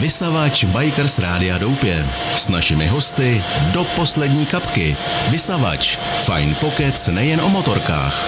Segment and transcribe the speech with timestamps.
[0.00, 2.06] Vysavač Bikers Rádia Doupě.
[2.36, 4.96] S našimi hosty do poslední kapky.
[5.30, 5.96] Vysavač.
[5.96, 8.26] Fajn pokec nejen o motorkách.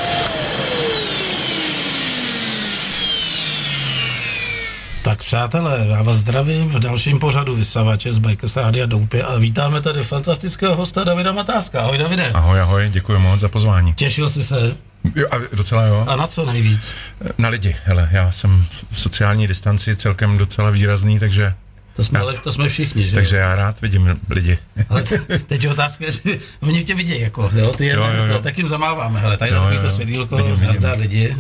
[5.03, 9.80] Tak přátelé, já vás zdravím v dalším pořadu vysavače z Bikers Rádia Doupě a vítáme
[9.80, 11.80] tady fantastického hosta Davida Matáska.
[11.80, 12.30] Ahoj Davide.
[12.35, 13.94] Ahoj, ahoj, děkuji moc za pozvání.
[13.94, 14.76] Těšil jsi se?
[15.15, 16.05] Jo, a docela jo.
[16.09, 16.95] A na co nejvíc?
[17.38, 21.54] Na lidi, hele, já jsem v sociální distanci celkem docela výrazný, takže
[21.98, 24.59] to jsme, ale, to jsme všichni, že Takže já rád vidím lidi.
[24.88, 25.02] Ale
[25.46, 28.42] teď je otázka, jestli oni tě vidí, jako, jo, ty je, jo, jo, jo.
[28.42, 31.37] tak jim zamáváme, hele, tady jo, jo, to svědílko, nazdar lidi.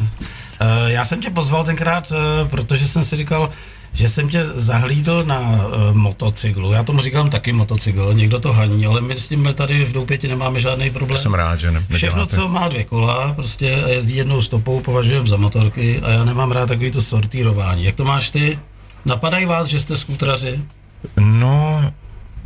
[0.60, 3.50] Uh, já jsem tě pozval tenkrát, uh, protože jsem si říkal,
[3.98, 6.72] že jsem tě zahlídl na uh, motocyklu.
[6.72, 10.28] Já tomu říkám taky motocykl, někdo to haní, ale my s tím tady v Doupěti
[10.28, 11.20] nemáme žádný problém.
[11.20, 15.28] Jsem rád, že ne, Všechno, co má dvě kola prostě a jezdí jednou stopou, považujem
[15.28, 17.84] za motorky a já nemám rád takový to sortírování.
[17.84, 18.58] Jak to máš ty?
[19.06, 20.60] Napadají vás, že jste skutraři?
[21.20, 21.92] No,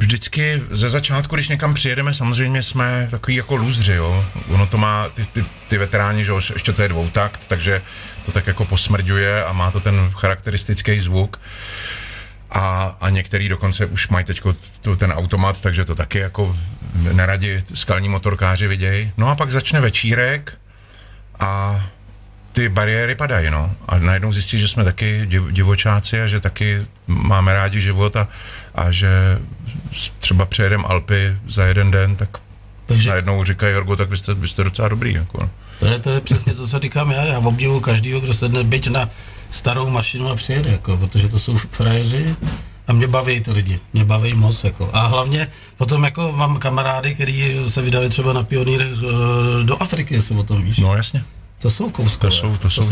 [0.03, 4.25] vždycky ze začátku, když někam přijedeme, samozřejmě jsme takový jako lůzři, jo.
[4.49, 7.83] Ono to má, ty, ty, ty veteráni, že jo, ještě to je dvoutakt, takže
[8.27, 11.41] to tak jako posmrďuje a má to ten charakteristický zvuk.
[12.51, 14.43] A, a některý dokonce už mají teď
[14.97, 16.57] ten automat, takže to taky jako
[16.95, 19.13] neradi skalní motorkáři vidějí.
[19.17, 20.59] No a pak začne večírek
[21.39, 21.83] a
[22.53, 23.75] ty bariéry padají, no.
[23.89, 28.29] A najednou zjistí, že jsme taky div, divočáci a že taky máme rádi život a,
[28.75, 29.39] a že
[30.19, 32.39] třeba přejedeme Alpy za jeden den, tak
[32.87, 33.11] takže...
[33.11, 35.13] najednou říkají, Jorgo, tak vy jste, vy jste docela dobrý.
[35.13, 35.51] Jako.
[35.81, 37.25] To, je, to je přesně to, co říkám já.
[37.25, 39.09] Já obdivuju každýho, kdo sedne byť na
[39.51, 42.37] starou mašinu a přijede, jako, protože to jsou frajeři
[42.87, 44.65] a mě baví ty lidi, mě baví moc.
[44.65, 44.91] Jako.
[44.93, 50.15] A hlavně potom jako mám kamarády, kteří se vydali třeba na pionýr eh, do Afriky,
[50.15, 50.79] jestli o tom víš.
[50.79, 51.25] No jasně.
[51.63, 52.31] To jsou kouskové.
[52.31, 52.83] To jsou, to, to jsou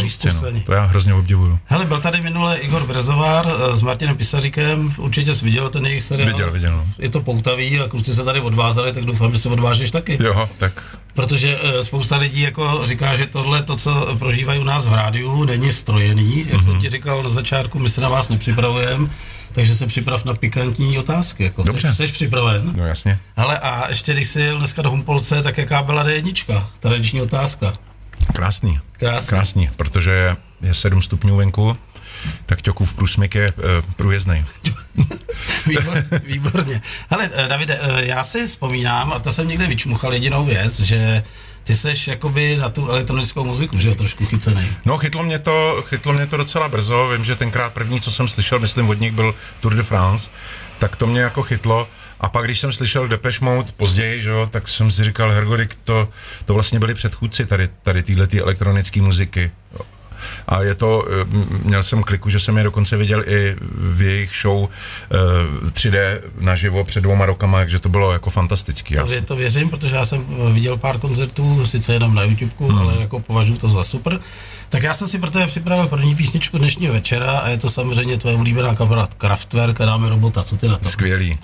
[0.53, 0.61] no.
[0.65, 1.59] To já hrozně obdivuju.
[1.65, 6.05] Hele, byl tady minule Igor Brezovár eh, s Martinem Pisaříkem, určitě jsi viděl ten jejich
[6.05, 6.31] seriál.
[6.31, 6.77] Viděl, viděl.
[6.77, 6.87] No.
[6.99, 10.19] Je to poutavý a kluci se tady odvázali, tak doufám, že se odvážeš taky.
[10.23, 10.99] Jo, tak.
[11.15, 15.45] Protože uh, spousta lidí jako říká, že tohle, to, co prožívají u nás v rádiu,
[15.45, 16.39] není strojený.
[16.39, 16.65] Jak mm-hmm.
[16.65, 16.83] jsem mhm.
[16.83, 19.09] ti říkal na začátku, my se na vás nepřipravujeme,
[19.53, 21.45] takže se připrav na pikantní otázky.
[21.45, 21.95] Jako Dobře.
[21.95, 22.73] Jsi, jsi připraven?
[22.77, 23.19] No jasně.
[23.37, 26.65] Hele, a ještě když jsi jel dneska do Humpolce, tak jaká byla D1?
[26.81, 27.73] Tradiční otázka.
[28.33, 28.81] Krásný.
[28.93, 29.29] Krásný.
[29.29, 31.75] Krásný, protože je, je 7 stupňů venku,
[32.47, 33.53] tak Ťokův průsmyk je e,
[33.97, 34.45] průjezdný.
[36.25, 36.83] výborně.
[37.11, 41.25] Ale eh, Davide, eh, já si vzpomínám, a to jsem někde vyčmuchal jedinou věc, že
[41.65, 44.67] ty seš jakoby na tu elektronickou muziku, že jo, trošku chycený.
[44.85, 48.29] No, chytlo mě, to, chytlo mě to docela brzo, vím, že tenkrát první, co jsem
[48.29, 50.31] slyšel, myslím od nich byl Tour de France,
[50.79, 51.89] tak to mě jako chytlo
[52.21, 55.79] a pak, když jsem slyšel Depeche Mode později, že jo, tak jsem si říkal, Hergodik,
[55.85, 56.09] to,
[56.45, 59.51] to vlastně byli předchůdci tady, tady téhle elektronické muziky.
[60.49, 61.27] A je to, eh,
[61.63, 64.69] měl jsem kliku, že jsem je dokonce viděl i v jejich show
[65.73, 68.95] 3D eh, naživo před dvouma rokama, takže to bylo jako fantastický.
[68.95, 72.79] To, vě, to věřím, protože já jsem viděl pár koncertů, sice jenom na YouTube, hmm.
[72.79, 74.21] ale jako považuji to za super.
[74.71, 78.19] Tak já jsem si pro tebe připravil první písničku dnešního večera a je to samozřejmě
[78.19, 80.43] tvoje oblíbená kapela Kraftwerk a dáme robota.
[80.43, 80.89] Co ty na to?
[80.89, 81.39] Skvělý.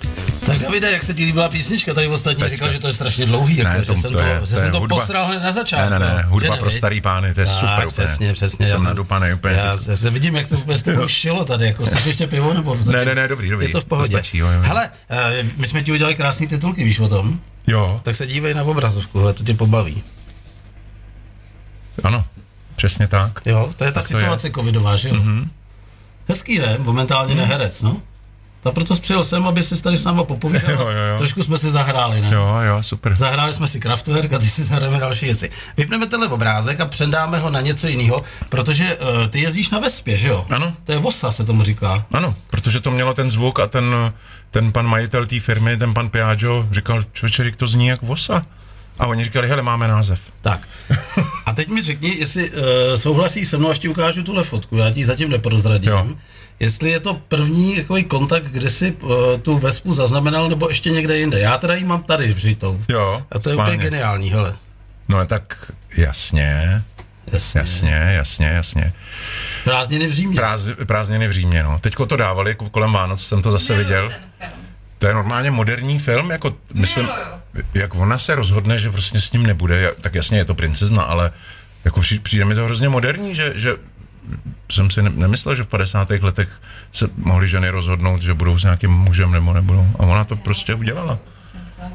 [0.45, 1.93] Tak Davide, jak se ti líbila písnička?
[1.93, 2.55] Tady ostatní Pecka.
[2.55, 3.63] říkal, že to je strašně dlouhý.
[3.63, 5.43] Ne, jako, to, že jsem to, je, to, že to jsem to hudba, posral hned
[5.43, 5.91] na začátku.
[5.91, 7.87] Ne, ne, ne, hudba ne, pro starý pány, to je tak, super.
[7.87, 8.65] Přesně, přesně.
[8.65, 9.55] Jsem, jsem nadupaný úplně.
[9.55, 11.65] Já, já, se vidím, jak to úplně to šilo tady.
[11.65, 12.53] Jako, chceš ještě pivo?
[12.53, 13.65] Nebo ne, ne, ne, dobrý, dobrý.
[13.65, 14.11] Je to v pohodě.
[14.11, 14.61] To stačí, jo, jo.
[14.61, 17.39] Hele, uh, my jsme ti udělali krásné titulky, víš o tom?
[17.67, 17.99] Jo.
[18.03, 20.03] Tak se dívej na obrazovku, hele, to tě pobaví.
[22.03, 22.25] Ano.
[22.77, 23.39] Přesně tak.
[23.45, 24.51] Jo, to je ta tak situace je.
[24.51, 25.15] covidová, že jo?
[25.15, 25.47] Mm-hmm.
[26.27, 26.77] Hezký, ne?
[26.79, 27.39] Momentálně mm.
[27.39, 28.01] neherec, no.
[28.65, 30.71] A proto přijel jsem, aby si tady s náma popovídal.
[30.71, 31.17] jo, jo, jo.
[31.17, 32.29] Trošku jsme si zahráli, ne?
[32.33, 33.15] Jo, jo, super.
[33.15, 35.51] Zahráli jsme si Kraftwerk a ty si zahrajeme další věci.
[35.77, 40.17] Vypneme tenhle obrázek a předáme ho na něco jiného, protože uh, ty jezdíš na Vespě,
[40.17, 40.45] že jo?
[40.49, 40.73] Ano.
[40.83, 42.05] To je Vosa, se tomu říká.
[42.11, 44.13] Ano, protože to mělo ten zvuk a ten,
[44.51, 48.41] ten pan majitel té firmy, ten pan Piaggio, říkal, člověče, to zní jak Vosa.
[48.99, 50.19] A oni říkali, hele, máme název.
[50.41, 50.67] Tak.
[51.45, 52.57] A teď mi řekni, jestli uh,
[52.95, 55.89] souhlasí se mnou, až ti ukážu tuhle fotku, já ti zatím neprozradím.
[55.89, 56.07] Jo.
[56.59, 59.11] Jestli je to první takový kontakt, kde si uh,
[59.41, 61.39] tu Vespu zaznamenal, nebo ještě někde jinde.
[61.39, 62.81] Já teda ji mám tady v Žitou.
[62.89, 64.55] Jo, A to je úplně geniální, hele.
[65.07, 66.83] No tak jasně.
[67.31, 67.59] Jasně.
[67.59, 68.93] jasně, jasně, jasně.
[69.63, 70.35] Prázdniny v Římě.
[70.35, 71.79] Práz, prázdniny v Římě, no.
[71.79, 74.11] Teďko to dávali, kolem Vánoc jsem to zase viděl.
[74.97, 77.07] To je normálně moderní film, jako myslím,
[77.73, 81.31] jak ona se rozhodne, že prostě s ním nebude, tak jasně je to princezna, ale
[81.85, 83.73] jako přijde mi to hrozně moderní, že, že
[84.71, 86.09] jsem si nemyslel, že v 50.
[86.09, 86.61] letech
[86.91, 89.87] se mohly ženy rozhodnout, že budou s nějakým mužem nebo nebudou.
[89.99, 91.19] A ona to prostě udělala.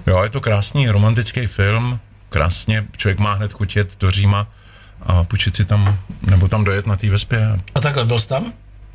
[0.07, 2.01] Jo, je to krásný romantický film,
[2.31, 4.47] krásně, člověk má hned chutět do Říma
[5.03, 7.61] a půjčit si tam, nebo tam dojet na té vespě.
[7.75, 8.53] A takhle byl jsi tam?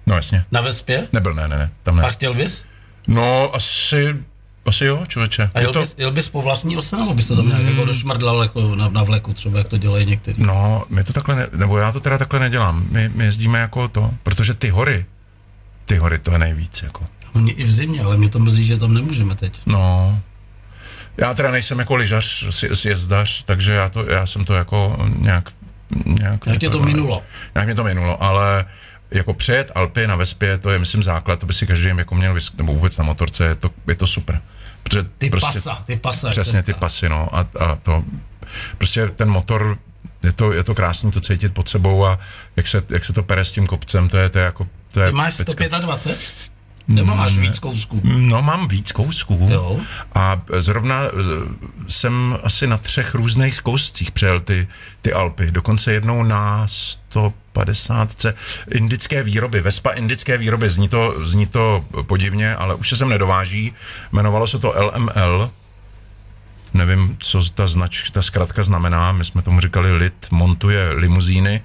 [0.07, 0.45] No jasně.
[0.51, 1.07] Na Vespě?
[1.13, 1.69] Nebyl, ne, ne, ne.
[1.83, 2.03] Tam ne.
[2.03, 2.63] A chtěl bys?
[3.07, 4.15] No, asi,
[4.65, 5.49] asi jo, člověče.
[5.53, 5.79] A jel, to...
[5.79, 7.69] bys, jel bys po vlastní ose, nebo bys to tam nějak mm.
[7.69, 10.43] jako došmrdlal jako na, na vleku, třeba jak to dělají někteří?
[10.43, 12.85] No, my to takhle, ne, nebo já to teda takhle nedělám.
[12.91, 15.05] My, my jezdíme jako to, protože ty hory,
[15.85, 17.05] ty hory to je nejvíc, jako.
[17.33, 19.61] Mě i v zimě, ale mě to mrzí, že tam nemůžeme teď.
[19.65, 20.19] No,
[21.17, 25.49] já teda nejsem jako lyžař, sjezdař, takže já, to, já jsem to jako nějak...
[26.05, 27.23] Nějak, jak tě to, to minulo?
[27.55, 28.65] Nějak mě to minulo, ale
[29.11, 32.33] jako přejet Alpy na Vespě, to je, myslím, základ, to by si každý jako měl,
[32.33, 34.41] vysk- nebo vůbec na motorce, je to, je to super.
[34.83, 36.29] Protože ty prostě, pasa, ty pasa.
[36.29, 37.35] Přesně, ty pasy, no.
[37.35, 38.03] A, a to,
[38.77, 39.77] prostě ten motor,
[40.23, 42.19] je to, je to krásný to cítit pod sebou a
[42.55, 44.67] jak se, jak se to pere s tím kopcem, to je, to je jako...
[44.91, 46.17] To je ty máš 125?
[46.87, 48.01] Nebo máš víc kousků?
[48.03, 49.47] No, mám víc kousků.
[49.51, 49.79] Jo.
[50.15, 51.09] A zrovna e,
[51.87, 54.67] jsem asi na třech různých kouscích přejel ty,
[55.01, 55.51] ty Alpy.
[55.51, 58.25] Dokonce jednou na 150
[58.71, 60.69] indické výroby, Vespa indické výroby.
[60.69, 63.73] Zní to, zní to podivně, ale už se sem nedováží.
[64.11, 65.51] Jmenovalo se to LML,
[66.73, 71.61] nevím, co ta znač, ta zkratka znamená, my jsme tomu říkali lid montuje limuzíny.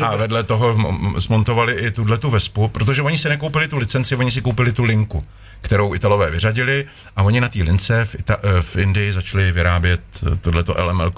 [0.00, 0.76] A vedle toho
[1.18, 4.84] smontovali i tuhle tu Vespu, protože oni si nekoupili tu licenci, oni si koupili tu
[4.84, 5.24] linku,
[5.60, 6.84] kterou Italové vyřadili
[7.16, 10.00] a oni na té lince v, Ita- eh, v Indii začali vyrábět
[10.32, 11.12] eh, tohleto LML.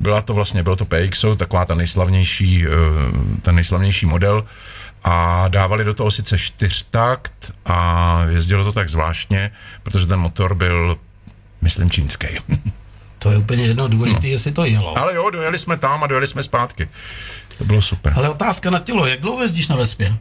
[0.00, 2.70] Byla to vlastně, bylo to PXO, taková ta nejslavnější, eh,
[3.42, 4.44] ten nejslavnější model,
[5.08, 9.50] a dávali do toho sice čtyřtakt a jezdilo to tak zvláštně,
[9.82, 10.98] protože ten motor byl
[11.60, 12.26] myslím čínský.
[13.18, 14.32] To je úplně jedno důležité, no.
[14.32, 14.98] jestli to jelo.
[14.98, 16.88] Ale jo, dojeli jsme tam a dojeli jsme zpátky.
[17.58, 18.12] To bylo super.
[18.16, 20.16] Ale otázka na tělo, jak dlouho jezdíš na Vespě?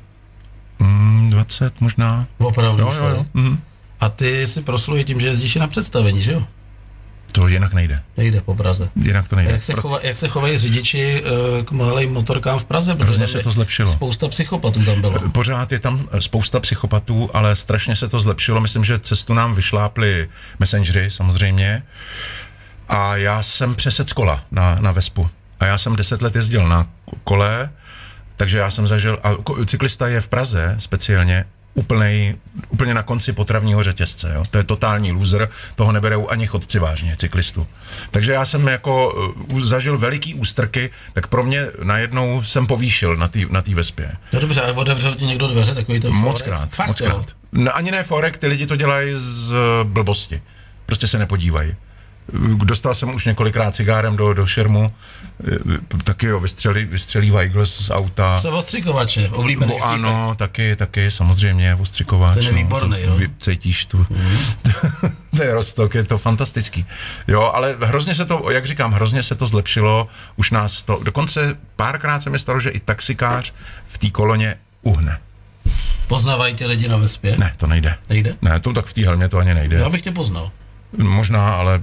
[0.79, 2.27] Mm, 20 možná.
[2.37, 2.81] Opravdu?
[2.81, 3.25] Jo, jo, jo.
[3.33, 3.59] Mm.
[3.99, 6.47] A ty si prosluje tím, že jezdíš na představení, že jo?
[7.31, 7.99] To jinak nejde.
[8.17, 8.89] Nejde po Praze.
[8.95, 9.51] Jinak to nejde.
[9.51, 12.93] jak se, chova, jak se chovají řidiči uh, k malým motorkám v Praze?
[12.93, 13.91] Protože se to zlepšilo.
[13.91, 15.29] Spousta psychopatů tam bylo.
[15.29, 18.59] Pořád je tam eh, spousta psychopatů, ale strašně se to zlepšilo.
[18.61, 20.29] Myslím, že cestu nám vyšlápli
[20.59, 21.83] messengery samozřejmě.
[22.87, 25.29] A já jsem přesec kola na, na Vespu.
[25.59, 26.87] A já jsem deset let jezdil na
[27.23, 27.69] kole,
[28.35, 29.35] takže já jsem zažil, a
[29.65, 31.45] cyklista je v Praze speciálně
[31.75, 32.35] úplnej,
[32.69, 34.31] úplně na konci potravního řetězce.
[34.35, 34.43] Jo?
[34.51, 37.67] To je totální loser, toho neberou ani chodci vážně, cyklistu.
[38.11, 39.13] Takže já jsem jako
[39.51, 44.11] uh, zažil veliký ústrky, tak pro mě najednou jsem povýšil na té na tý vespě.
[44.33, 47.25] No dobře, ale otevřel ti někdo dveře, takový to Moc krát, Fakt, moc krát.
[47.51, 50.41] No, ani ne forek, ty lidi to dělají z blbosti.
[50.85, 51.75] Prostě se nepodívají.
[52.65, 54.91] Dostal jsem už několikrát cigárem do, do šermu,
[56.03, 58.37] taky jo, vystřelí, vystřelí Weigl z auta.
[58.41, 62.33] Co ostřikovače, oblíbený Vo, Ano, taky, taky, samozřejmě, ostřikovač.
[62.33, 63.19] Ten je no, výborný, jo.
[63.39, 64.37] Cítíš tu, mm.
[65.35, 66.85] to je rostok, je to fantastický.
[67.27, 71.57] Jo, ale hrozně se to, jak říkám, hrozně se to zlepšilo, už nás to, dokonce
[71.75, 73.53] párkrát se mi stalo, že i taxikář
[73.87, 75.19] v té koloně uhne.
[76.07, 77.37] Poznávají tě lidi na vespě?
[77.37, 77.97] Ne, to nejde.
[78.09, 78.35] Nejde?
[78.41, 79.77] Ne, to tak v té helmě to ani nejde.
[79.77, 80.51] Já bych tě poznal.
[80.97, 81.81] Možná, ale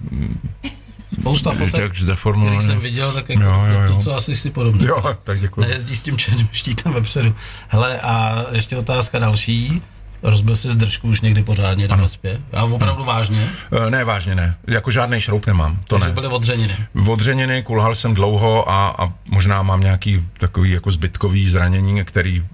[1.20, 3.94] Spousta fotek, který jsem viděl, tak jako jo, jo, jo.
[3.94, 4.86] to, co asi si podobné.
[4.86, 5.60] Jo, tak děkuji.
[5.60, 7.34] Nejezdí s tím černým štítem vepředu.
[7.68, 9.82] Hele, a ještě otázka další.
[10.22, 12.40] Rozbil jsi z držku už někdy pořádně na vespě?
[12.52, 13.48] A opravdu vážně?
[13.86, 14.56] E, ne, vážně ne.
[14.66, 15.78] Jako žádný šroub nemám.
[15.84, 16.14] To Takže ne.
[16.14, 16.76] byly odřeniny.
[17.08, 22.44] Odřeniny, kulhal jsem dlouho a, a možná mám nějaký takový jako zbytkový zranění, který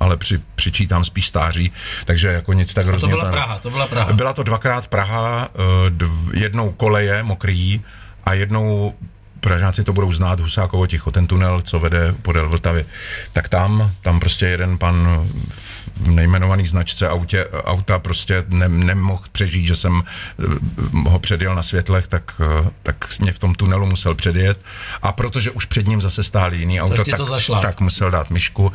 [0.00, 1.72] ale při, přičítám spíš stáří,
[2.04, 3.10] takže jako nic tak hrozně.
[3.10, 4.12] To byla Praha, to byla Praha.
[4.12, 7.80] Byla to dvakrát Praha, eh, dv, jednou koleje mokrý
[8.24, 8.94] a jednou
[9.40, 12.84] Pražáci to budou znát, Husákovo ticho, ten tunel, co vede podél Vltavy.
[13.32, 15.28] Tak tam, tam prostě jeden pan
[15.96, 21.62] v nejmenovaný značce autě, auta prostě ne, nemohl přežít, že jsem eh, ho předjel na
[21.62, 24.60] světlech, tak, eh, tak mě v tom tunelu musel předjet.
[25.02, 28.72] A protože už před ním zase stály jiný auto, tak, tak, tak musel dát myšku.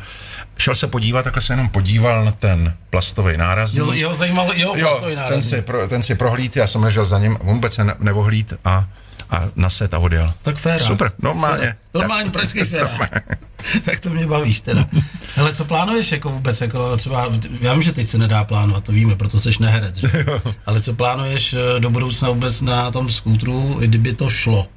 [0.58, 3.78] Šel se podívat, takhle se jenom podíval na ten plastový nárazník.
[3.78, 5.50] Jo, jeho zajímal jeho plastový nárazník.
[5.50, 8.54] Ten si, pro, ten si prohlíd, já jsem ležel za ním, vůbec se ne, nevohlíd
[8.64, 8.88] a
[9.30, 10.32] a naset a odjel.
[10.42, 10.82] Tak fér.
[10.82, 11.76] Super, normálně.
[11.94, 12.90] Normální pražský fér.
[13.84, 14.86] tak to mě bavíš teda.
[15.34, 17.30] Hele, co plánuješ jako vůbec, jako třeba,
[17.60, 20.08] já vím, že teď se nedá plánovat, to víme, proto seš neherec, že?
[20.66, 24.68] Ale co plánuješ eh, do budoucna vůbec na tom skútru, kdyby to šlo?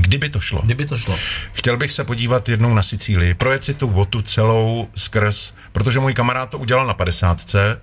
[0.00, 0.60] Kdyby to šlo.
[0.64, 1.16] Kdyby to šlo.
[1.52, 6.14] Chtěl bych se podívat jednou na Sicílii, projet si tu votu celou skrz, protože můj
[6.14, 7.54] kamarád to udělal na 50.
[7.54, 7.80] Eh,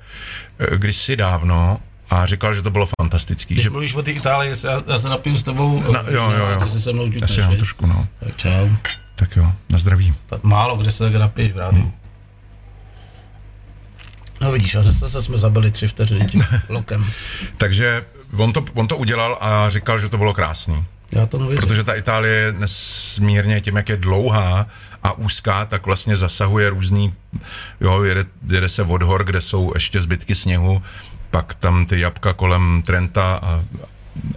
[0.77, 1.79] kdysi dávno
[2.09, 3.53] a říkal, že to bylo fantastický.
[3.53, 3.69] Když že...
[3.69, 5.91] mluvíš o té Itálii, já, já se napiju s tebou.
[5.91, 6.59] Na, jo, jo, jo.
[6.63, 8.07] Ty se se mnou Já si mám trošku, no.
[8.19, 8.69] Tak čau.
[9.15, 10.13] Tak jo, na zdraví.
[10.25, 11.73] Tak málo, kde se tak napiješ, vrát.
[11.73, 11.91] Hmm.
[14.41, 17.05] No vidíš, a zase jsme zabili tři vteřiny tím lokem.
[17.57, 18.05] Takže
[18.37, 20.85] on to, on to udělal a říkal, že to bylo krásný.
[21.15, 21.67] Já to nevěřím.
[21.67, 24.67] Protože ta Itálie je nesmírně tím, jak je dlouhá
[25.03, 27.13] a úzká, tak vlastně zasahuje různý,
[27.81, 30.81] jo, jede, jede se od hor, kde jsou ještě zbytky sněhu,
[31.31, 33.63] pak tam ty jabka kolem Trenta a,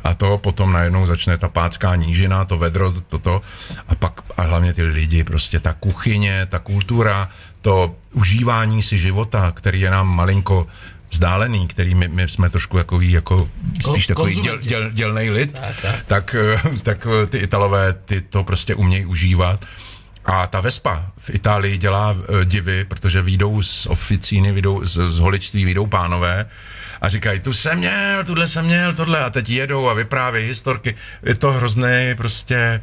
[0.04, 3.42] a to potom najednou začne ta pácká nížina, to vedro, toto
[3.88, 7.28] a pak a hlavně ty lidi, prostě ta kuchyně, ta kultura,
[7.60, 10.66] to užívání si života, který je nám malinko
[11.10, 13.48] vzdálený, který my, my jsme trošku jako, jako
[13.90, 16.04] spíš takový děl, děl, dělnej lid, tak, tak.
[16.06, 16.36] Tak,
[16.82, 19.64] tak ty Italové ty to prostě umějí užívat.
[20.24, 25.18] A ta Vespa v Itálii dělá uh, divy, protože výjdou z oficíny, výjdou, z, z
[25.18, 26.46] holičství výjdou pánové
[27.00, 30.94] a říkají, tu jsem měl, tuhle jsem měl, tohle a teď jedou a vyprávějí historky.
[31.22, 32.80] Je to hrozný prostě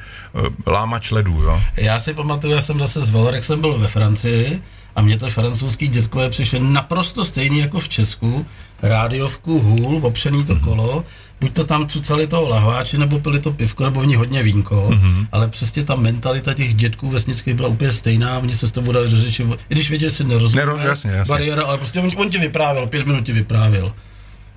[0.68, 1.62] lámač ledů, jo.
[1.75, 4.62] Já si pamatuju, já jsem zase z Velorexem byl ve Francii
[4.96, 8.46] a mě to francouzský dětkové přišly naprosto stejný jako v Česku,
[8.82, 11.06] rádiovku, hůl, opřený to kolo,
[11.42, 14.90] buď to tam cucali toho lahváči, nebo pili to pivko, nebo v ní hodně vínko,
[14.90, 15.28] mm-hmm.
[15.32, 19.10] ale přesně ta mentalita těch dětků vesnických byla úplně stejná, oni se s tobou dali
[19.10, 21.30] do řeči, i když věděli, že si nerozumí, Nero, jasně, jasně.
[21.30, 23.94] bariéra, ale prostě on, on ti vyprávěl, pět minut ti vyprávěl.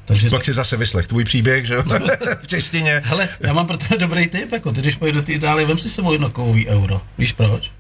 [0.04, 1.76] Takže Pak si zase vyslech tvůj příběh, že
[2.42, 3.02] v češtině.
[3.04, 5.88] Hele, já mám pro tebe dobrý tip, jako ty, když pojedu do Itálie, vem si
[5.88, 7.00] sebou jedno kovový euro.
[7.18, 7.70] Víš proč?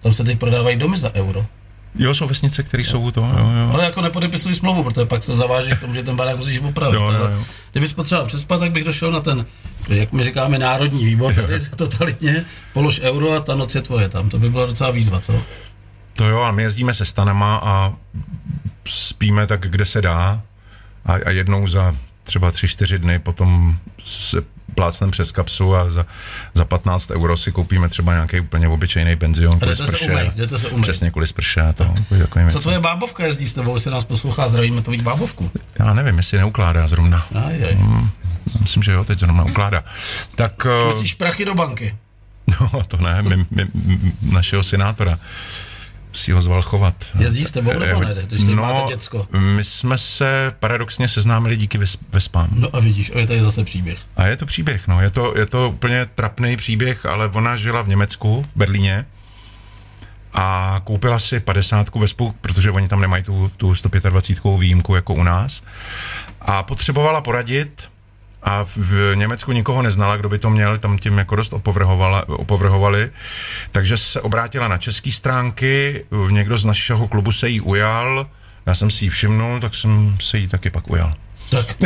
[0.00, 1.46] Tam se teď prodávají domy za euro.
[1.94, 3.70] Jo, jsou vesnice, které jsou to, jo, jo.
[3.72, 6.94] Ale jako nepodepisují smlouvu, protože pak se zaváží k tomu, že ten barák musíš opravit.
[6.94, 7.44] Jo, jo, jo.
[7.72, 9.46] Kdybys potřeboval přespat, tak bych došel na ten,
[9.88, 14.28] jak my říkáme, národní výbor, tady totalitně, polož euro a ta noc je tvoje tam.
[14.30, 15.42] To by byla docela výzva, co?
[16.16, 17.92] To jo, a my jezdíme se stanama a
[18.84, 20.42] spíme tak, kde se dá
[21.06, 24.42] a, a jednou za třeba tři, čtyři dny potom se
[24.74, 26.06] plácnem přes kapsu a za,
[26.54, 30.04] za 15 euro si koupíme třeba nějaký úplně obyčejný penzion kvůli sprše.
[30.04, 30.82] Se umej, se umej.
[30.82, 31.94] Přesně kvůli sprše a to.
[32.50, 35.50] Co tvoje bábovka jezdí s tebou, se nás poslouchá, zdravíme to víc bábovku.
[35.78, 37.26] Já nevím, jestli neukládá zrovna.
[37.46, 38.10] Aj, Hmm,
[38.60, 39.84] myslím, že jo, teď zrovna ukládá.
[40.34, 41.96] Tak, Myslíš prachy do banky?
[42.60, 45.18] No, to ne, my, my, my, našeho senátora
[46.12, 46.94] si ho zval chovat.
[47.18, 49.26] Jezdí s tebou nebo ne, když no, máte děcko?
[49.38, 51.78] my jsme se paradoxně seznámili díky
[52.12, 52.48] Vespám.
[52.52, 53.98] No a vidíš, a je tady zase příběh.
[54.16, 57.82] A je to příběh, no, je to, je to úplně trapný příběh, ale ona žila
[57.82, 59.06] v Německu, v Berlíně,
[60.34, 65.22] a koupila si 50 Vespu, protože oni tam nemají tu, tu 125 výjimku jako u
[65.22, 65.62] nás.
[66.40, 67.91] A potřebovala poradit
[68.42, 71.54] a v Německu nikoho neznala, kdo by to měl, tam tím jako dost
[72.26, 73.10] opovrhovali,
[73.72, 78.26] takže se obrátila na české stránky, někdo z našeho klubu se jí ujal,
[78.66, 81.12] já jsem si ji všimnul, tak jsem se jí taky pak ujal.
[81.50, 81.76] Tak.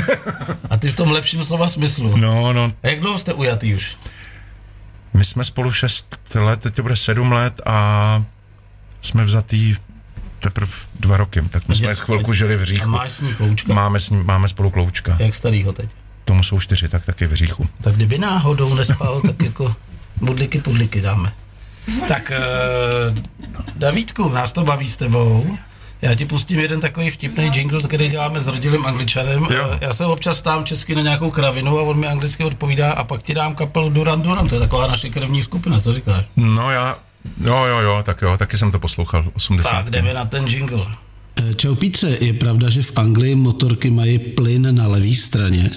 [0.70, 2.16] A ty v tom lepším slova smyslu.
[2.16, 2.72] No, no.
[2.82, 3.96] A jak dlouho jste ujatý už?
[5.14, 8.24] My jsme spolu 6 let, teď to bude 7 let a
[9.02, 9.76] jsme vzatý
[10.40, 12.84] teprve dva roky, tak my jsme chvilku žili v Říchu.
[12.84, 13.74] A máš s ní kloučka?
[13.74, 15.16] Máme, s ní, máme spolu kloučka.
[15.18, 15.90] Jak starýho teď?
[16.26, 17.68] Tomu jsou čtyři, tak taky v říchu.
[17.80, 19.74] Tak kdyby náhodou nespal, tak jako
[20.16, 21.32] budliky pudliky dáme.
[22.08, 22.32] Tak
[23.10, 23.18] uh,
[23.76, 25.56] Davídku, nás to baví s tebou.
[26.02, 29.48] Já ti pustím jeden takový vtipný jingle, který děláme s rodilým angličanem.
[29.50, 29.70] Jo.
[29.72, 33.04] Eh, já se občas stám česky na nějakou kravinu a on mi anglicky odpovídá a
[33.04, 36.24] pak ti dám kapelu Duran Duran, to je taková naše krevní skupina, co říkáš?
[36.36, 36.98] No já,
[37.44, 39.70] jo, jo, jo, tak jo, taky jsem to poslouchal, 80.
[39.70, 40.86] Tak jdeme na ten jingle.
[41.56, 45.70] Čau Pítře, je pravda, že v Anglii motorky mají plyn na levé straně?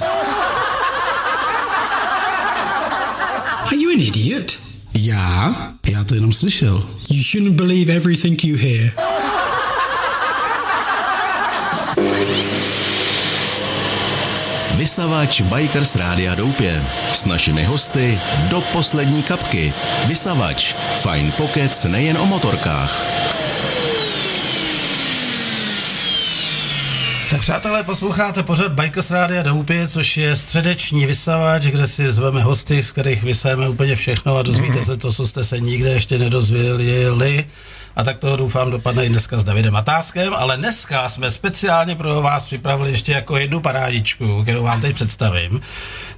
[3.65, 4.59] Are you an idiot?
[4.93, 5.55] Já?
[5.87, 6.89] Já to jenom slyšel.
[7.09, 8.91] You shouldn't believe everything you hear.
[14.77, 16.83] Vysavač Bikers Rádia Doupě.
[17.13, 19.73] S našimi hosty do poslední kapky.
[20.07, 20.73] Vysavač.
[20.73, 23.05] Fine Pockets nejen o motorkách.
[27.29, 32.83] Tak přátelé, posloucháte pořád Bikers Rádia Doupě, což je středeční vysavač, kde si zveme hosty,
[32.83, 37.45] z kterých vysajeme úplně všechno a dozvíte se to, co jste se nikde ještě nedozvěděli.
[37.95, 42.21] A tak toho doufám dopadne i dneska s Davidem Atáskem, ale dneska jsme speciálně pro
[42.21, 45.61] vás připravili ještě jako jednu parádičku, kterou vám teď představím.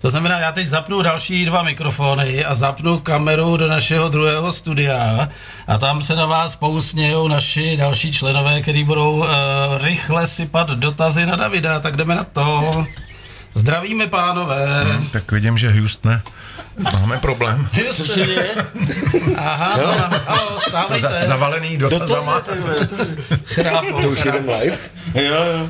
[0.01, 5.29] To znamená, já teď zapnu další dva mikrofony a zapnu kameru do našeho druhého studia
[5.67, 9.27] a tam se na vás pousnějou naši další členové, kteří budou uh,
[9.81, 12.85] rychle sypat dotazy na Davida, tak jdeme na to.
[13.53, 14.83] Zdravíme, pánové.
[14.83, 16.21] Hmm, tak vidím, že Houston
[16.77, 17.69] Máme problém.
[17.91, 18.55] Co se děje?
[19.37, 19.87] Aha, jo?
[19.87, 21.09] no, halo, stávejte.
[21.19, 22.43] Za, zavalený dotazama.
[23.45, 24.77] Chrápou, to už jdem live?
[25.15, 25.69] Jo, jo.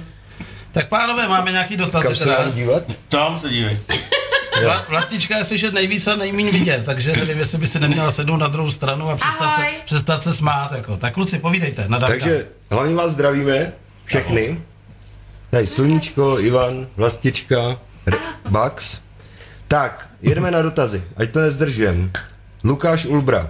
[0.72, 2.08] Tak pánové, máme nějaký dotazy.
[2.08, 2.50] Kam se teda.
[2.50, 2.84] dívat?
[3.10, 3.80] Tam se dívej.
[4.64, 8.38] Vla, vlastička je slyšet nejvíc a nejméně vidět, takže nevím, jestli by si neměla sednout
[8.38, 10.72] na druhou stranu a přestat se, přestat se smát.
[10.72, 10.98] Jako.
[10.98, 11.86] Tak kluci, povídejte.
[11.88, 13.72] Na takže hlavně vás zdravíme,
[14.06, 14.62] všechny.
[15.52, 17.80] Tady Sluníčko, Ivan, Vlastička,
[18.50, 19.00] Bax.
[19.68, 22.12] Tak, jedeme na dotazy, ať to nezdržujem.
[22.64, 23.50] Lukáš Ulbra.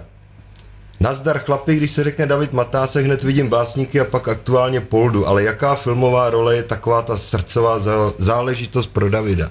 [1.00, 5.42] Nazdar chlapi, když se řekne David Matásek, hned vidím básníky a pak aktuálně Poldu, ale
[5.42, 7.78] jaká filmová role je taková ta srdcová
[8.18, 9.50] záležitost pro Davida?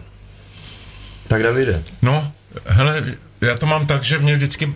[1.28, 1.84] Tak Davide.
[2.02, 2.32] No,
[2.66, 3.04] hele,
[3.42, 4.76] já to mám tak, že mě vždycky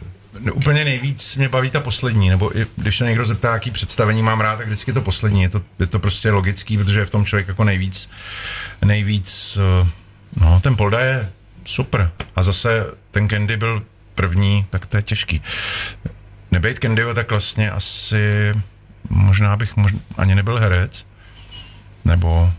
[0.54, 4.42] úplně nejvíc mě baví ta poslední, nebo i, když se někdo zeptá, jaký představení mám
[4.42, 5.42] rád, tak vždycky to poslední.
[5.42, 8.10] Je to, je to prostě logický, protože je v tom člověk jako nejvíc,
[8.86, 9.88] nejvíc, eh,
[10.36, 11.30] no ten Polda je
[11.66, 12.12] super.
[12.36, 13.84] A zase ten Candy byl
[14.16, 15.42] první, tak to je těžký.
[16.52, 18.54] Nebejt Candyho, tak vlastně asi
[19.10, 21.06] možná bych možná, ani nebyl herec,
[22.06, 22.54] nebo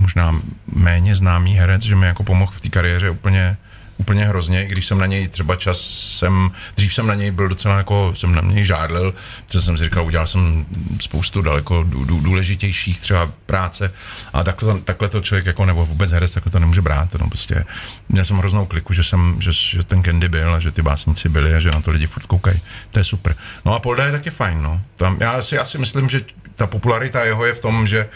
[0.00, 0.42] možná
[0.74, 3.56] méně známý herec, že mi jako pomohl v té kariéře úplně
[3.98, 5.80] úplně hrozně, když jsem na něj třeba čas
[6.18, 9.14] jsem, dřív jsem na něj byl docela jako, jsem na něj žádlil,
[9.46, 10.66] protože jsem si říkal, udělal jsem
[11.00, 11.82] spoustu daleko
[12.22, 13.92] důležitějších třeba práce
[14.32, 17.28] a takhle to, takhle to člověk jako, nebo vůbec herec takhle to nemůže brát, no
[17.28, 17.64] prostě
[18.08, 21.28] měl jsem hroznou kliku, že jsem, že, že ten Candy byl a že ty básníci
[21.28, 23.36] byli a že na to lidi furt koukají, to je super.
[23.64, 24.80] No a Polda je taky fajn, no.
[24.96, 26.20] Tam, já, si, já si myslím, že
[26.56, 28.08] ta popularita jeho je v tom, že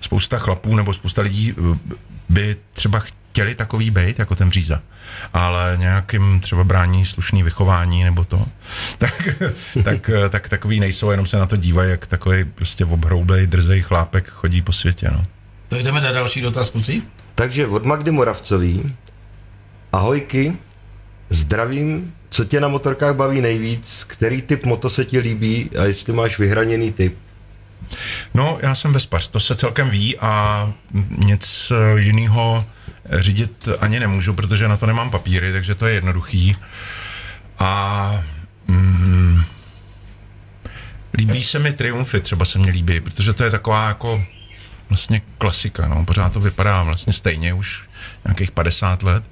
[0.00, 1.54] spousta chlapů nebo spousta lidí
[2.28, 4.82] by třeba chtěli takový být, jako ten Bříza,
[5.34, 8.46] ale nějakým třeba brání slušný vychování nebo to,
[8.98, 9.28] tak,
[9.84, 14.28] tak, tak takový nejsou, jenom se na to dívají, jak takový prostě obhroublej, drzej chlápek
[14.28, 15.22] chodí po světě, no.
[15.68, 17.02] Tak jdeme na další dotaz, kluci.
[17.34, 18.96] Takže od Magdy Moravcový.
[19.92, 20.56] Ahojky,
[21.28, 26.12] zdravím, co tě na motorkách baví nejvíc, který typ moto se ti líbí a jestli
[26.12, 27.18] máš vyhraněný typ?
[28.34, 30.72] No, já jsem vespař, to se celkem ví a
[31.10, 32.64] nic jiného
[33.12, 36.56] řídit ani nemůžu, protože na to nemám papíry, takže to je jednoduchý.
[37.58, 38.24] A
[38.66, 39.42] mm,
[41.14, 44.24] líbí se mi Triumfy, třeba se mi líbí, protože to je taková jako
[44.88, 47.82] vlastně klasika, no, pořád to vypadá vlastně stejně už
[48.24, 49.24] nějakých 50 let.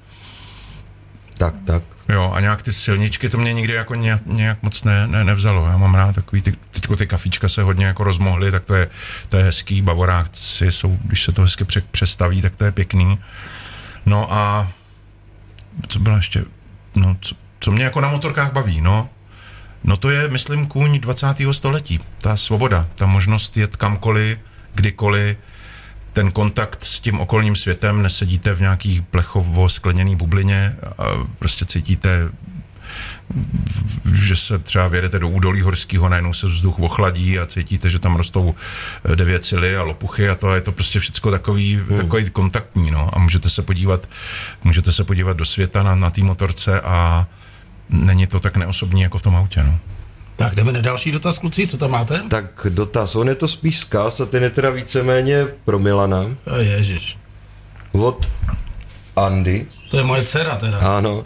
[1.45, 1.83] Tak, tak.
[2.09, 5.67] Jo, a nějak ty silničky to mě nikdy jako nějak, nějak moc ne, ne, nevzalo.
[5.67, 8.89] Já mám rád takový, ty, teďko ty kafíčka se hodně jako rozmohly, tak to je,
[9.29, 13.19] to je hezký, bavoráci jsou, když se to hezky přestaví, tak to je pěkný.
[14.07, 14.69] No a
[15.89, 16.45] co bylo ještě,
[16.95, 19.09] no co, co mě jako na motorkách baví, no,
[19.85, 21.27] no to je, myslím, kůň 20.
[21.51, 22.01] století.
[22.19, 24.39] Ta svoboda, ta možnost jet kamkoliv,
[24.75, 25.37] kdykoliv,
[26.15, 31.05] ten kontakt s tím okolním světem, nesedíte v nějakých plechovo skleněný bublině a
[31.39, 32.31] prostě cítíte
[34.13, 38.17] že se třeba vědete do údolí horského, najednou se vzduch ochladí a cítíte, že tam
[38.17, 38.55] rostou
[39.05, 41.99] eh, devět cily a lopuchy a to je to prostě všechno takový, hmm.
[41.99, 43.11] takový kontaktní, no.
[43.13, 44.09] A můžete se podívat,
[44.65, 47.27] můžete se podívat do světa na, na té motorce a
[47.89, 49.79] není to tak neosobní jako v tom autě, no.
[50.37, 52.23] Tak jdeme na další dotaz, kluci, co tam máte?
[52.29, 56.25] Tak dotaz, on je to spíš zkaz a ten je teda víceméně pro Milana.
[56.59, 57.19] Ježiš.
[57.93, 58.31] Od
[59.17, 59.67] Andy.
[59.91, 60.79] To je moje dcera teda.
[60.79, 61.25] Ano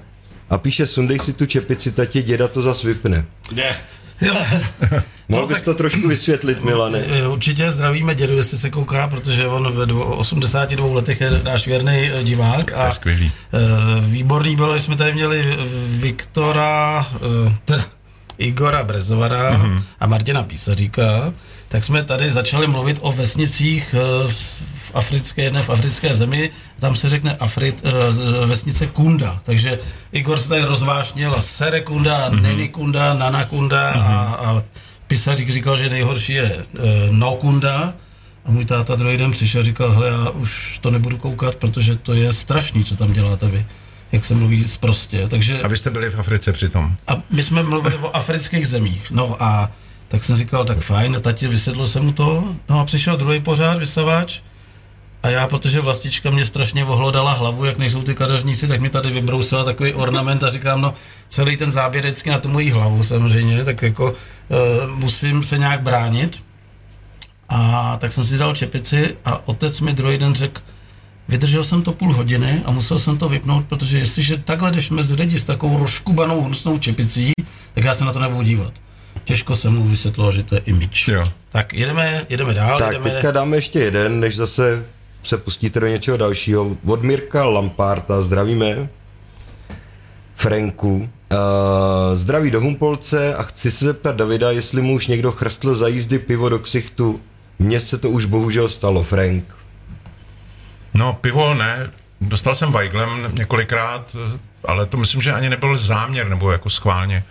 [0.51, 3.25] a píše, sundej si tu čepici, tati, děda to zas vypne.
[3.53, 3.77] Ne.
[4.21, 4.35] Jo.
[5.29, 7.05] Mohl no, bys tak, to trošku vysvětlit, Milane?
[7.29, 12.25] Určitě zdravíme dědu, jestli se kouká, protože on ve 82 letech je náš věrný eh,
[12.25, 12.73] divák.
[12.73, 13.33] A skvělý.
[13.53, 13.59] Eh,
[14.01, 15.57] výborný bylo, že jsme tady měli
[15.89, 17.85] Viktora, eh, teda
[18.39, 19.83] Igora Brezovara mm-hmm.
[20.01, 21.33] a Martina Písaříka,
[21.69, 23.95] tak jsme tady začali mluvit o vesnicích
[24.29, 29.79] v africké, jedné v africké zemi, tam se řekne Afrit, uh, vesnice Kunda, takže
[30.13, 32.41] Igor se tady rozvášnil a Sere Kunda, mm-hmm.
[32.41, 34.01] Neni Kunda, Nana Kunda mm-hmm.
[34.01, 34.63] a, a
[35.07, 37.95] Pisařík říkal, že nejhorší je uh, No Kunda,
[38.45, 41.97] a můj táta druhý den přišel a říkal, hele, já už to nebudu koukat, protože
[41.97, 43.67] to je strašný, co tam děláte vy
[44.13, 45.29] jak se mluví prostě.
[45.29, 46.97] Takže, a vy jste byli v Africe přitom?
[47.07, 49.11] A my jsme mluvili o afrických zemích.
[49.11, 49.71] No a
[50.09, 52.55] tak jsem říkal, tak fajn, a tati vysvětlil jsem mu to.
[52.69, 54.41] No a přišel druhý pořád, vysavač,
[55.23, 59.11] a já, protože vlastička mě strašně ohlodala hlavu, jak nejsou ty kadeřníci, tak mi tady
[59.11, 60.95] vybrousila takový ornament a říkám, no
[61.29, 65.83] celý ten záběr vždycky na tu moji hlavu samozřejmě, tak jako uh, musím se nějak
[65.83, 66.43] bránit.
[67.49, 70.63] A tak jsem si vzal čepici a otec mi druhý den řekl,
[71.29, 75.15] vydržel jsem to půl hodiny a musel jsem to vypnout, protože jestliže takhle jdeš mezi
[75.15, 77.33] lidi s takovou rozkubanou hnusnou čepicí,
[77.75, 78.73] tak já se na to nebudu dívat.
[79.25, 81.09] Těžko se mu vysvětlilo, že to je image.
[81.09, 81.33] Jo.
[81.49, 82.79] Tak jedeme, jedeme dál.
[82.79, 83.11] Tak jedeme...
[83.11, 84.87] teďka dáme ještě jeden, než zase
[85.23, 86.77] se pustíte do něčeho dalšího.
[86.87, 88.89] Od Mirka Lamparta zdravíme.
[90.35, 91.09] Franku.
[91.33, 95.89] Uh, zdraví do Humpolce a chci se zeptat Davida, jestli mu už někdo chrstl za
[95.89, 97.21] jízdy pivo do ksichtu.
[97.59, 99.57] Mně se to už bohužel stalo, Frank.
[100.99, 101.91] No, pivo ne.
[102.21, 104.17] Dostal jsem Weiglem několikrát,
[104.65, 107.25] ale to myslím, že ani nebyl záměr, nebo jako schválně.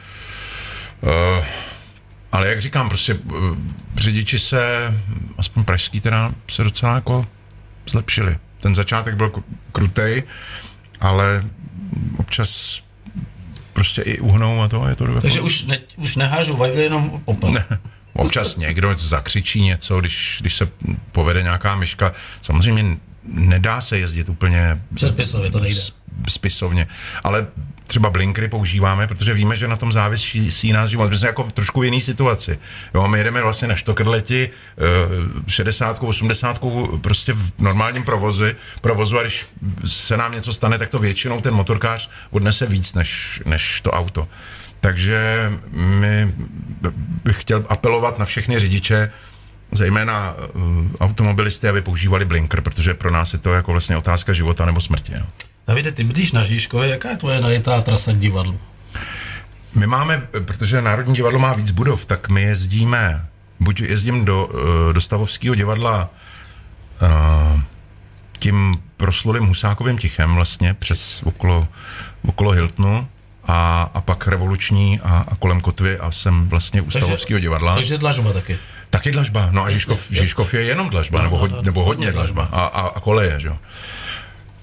[1.02, 1.46] Uh,
[2.32, 3.58] ale jak říkám, prostě uh,
[3.96, 4.94] řidiči se,
[5.38, 7.28] aspoň pražský teda, se docela jako
[7.90, 8.38] zlepšili.
[8.60, 9.32] Ten začátek byl
[9.72, 10.24] krutej,
[11.00, 11.44] ale
[12.18, 12.82] občas
[13.74, 15.22] prostě i uhnou a to je to.
[15.22, 17.52] Takže už, ne, už nehážou vajgly jenom popel.
[17.52, 17.66] Ne.
[18.14, 20.70] Občas někdo zakřičí něco, když, když se
[21.12, 22.12] povede nějaká myška.
[22.42, 25.82] Samozřejmě nedá se jezdit úplně předpisově, to nejde.
[26.30, 26.88] Spisovně,
[27.24, 27.48] ale
[27.88, 31.10] třeba blinkry používáme, protože víme, že na tom závisí náš život.
[31.10, 32.60] My jsme jako v trošku jiný situaci.
[32.96, 34.50] Jo, my jedeme vlastně na štokrleti
[35.48, 36.62] 60, 80
[37.02, 38.46] prostě v normálním provozu,
[38.82, 39.46] provozu a když
[39.86, 44.28] se nám něco stane, tak to většinou ten motorkář odnese víc než, než to auto.
[44.80, 46.34] Takže my
[47.24, 49.12] bych chtěl apelovat na všechny řidiče,
[49.72, 50.64] zejména uh,
[51.00, 55.14] automobilisty, aby používali blinker, protože pro nás je to jako vlastně otázka života nebo smrti.
[55.14, 55.26] Jo.
[55.68, 58.60] Davide, ty bydlíš na Žižkově, jaká je tvoje najetá trasa k divadlu?
[59.76, 63.26] My máme, protože Národní divadlo má víc budov, tak my jezdíme,
[63.60, 66.10] buď jezdím do, uh, do Stavovského divadla
[68.40, 71.68] tím proslulým Husákovým tichem vlastně přes okolo,
[72.28, 73.08] okolo Hiltonu,
[73.48, 77.76] a, a pak revoluční a, a kolem kotvy a jsem vlastně u Stavovského divadla.
[77.76, 78.58] Takže dlažba taky.
[78.90, 82.66] Taky dlažba, no a Žižkov, Žižkov je jenom dlažba, nebo, ho, nebo hodně dlažba a,
[82.66, 83.58] a, a koleje, že jo.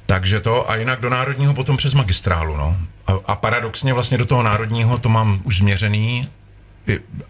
[0.06, 2.76] Takže to a jinak do národního potom přes magistrálu, no.
[3.06, 6.28] A, a paradoxně vlastně do toho národního to mám už změřený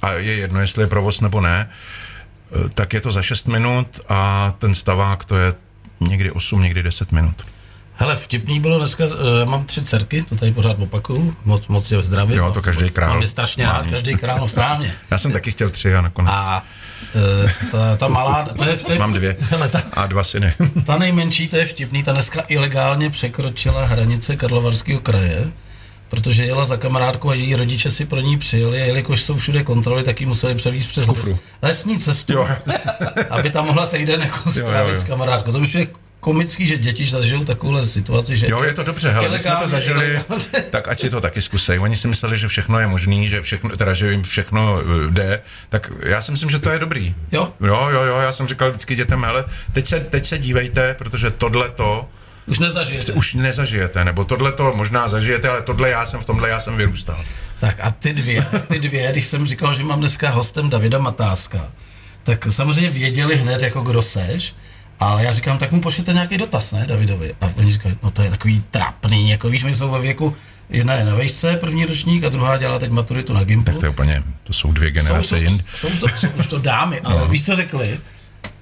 [0.02, 1.68] a je jedno, jestli je provoz nebo ne,
[2.66, 5.54] e, tak je to za 6 minut a ten stavák to je
[6.00, 7.46] někdy 8, někdy 10 minut.
[7.96, 9.10] Hele, vtipný bylo dneska, uh,
[9.44, 12.34] mám tři dcerky, to tady pořád opakuju, moc, moc je zdraví.
[12.34, 13.10] Jo, to každý král.
[13.10, 14.94] Mám je strašně rád, každý král, no správně.
[15.10, 16.34] Já jsem taky chtěl tři a nakonec.
[16.36, 16.62] A
[17.70, 20.52] ta, ta malá, to je, to je, Mám dvě hele, ta, a dva syny.
[20.86, 25.52] ta nejmenší, to je vtipný, ta dneska ilegálně překročila hranice Karlovarského kraje,
[26.08, 29.62] protože jela za kamarádkou a její rodiče si pro ní přijeli a jelikož jsou všude
[29.62, 31.08] kontroly, tak ji museli převízt přes
[31.62, 32.48] lesní cestu, jo.
[33.30, 35.52] aby tam mohla týden jako strávit s kamarádkou.
[35.52, 35.86] To už je
[36.24, 38.46] komický, že děti zažijou takovouhle situaci, že...
[38.50, 40.20] Jo, je to dobře, ale my jsme to zažili,
[40.70, 41.78] tak ať si to taky zkusej.
[41.78, 45.40] Oni si mysleli, že všechno je možný, že všechno, teda, že jim všechno eh, jde,
[45.68, 47.14] tak já si myslím, že to je dobrý.
[47.32, 47.52] Jo?
[47.60, 51.30] Jo, jo, jo, já jsem říkal vždycky dětem, ale teď se, teď se dívejte, protože
[51.30, 52.08] tohle to
[52.46, 53.12] už nezažijete.
[53.12, 56.76] Už nezažijete, nebo tohle to možná zažijete, ale tohle já jsem v tomhle já jsem
[56.76, 57.24] vyrůstal.
[57.60, 61.68] Tak a ty dvě, ty dvě, když jsem říkal, že mám dneska hostem Davida Matáska,
[62.22, 64.54] tak samozřejmě věděli hned, jako kdo seš,
[65.00, 67.34] ale já říkám, tak mu pošlete nějaký dotaz, ne, Davidovi?
[67.40, 70.36] A oni říkají, no to je takový trapný, jako víš, my jsou ve věku,
[70.70, 73.72] jedna je na vejšce, první ročník, a druhá dělá teď maturitu na Gimplu.
[73.72, 75.64] Tak to je úplně, to jsou dvě generace jsou, jind.
[75.74, 77.28] Jsou, jsou, to, jsou už to dámy, ale no.
[77.28, 78.00] víš, co řekli?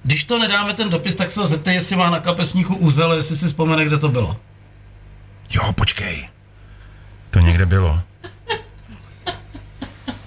[0.02, 3.36] Když to nedáme ten dopis, tak se ho zeptej, jestli má na kapesníku úzel, jestli
[3.36, 4.36] si vzpomene, kde to bylo.
[5.50, 6.28] Jo, počkej.
[7.30, 8.02] To někde bylo.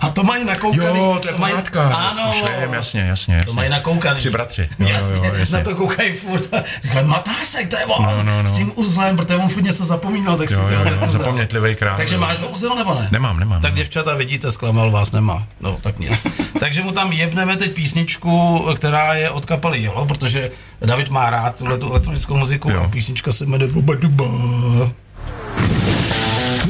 [0.05, 0.99] A to mají nakoukaný.
[0.99, 2.29] Jo, to je mají, Ano.
[2.29, 3.45] Už vím, jasně, jasně, jasně.
[3.45, 4.19] To mají nakoukaný.
[4.19, 4.69] Tři bratři.
[4.79, 5.57] Jo, jasně, jo, jasně.
[5.57, 6.43] na to koukají furt.
[6.83, 8.05] Říkají, Matásek, to je on.
[8.05, 8.47] No, no, no.
[8.47, 11.97] S tím uzlem, protože on furt něco zapomínal, tak si to jo, Zapomnětlivý král.
[11.97, 13.07] Takže máš ho uzel nebo ne?
[13.11, 13.61] Nemám, nemám.
[13.61, 15.47] Tak děvčata, vidíte, zklamal vás, nemá.
[15.61, 16.11] No, tak nic.
[16.59, 20.51] Takže mu tam jebneme teď písničku, která je od kapely Jelo, protože
[20.85, 22.83] David má rád tuhle tu elektronickou muziku jo.
[22.83, 24.25] a písnička se jmenuje Vuba Duba.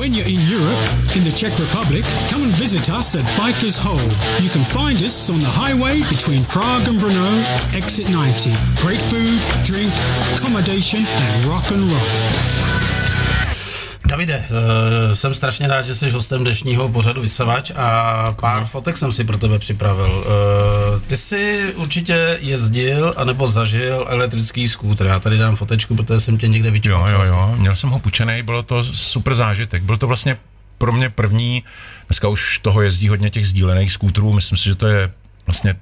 [0.06, 3.98] When you're in Europe, in the Czech Republic, come and visit us at Bikers Hole.
[4.40, 8.54] You can find us on the highway between Prague and Brno, exit 90.
[8.84, 9.92] Great food, drink,
[10.36, 12.75] accommodation and rock and roll.
[14.16, 18.68] Davide, uh, jsem strašně rád, že jsi hostem dnešního pořadu Vysavač a pár no.
[18.68, 20.26] fotek jsem si pro tebe připravil.
[20.26, 25.06] Uh, ty jsi určitě jezdil anebo zažil elektrický skútr.
[25.06, 27.10] Já tady dám fotečku, protože jsem tě někde vyčkal.
[27.10, 29.84] Jo, jo, jo, měl jsem ho půjčený, bylo to super zážitek.
[29.84, 30.38] Byl to vlastně
[30.78, 31.64] pro mě první,
[32.08, 35.12] dneska už toho jezdí hodně těch sdílených skútrů, myslím si, že to je
[35.48, 35.76] vlastně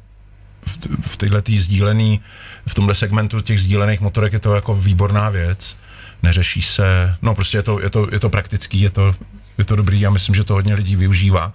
[0.65, 2.21] v, v této sdílený,
[2.67, 5.77] v tomhle segmentu těch sdílených motorek je to jako výborná věc
[6.23, 9.11] neřeší se, no prostě je to, je to, je to praktický, je to,
[9.57, 11.53] je to dobrý a myslím, že to hodně lidí využívá.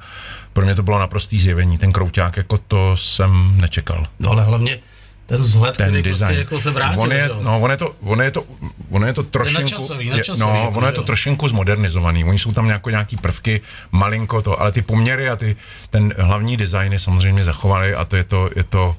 [0.52, 4.06] Pro mě to bylo naprostý zjevení, ten krouťák, jako to jsem nečekal.
[4.18, 4.78] No ale hlavně
[5.26, 6.28] ten vzhled, ten který prostě design.
[6.28, 7.02] Prostě jako se vrátil.
[7.02, 8.44] On je, no, on je to, on je to,
[8.90, 12.24] on je to trošinku, načasový, načasový, no, jako, ono je to trošinku zmodernizovaný.
[12.24, 13.60] Oni jsou tam nějako, nějaký prvky,
[13.92, 15.56] malinko to, ale ty poměry a ty,
[15.90, 18.96] ten hlavní design je samozřejmě zachovali a to je to, je to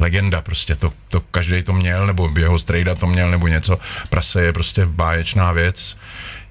[0.00, 3.78] legenda prostě, to, to každý to měl, nebo jeho strejda to měl, nebo něco.
[4.08, 5.98] Prase je prostě báječná věc.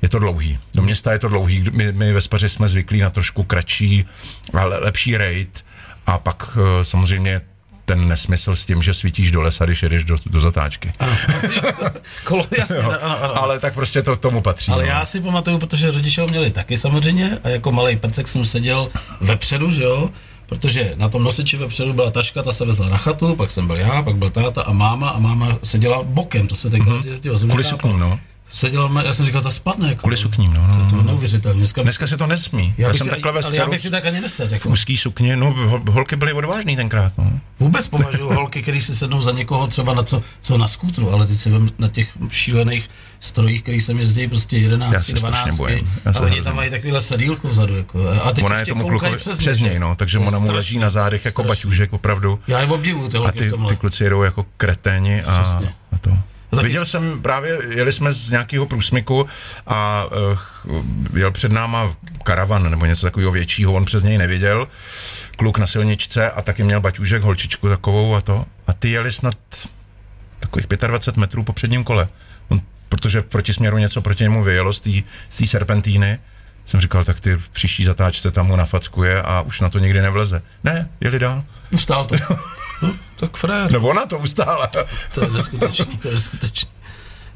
[0.02, 0.60] Je to dlouhý.
[0.74, 1.66] Do města je to dlouhý.
[1.72, 4.06] My, my ve Spaři jsme zvyklí na trošku kratší,
[4.54, 5.66] ale lepší raid
[6.06, 7.42] a pak eh, samozřejmě
[7.88, 10.92] ten nesmysl s tím, že svítíš do lesa, když jedeš do, do zatáčky.
[12.24, 13.38] Kolo, jasně, ano, ano, ano.
[13.44, 14.72] Ale tak prostě to tomu patří.
[14.72, 14.90] Ale no.
[14.90, 18.90] já si pamatuju, protože rodiče ho měli taky samozřejmě a jako malý percek jsem seděl
[19.22, 20.10] vepředu, že jo,
[20.48, 23.76] protože na tom nosiči vepředu byla taška, ta se vezla na chatu, pak jsem byl
[23.76, 27.08] já, pak byl táta a máma a máma seděla bokem, to se tenkrát mm-hmm.
[27.08, 27.40] jezdilo.
[27.40, 28.20] Kvůli suknu, no.
[28.58, 29.90] Seděl, já jsem říkal, to spadne.
[29.90, 30.68] Jako, Kvůli sukním, no.
[30.68, 31.04] no, To, to no.
[31.04, 31.58] neuvěřitelné.
[31.58, 32.74] Dneska, Dneska se to nesmí.
[32.78, 34.50] Já, já jsem si, takhle ve ale já bych si tak ani nesedl.
[34.50, 34.70] v Jako.
[34.70, 37.32] úzký sukně, no hol- holky byly odvážný tenkrát, no.
[37.60, 41.28] Vůbec považuji holky, který si sednou za někoho třeba na co, co na skútru, ale
[41.28, 42.90] teď si vem na těch šílených
[43.20, 45.94] strojích, který sem jezdí prostě 11, Já se strašně 12, bojím.
[46.06, 47.76] Já se ale oni tam mají takovýhle sedílko vzadu.
[47.78, 50.80] Jako, a teď Ona je tomu klukovi přes, přes, něj, no, takže ona mu leží
[50.80, 52.40] na zádech jako baťůžek opravdu.
[52.48, 55.98] Já je obdivuju ty A holky v ty, ty kluci jedou jako kreténi a, a
[55.98, 56.18] to.
[56.56, 59.28] Taky- Viděl jsem právě, jeli jsme z nějakého průsmyku
[59.68, 60.06] a
[60.66, 60.86] uh,
[61.18, 64.68] jel před náma karavan nebo něco takového většího, on přes něj neviděl,
[65.38, 68.46] kluk na silničce a taky měl baťůžek, holčičku takovou a to.
[68.68, 69.36] A ty jeli snad
[70.40, 72.08] takových 25 metrů po předním kole.
[72.50, 74.82] On, protože v protisměru něco proti němu vyjelo z
[75.38, 76.20] té serpentíny.
[76.66, 80.02] Jsem říkal, tak ty v příští zatáčce tam mu nafackuje a už na to nikdy
[80.02, 80.42] nevleze.
[80.64, 81.44] Ne, jeli dál.
[81.72, 82.16] Ustál to.
[82.82, 83.72] No, tak frér.
[83.72, 84.68] No ona to ustála.
[85.14, 86.77] To je neskutečný, to je neskutečný.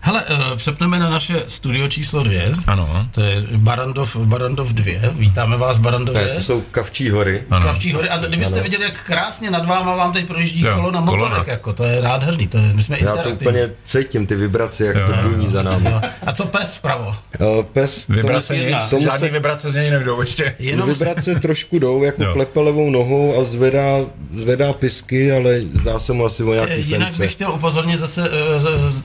[0.04, 2.54] Hele, uh, přepneme na naše studio číslo dvě.
[2.68, 3.08] Ano.
[3.12, 4.94] To je Barandov, Barandov 2.
[5.14, 6.28] Vítáme vás, Ne, Barandově.
[6.36, 7.44] to jsou Kavčí hory.
[7.50, 7.66] Ano.
[7.66, 8.10] Kavčí hory.
[8.10, 11.24] A kdybyste viděli, jak krásně nad váma vám teď projíždí Jo, kolo na kolona.
[11.30, 14.86] motorek, jako, to je nádherný, to je, my jsme Já to úplně cítím, ty vibrace,
[14.86, 15.90] jak to duní za námi.
[15.92, 16.02] Jo.
[16.28, 17.16] A co pes vpravo?
[17.40, 20.56] Uh, pes, Vibrace nic, tomu žádný se, vibrace z něj nejdou ještě.
[20.60, 22.34] Jenom vibrace trošku jdou, jako Jo.
[22.34, 23.98] klepe levou nohou a zvedá,
[24.38, 27.22] zvedá pisky, ale dá se mu asi o nějaký Jinak fence.
[27.24, 29.02] bych chtěl upozornit zase, eh, z-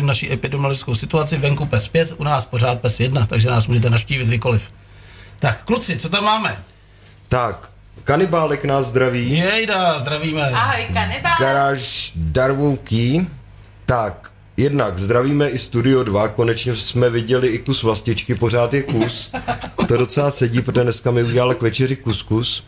[0.00, 3.90] zobrazím naši epidemiologickou situaci, venku pes 5, u nás pořád pes 1, takže nás můžete
[3.90, 4.62] naštívit kdykoliv.
[5.40, 6.58] Tak, kluci, co tam máme?
[7.28, 7.70] Tak,
[8.04, 9.30] kanibálek nás zdraví.
[9.30, 10.50] Jejda, zdravíme.
[10.50, 11.32] Ahoj, kanibál.
[11.38, 13.26] Garáž Darvouký.
[13.86, 19.30] Tak, jednak zdravíme i Studio 2, konečně jsme viděli i kus vlastičky, pořád je kus.
[19.88, 22.64] To docela sedí, protože dneska mi udělal k večeři kuskus.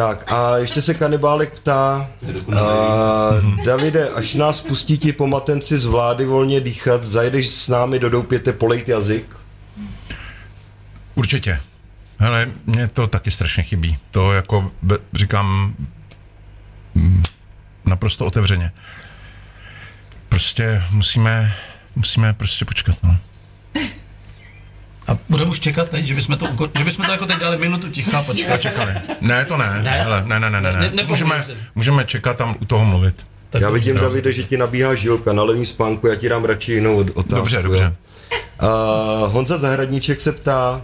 [0.00, 2.10] Tak a ještě se kanibálek ptá,
[2.56, 3.30] a,
[3.64, 8.52] Davide, až nás pustí ti pomatenci z vlády volně dýchat, zajdeš s námi do doupěte
[8.52, 9.36] polejt jazyk?
[11.14, 11.60] Určitě.
[12.18, 13.98] Hele, mě to taky strašně chybí.
[14.10, 15.74] To jako be, říkám
[16.94, 17.22] mm,
[17.84, 18.72] naprosto otevřeně.
[20.28, 21.54] Prostě musíme,
[21.96, 23.16] musíme prostě počkat, no.
[25.08, 27.56] A budeme už čekat teď, že bychom to, uko- že bychom to jako teď dali
[27.58, 28.60] minutu ticha, počkat.
[28.60, 28.92] Čekali.
[29.20, 29.82] Ne, to ne.
[29.82, 29.90] Ne?
[29.90, 31.04] Hele, ne, ne, ne, ne, Ne- ne.
[31.08, 33.14] Můžeme, můžeme čekat tam u toho mluvit.
[33.50, 33.80] Tak Já dobře.
[33.84, 37.34] vidím, Davide, že ti nabíhá žilka na levní spánku, já ti dám radši jinou otázku.
[37.34, 37.94] Dobře, dobře.
[38.62, 38.68] Uh,
[39.32, 40.80] Honza Zahradníček se ptá,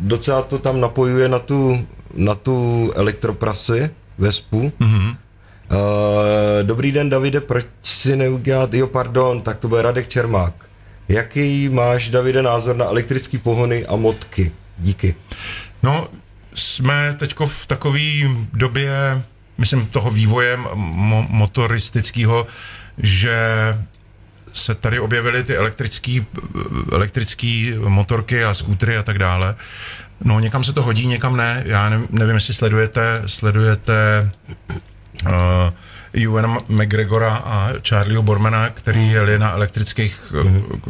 [0.00, 4.72] docela to tam napojuje na tu, na tu elektroprasy Vespu.
[4.80, 5.16] Mm-hmm.
[5.70, 5.76] Uh,
[6.62, 10.54] dobrý den, Davide, proč si neudělat, jo, pardon, tak to bude Radek Čermák.
[11.10, 14.52] Jaký máš, Davide, názor na elektrické pohony a motky?
[14.78, 15.14] Díky.
[15.82, 16.08] No,
[16.54, 18.00] jsme teď v takové
[18.52, 19.22] době,
[19.58, 22.46] myslím, toho vývoje mo- motoristického,
[22.98, 23.38] že
[24.52, 26.26] se tady objevily ty elektrický,
[26.92, 29.54] elektrický motorky a skútry a tak dále.
[30.24, 31.62] No, někam se to hodí, někam ne.
[31.66, 34.30] Já ne, nevím, jestli sledujete, sledujete
[35.26, 35.32] uh,
[36.14, 40.32] Ewan McGregora a Charlieho Bormana, který jeli na elektrických,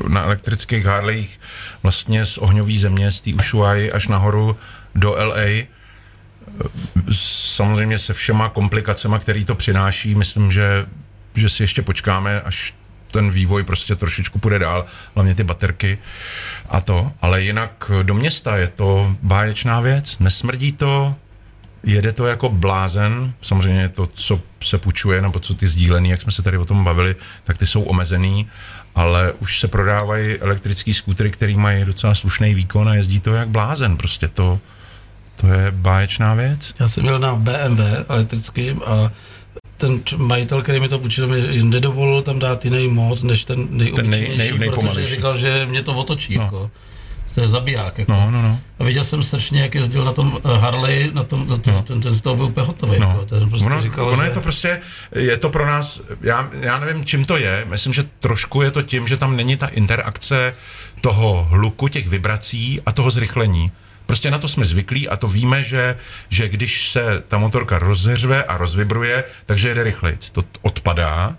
[0.09, 1.41] na elektrických Harleyích
[1.83, 4.57] vlastně z ohňový země, z té Ushuaí až nahoru
[4.95, 5.67] do LA.
[7.13, 10.87] Samozřejmě se všema komplikacemi, který to přináší, myslím, že,
[11.35, 12.75] že si ještě počkáme, až
[13.11, 15.99] ten vývoj prostě trošičku půjde dál, hlavně ty baterky
[16.69, 17.13] a to.
[17.23, 21.17] Ale jinak do města je to báječná věc, nesmrdí to,
[21.83, 26.33] jede to jako blázen, samozřejmě to, co se půjčuje, nebo co ty sdílený, jak jsme
[26.33, 28.47] se tady o tom bavili, tak ty jsou omezený,
[28.95, 33.49] ale už se prodávají elektrický skútry, který mají docela slušný výkon a jezdí to jak
[33.49, 34.59] blázen, prostě to,
[35.41, 36.75] to je báječná věc.
[36.81, 39.11] Já jsem byl na BMW elektrickým a
[39.77, 44.37] ten majitel, který mi to půjčil, mi nedovolil tam dát jiný mod, než ten nejobyčejnější,
[44.39, 46.37] nej- nej- protože říkal, že mě to otočí.
[46.37, 46.43] No.
[46.43, 46.71] Jako.
[47.35, 47.99] To je zabiják.
[47.99, 48.13] Jako.
[48.13, 48.59] No, no, no.
[48.79, 51.83] A viděl jsem strašně, jak jezdil na tom eh, Harley, na tom, to, to, No.
[51.83, 52.99] ten, ten z toho byl úplně hotový.
[53.01, 53.09] No.
[53.09, 53.25] Jako.
[53.27, 54.29] Ten prostě ono, říkal, ono že...
[54.29, 54.81] je to prostě,
[55.15, 58.83] je to pro nás, já, já nevím, čím to je, myslím, že trošku je to
[58.83, 60.53] tím, že tam není ta interakce
[61.01, 63.73] toho hluku, těch vibrací a toho zrychlení.
[64.07, 65.97] Prostě na to jsme zvyklí a to víme, že,
[66.29, 70.19] že když se ta motorka rozehřve a rozvibruje, takže jede rychleji.
[70.33, 71.37] To odpadá,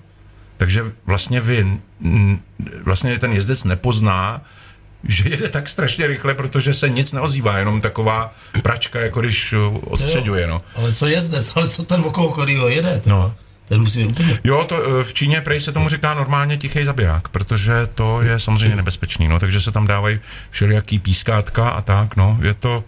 [0.57, 1.77] takže vlastně vy,
[2.83, 4.41] vlastně ten jezdec nepozná,
[5.07, 8.33] že jede tak strašně rychle, protože se nic neozývá, jenom taková
[8.63, 10.61] pračka, jako když uh, odstředuje, no.
[10.75, 13.01] Ale co jezdec, ale co ten okolo kterýho jede?
[13.03, 13.35] To, No.
[13.71, 14.39] Ten musí být úplně...
[14.43, 18.39] Jo, to eh, v Číně prej se tomu říká normálně tichý zabiják, protože to je
[18.39, 22.83] samozřejmě nebezpečný, no, takže se tam dávají všelijaký pískátka a tak, no, je to,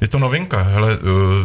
[0.00, 0.62] je to novinka.
[0.62, 0.96] Hele, eh,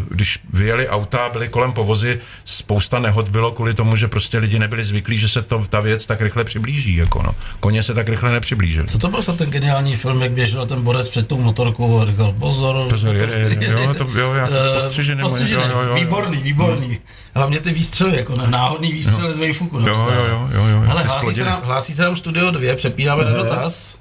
[0.10, 4.84] když vyjeli auta, byly kolem povozy, spousta nehod bylo kvůli tomu, že prostě lidi nebyli
[4.84, 6.96] zvyklí, že se to, ta věc tak rychle přiblíží.
[6.96, 7.32] Jako no.
[7.60, 8.88] Koně se tak rychle nepřiblížili.
[8.88, 12.06] Co to byl za ten geniální film, jak běžel ten borec před tou motorkou a
[12.06, 12.90] říkal, pozor.
[12.90, 13.66] Pozor, jede, jede.
[13.72, 15.22] Jo, to, jo, já Eh, postřižený.
[15.22, 17.00] postřižený, jo, jo, jo, výborný, výborný.
[17.36, 19.34] Hlavně ty výstřely, jako náhodný výstřel Jo.
[19.34, 19.80] z Vejfuku.
[19.80, 23.26] Jo, jo, jo, jo, jo, Ale hlásí se, nám, hlásí se nám Studio 2, přepínáme
[23.26, 23.96] na dotaz.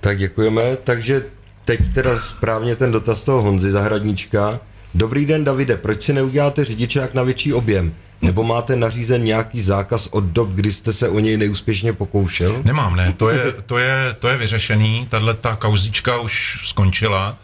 [0.00, 1.22] Tak děkujeme, takže
[1.64, 4.60] teď teda správně ten dotaz toho Honzy Zahradníčka.
[4.94, 7.94] Dobrý den, Davide, proč si neuděláte řidičák na větší objem?
[8.22, 12.60] Nebo máte nařízen nějaký zákaz od dob, kdy jste se o něj neúspěšně pokoušel?
[12.64, 17.36] Nemám, ne, to je, to je, to je vyřešený, tahle ta kauzička už skončila,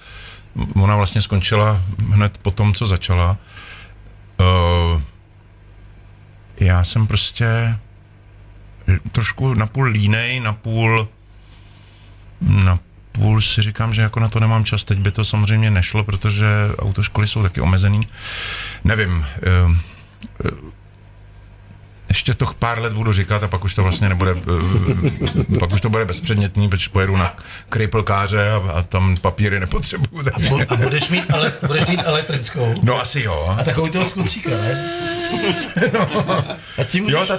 [0.75, 3.37] ona vlastně skončila hned po tom, co začala.
[4.41, 5.03] Uh,
[6.57, 7.77] já jsem prostě
[9.13, 11.09] trošku napůl línej, napůl
[12.41, 12.79] na
[13.13, 14.85] půl si říkám, že jako na to nemám čas.
[14.85, 16.47] Teď by to samozřejmě nešlo, protože
[16.79, 18.09] autoškoly jsou taky omezený.
[18.85, 19.27] Nevím,
[19.67, 19.77] uh,
[22.11, 25.81] ještě to pár let budu říkat a pak už to vlastně nebude, eh, pak už
[25.81, 27.37] to bude bezpředmětný, protože pojedu na
[27.69, 30.25] krejplkáře a, a tam papíry nepotřebuju.
[30.35, 32.75] A, bu, a budeš, mít, ale, budeš mít elektrickou.
[32.83, 33.57] No asi jo.
[33.59, 34.75] A takový toho skutříka, ne?
[36.79, 37.37] A tím Jo, ta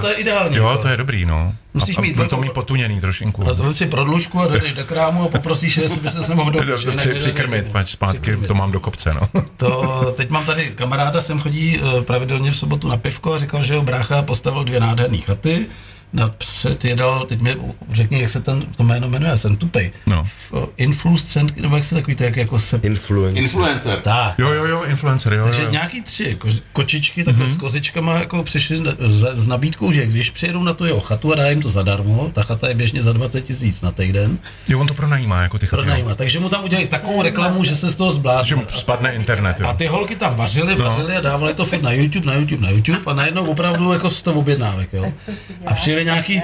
[0.00, 0.56] to je ideální.
[0.56, 0.82] Jo, jako.
[0.82, 1.54] to je dobrý, no.
[1.74, 3.48] Musíš a, mít budu to mít potuněný trošinku.
[3.50, 6.78] A to si prodlužku a dojdeš do krámu a poprosíš, jestli by se mohl dopít.
[6.78, 6.90] že?
[6.90, 8.48] Při, přikrmit, pač zpátky přikrmit.
[8.48, 9.42] to mám do kopce, no.
[9.56, 13.62] To, teď mám tady kamaráda, sem chodí eh, pravidelně v sobotu na pivko a říkal,
[13.62, 15.66] že jeho brácha postavil dvě nádherné chaty.
[16.12, 17.56] Napřed jedal, teď mi
[17.92, 19.92] řekni, jak se ten, to jméno jmenuje, já jsem tupej.
[20.06, 20.24] No.
[20.24, 22.80] V, Influencent, nebo jak se takový to, jak jako se...
[22.82, 23.38] Influence.
[23.38, 23.98] Influencer.
[24.00, 24.38] Tak.
[24.38, 25.70] Jo, jo, jo, influencer, jo, Takže jo.
[25.70, 27.52] nějaký tři ko, kočičky takhle Mhm.
[27.52, 27.56] mm-hmm.
[27.58, 31.32] s kozičkama jako přišli na- s, s nabídkou, že když přijedou na tu jeho chatu
[31.32, 34.80] a dá jim to zadarmo, ta chata je běžně za 20 tisíc na týden, Jo,
[34.80, 35.80] on to pronajímá, jako ty chaty.
[35.80, 35.84] jo.
[35.84, 36.14] pronajímá.
[36.14, 38.54] Takže mu tam udělají takovou reklamu, že se z toho Že zblázní.
[38.56, 39.66] mu spadne internet, jo.
[39.68, 42.70] A ty holky tam vařily, vařily a dávali to furt na YouTube, na YouTube, na
[42.70, 45.12] YouTube a najednou opravdu jako 100 objednávek, jo.
[45.66, 46.42] A přijeli nějaký, uh,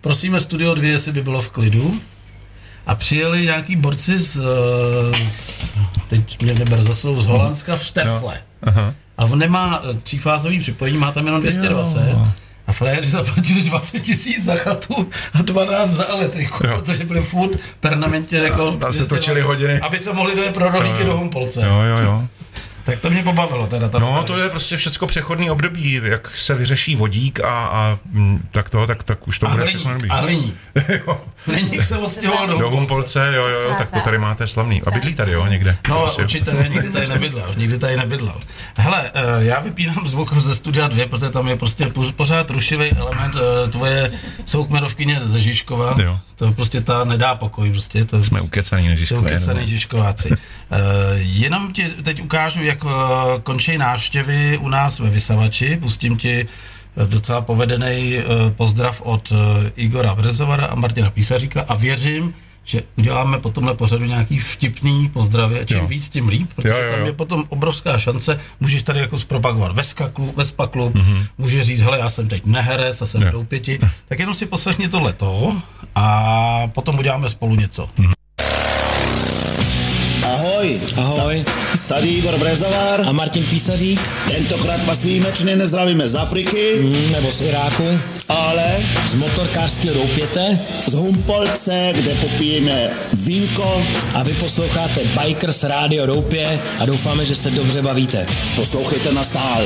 [0.00, 2.00] prosíme Studio 2, jestli by bylo v klidu.
[2.86, 5.74] A přijeli nějaký borci z, eh, z
[6.08, 8.40] teď mě neber za slovo, z Holandska v Tesle.
[8.62, 8.94] Aha.
[9.18, 11.98] A on nemá eh, třífázový připojení, má tam jenom 220.
[12.10, 12.28] Jo.
[12.66, 16.78] A frajeři zaplatili 20 tisíc za chatu a 12 za elektriku, Jo.
[16.78, 17.50] protože byli furt
[17.80, 18.72] permanentně jako...
[18.72, 19.80] Tam se točily hodiny.
[19.80, 21.60] Aby se mohli dojet pro rohlíky do Humpolce.
[21.60, 22.28] Jo, jo, jo.
[22.84, 23.88] Tak to mě pobavilo teda.
[23.88, 28.48] Tam, No, to je prostě všecko přechodný období, jak se vyřeší vodík a, a mm,
[28.50, 30.10] tak to, tak, tak už to a bude všechno hliník, dobrý.
[30.10, 30.56] a hliník.
[31.46, 33.32] hliník se odstěhoval do Do Humpolce.
[33.34, 34.82] Jo, jo, jo, tak to tady máte slavný.
[34.86, 35.76] A bydlí tady, jo, někde.
[35.88, 36.24] No, asi jo.
[36.24, 38.34] určitě ne, nikdy tady nebydlel, nikdy tady nebydlel.
[38.78, 42.90] Hele, eh, já vypínám zvuk ze studia 2, protože tam je prostě po- pořád rušivý
[42.92, 44.12] element eh, tvoje
[44.46, 45.94] soukmerovkyně ze Žižkova.
[46.02, 46.18] Jo.
[46.42, 48.04] To prostě ta nedá pokoj, prostě.
[48.04, 50.30] To Jsme ukecaný než jsou kecaný Žižkováci.
[50.30, 50.36] Uh,
[51.16, 52.90] jenom ti teď ukážu, jak uh,
[53.42, 55.76] končí návštěvy u nás ve Vysavači.
[55.76, 56.46] Pustím ti
[56.96, 59.38] eh, docela povedený uh, pozdrav od uh,
[59.76, 65.60] Igora Brezovara a Martina Písaříka a věřím, že uděláme po tomhle pořadu nějaký vtipný pozdravy
[65.60, 65.86] a čím Jo.
[65.86, 67.06] víc, tím líp, protože Jo, jo, tam jo.
[67.06, 71.04] je potom obrovská šance, můžeš tady jako zpropagovat Veska klub, Vespa klub, Mhm.
[71.14, 71.26] mm-hmm.
[71.38, 73.28] můžeš říct, hele, já jsem teď neherec a jsem Jo.
[73.28, 75.62] v doupěti, tak jenom si poslechni tohle toho
[75.94, 77.88] a potom uděláme spolu něco.
[80.62, 81.44] Ahoj, Ahoj,
[81.86, 83.00] tady Igor Brezovar.
[83.06, 87.98] a Martin Písařík, Tentokrát vás výjimečně nezdravíme z Afriky, mm, nebo z Iráku,
[88.28, 93.86] ale z motorkářského doupěte z Humpolce, kde popijeme vínko.
[94.14, 98.26] a vy posloucháte Bikers Radio Doupě a doufáme, že se dobře bavíte.
[98.56, 99.62] Poslouchejte na stál.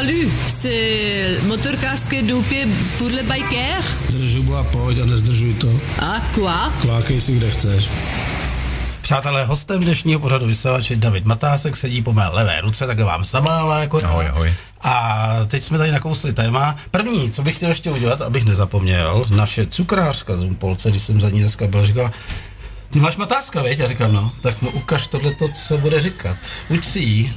[0.00, 2.66] Salut, c'est motorkářské doupě
[2.98, 3.96] pour les bikers.
[4.10, 5.68] Držu a pojď a nezdržuj to.
[5.98, 6.72] Ah, quoi?
[6.80, 7.88] Kvákej si, kde chceš.
[9.02, 13.80] Přátelé, hostem dnešního pořadu vysavače David Matásek sedí po mé levé ruce, tak vám zamává
[13.80, 14.54] jako Ahoj, ahoj.
[14.80, 16.76] A teď jsme tady nakousli téma.
[16.90, 21.30] První, co bych chtěl ještě udělat, abych nezapomněl, naše cukrářka z Umpolce, když jsem za
[21.30, 22.12] ní dneska byl, říkala,
[22.90, 23.78] ty máš matáska, veď?
[23.78, 26.36] Já říkám, no, tak mu ukaž tohle, co bude říkat.
[26.68, 27.34] Uč si jí.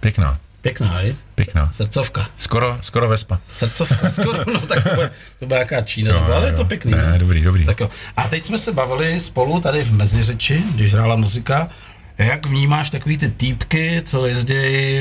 [0.00, 1.14] Pěkná, Pěkná, je?
[1.34, 1.70] pěkná.
[1.72, 2.26] Srdcovka.
[2.36, 3.40] Skoro, skoro Vespa.
[3.48, 6.56] Srdcovka, skoro, no tak to bude, to bude jaká Čína, Jo, nebo, ale je jo.
[6.56, 6.92] to pěkný.
[6.92, 7.64] Ne, dobrý, dobrý.
[7.64, 7.88] Tak jo.
[8.16, 11.68] A teď jsme se bavili spolu tady v Meziřeči, když hrála muzika,
[12.18, 14.54] jak vnímáš takový ty týpky, co jezdí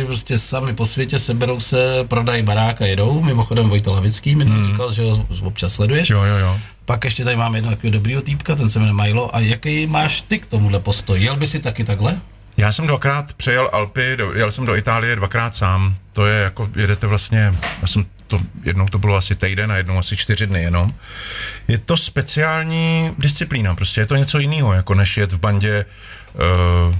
[0.05, 3.21] prostě sami po světě, seberou se, prodají barák a jedou.
[3.21, 4.65] Mimochodem Vojta Lavický mi hmm.
[4.65, 6.09] říkal, že ho občas sleduješ.
[6.09, 6.57] Jo, jo, jo.
[6.85, 9.35] Pak ještě tady máme jednoho takového dobrýho týpka, ten se jmenuje Milo.
[9.35, 11.21] A jaký máš ty k tomuhle postoj?
[11.21, 12.17] Jel by si taky takhle?
[12.57, 15.95] Já jsem dvakrát přejel Alpy, do, jel jsem do Itálie dvakrát sám.
[16.13, 19.97] To je jako, jedete vlastně, já jsem to, jednou to bylo asi týden a jednou
[19.97, 20.89] asi čtyři dny jenom.
[21.67, 25.85] Je to speciální disciplína, prostě je to něco jiného, jako než jet v bandě
[26.33, 26.95] uh,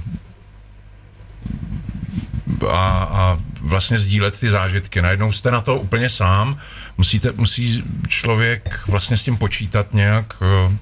[2.70, 5.02] a, a vlastně sdílet ty zážitky.
[5.02, 6.58] Najednou jste na to úplně sám,
[6.98, 10.72] musíte, musí člověk vlastně s tím počítat nějak uh,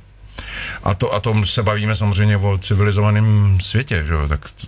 [0.83, 4.67] a to, a to se bavíme samozřejmě o civilizovaném světě, že tak to,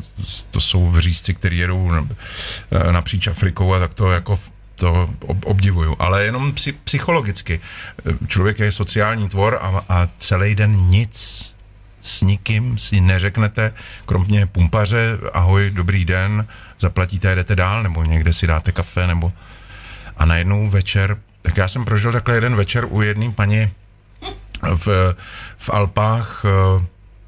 [0.50, 4.38] to jsou vřízci, kteří jedou eh, napříč Afrikou a tak to jako
[4.78, 5.10] to
[5.44, 7.60] obdivuju, ale jenom psychologicky.
[8.26, 11.14] Člověk je sociální tvor a, a celý den nic
[12.00, 13.72] s nikým si neřeknete,
[14.06, 16.46] kromě pumpaře, ahoj, dobrý den,
[16.80, 19.32] zaplatíte, jdete dál, nebo někde si dáte kafe, nebo
[20.16, 23.70] a najednou večer, tak já jsem prožil takhle jeden večer u jedné paní
[24.74, 25.14] v,
[25.58, 26.82] v Alpách, uh,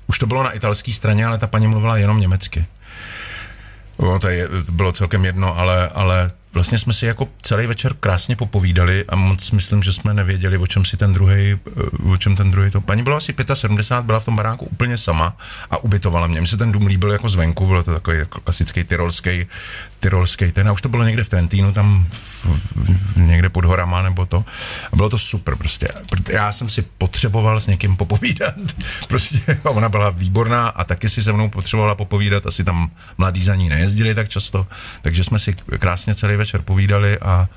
[0.07, 2.67] už to bylo na italské straně, ale ta paní mluvila jenom německy.
[3.99, 7.95] No, to, je, to bylo celkem jedno, ale, ale vlastně jsme si jako celý večer
[8.01, 11.59] krásně popovídali a moc myslím, že jsme nevěděli, o čem si ten druhý,
[12.13, 12.81] o čem ten druhý to.
[12.81, 15.37] Paní bylo asi 75, byla v tom baráku úplně sama
[15.71, 16.41] a ubytovala mě.
[16.41, 19.47] Mně se ten dům líbil jako zvenku, bylo to takový jako klasický tyrolský,
[20.01, 22.07] tyrolský ten a už to bylo někde v Trentínu, tam
[22.45, 24.45] v, někde pod horama nebo to.
[24.93, 25.89] A bylo to super prostě.
[26.33, 28.55] Já jsem si potřeboval s někým popovídat.
[29.09, 32.47] Prostě ona byla výborná a taky si se mnou potřebovala popovídat.
[32.47, 34.67] Asi tam mladí za ní nejezdili tak často,
[35.03, 37.49] takže jsme si krásně celý večer povídali a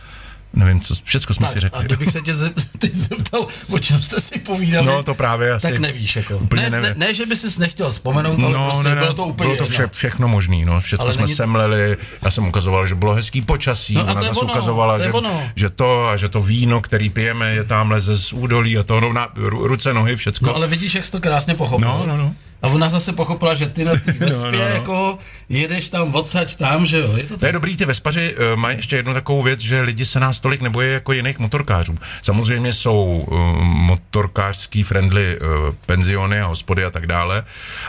[0.53, 1.79] nevím, co, všechno jsme tak, si řekli.
[1.79, 2.33] A kdybych se tě
[2.79, 6.15] teď zeptal, o čem jste si povídali, no, to právě asi tak nevíš.
[6.15, 6.37] Jako.
[6.37, 9.13] Úplně ne, ne, ne, že by si nechtěl vzpomenout, ale no, prostě ne, ne, bylo
[9.13, 10.81] to úplně Bylo to vše, všechno možný, no.
[10.81, 11.35] všechno ale jsme není...
[11.35, 15.11] semleli, já jsem ukazoval, že bylo hezký počasí, no, ona zase ono, ukazovala, to že,
[15.55, 19.13] že, to a že to víno, který pijeme, je tamhle ze údolí a to, no,
[19.13, 20.45] na, ruce, nohy, všecko.
[20.45, 21.87] No ale vidíš, jak jsi to krásně pochopil.
[21.87, 22.35] No, no, no.
[22.63, 24.73] A ona zase pochopila, že ty na té vespě no, no, no.
[24.73, 25.17] jako
[25.49, 27.17] jedeš tam odsaď tam, že jo.
[27.17, 30.05] Je to, to je dobrý, ty vespaři uh, mají ještě jednu takovou věc, že lidi
[30.05, 31.97] se nás tolik nebojí jako jiných motorkářů.
[32.21, 37.43] Samozřejmě jsou uh, motorkářský friendly uh, penziony a hospody a tak dále,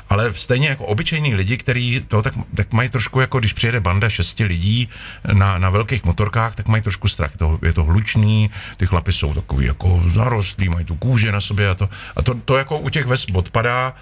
[0.09, 4.09] ale stejně jako obyčejní lidi, kteří to tak, tak mají trošku jako když přijede banda
[4.09, 4.89] šesti lidí
[5.33, 7.31] na, na velkých motorkách, tak mají trošku strach.
[7.33, 11.41] Je to, je to hlučný, ty chlapy jsou takový jako zarostlí, mají tu kůži na
[11.41, 13.95] sobě a to, a to, to jako u těch vesp odpadá.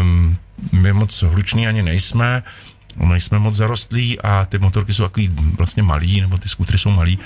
[0.00, 0.11] Um,
[0.72, 2.42] my moc hluční ani nejsme,
[2.96, 7.18] nejsme moc zarostlí a ty motorky jsou takový vlastně malý, nebo ty skutry jsou malý.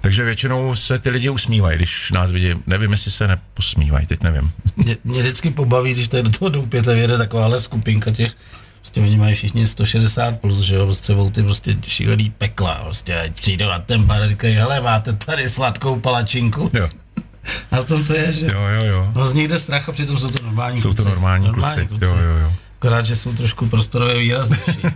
[0.00, 2.54] Takže většinou se ty lidi usmívají, když nás vidí.
[2.66, 4.52] Nevím, jestli se neposmívají, teď nevím.
[4.76, 8.32] Mě, mě vždycky pobaví, když tady do toho doupěte vyjede takováhle skupinka těch
[8.82, 13.66] Prostě oni mají všichni 160 plus, že jo, prostě ty prostě šílený pekla, prostě přijdou
[13.66, 16.70] na ten bar a říkají, hele, máte tady sladkou palačinku.
[16.72, 16.88] Jo.
[17.70, 18.46] A v tom to je, že?
[18.52, 19.12] Jo, jo, jo.
[19.16, 21.88] No z nich jde strach a přitom jsou to normální Jsou to normální, normální kluci.
[21.88, 22.04] kluci.
[22.04, 22.52] Jo, jo, jo.
[22.78, 24.82] Akorát, že jsou trošku prostorově výraznější.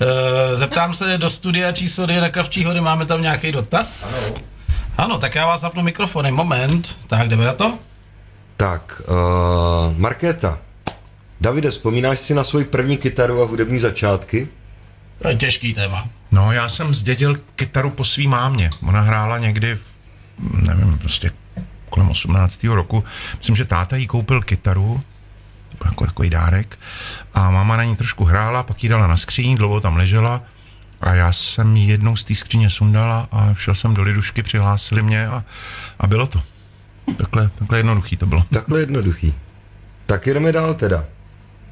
[0.00, 4.12] Eh, zeptám se do studia číslo 2 na Kavčí hory, máme tam nějaký dotaz?
[4.14, 4.36] Ano.
[4.96, 6.34] Ano, tak já vás zapnu mikrofonem.
[6.34, 6.96] Moment.
[7.06, 7.78] Tak, jdeme na to?
[8.56, 10.58] Tak, uh, Markéta.
[11.40, 14.48] Davide, vzpomínáš si na svoji první kytaru a hudební začátky?
[15.22, 16.08] To je těžký téma.
[16.32, 18.70] No, já jsem zdědil kytaru po svý mámě.
[18.88, 19.80] Ona hrála někdy, v,
[20.38, 21.30] nevím, prostě
[21.90, 22.64] kolem 18.
[22.64, 23.04] roku.
[23.36, 25.00] Myslím, že táta jí koupil kytaru,
[25.84, 26.78] jako takový dárek,
[27.34, 30.42] a máma na ní trošku hrála, pak ji dala na skříň, dlouho tam ležela
[31.00, 35.02] a já jsem ji jednou z té skříně sundala a šel jsem do lidušky, přihlásili
[35.02, 35.44] mě a,
[35.98, 36.42] a bylo to.
[37.16, 38.44] Takhle, takhle jednoduchý to bylo.
[38.52, 39.34] Takhle jednoduchý.
[40.06, 41.04] Tak jdeme dál teda.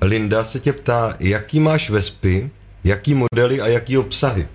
[0.00, 2.50] Linda se tě ptá, jaký máš vespy,
[2.84, 4.48] jaký modely a jaký obsahy?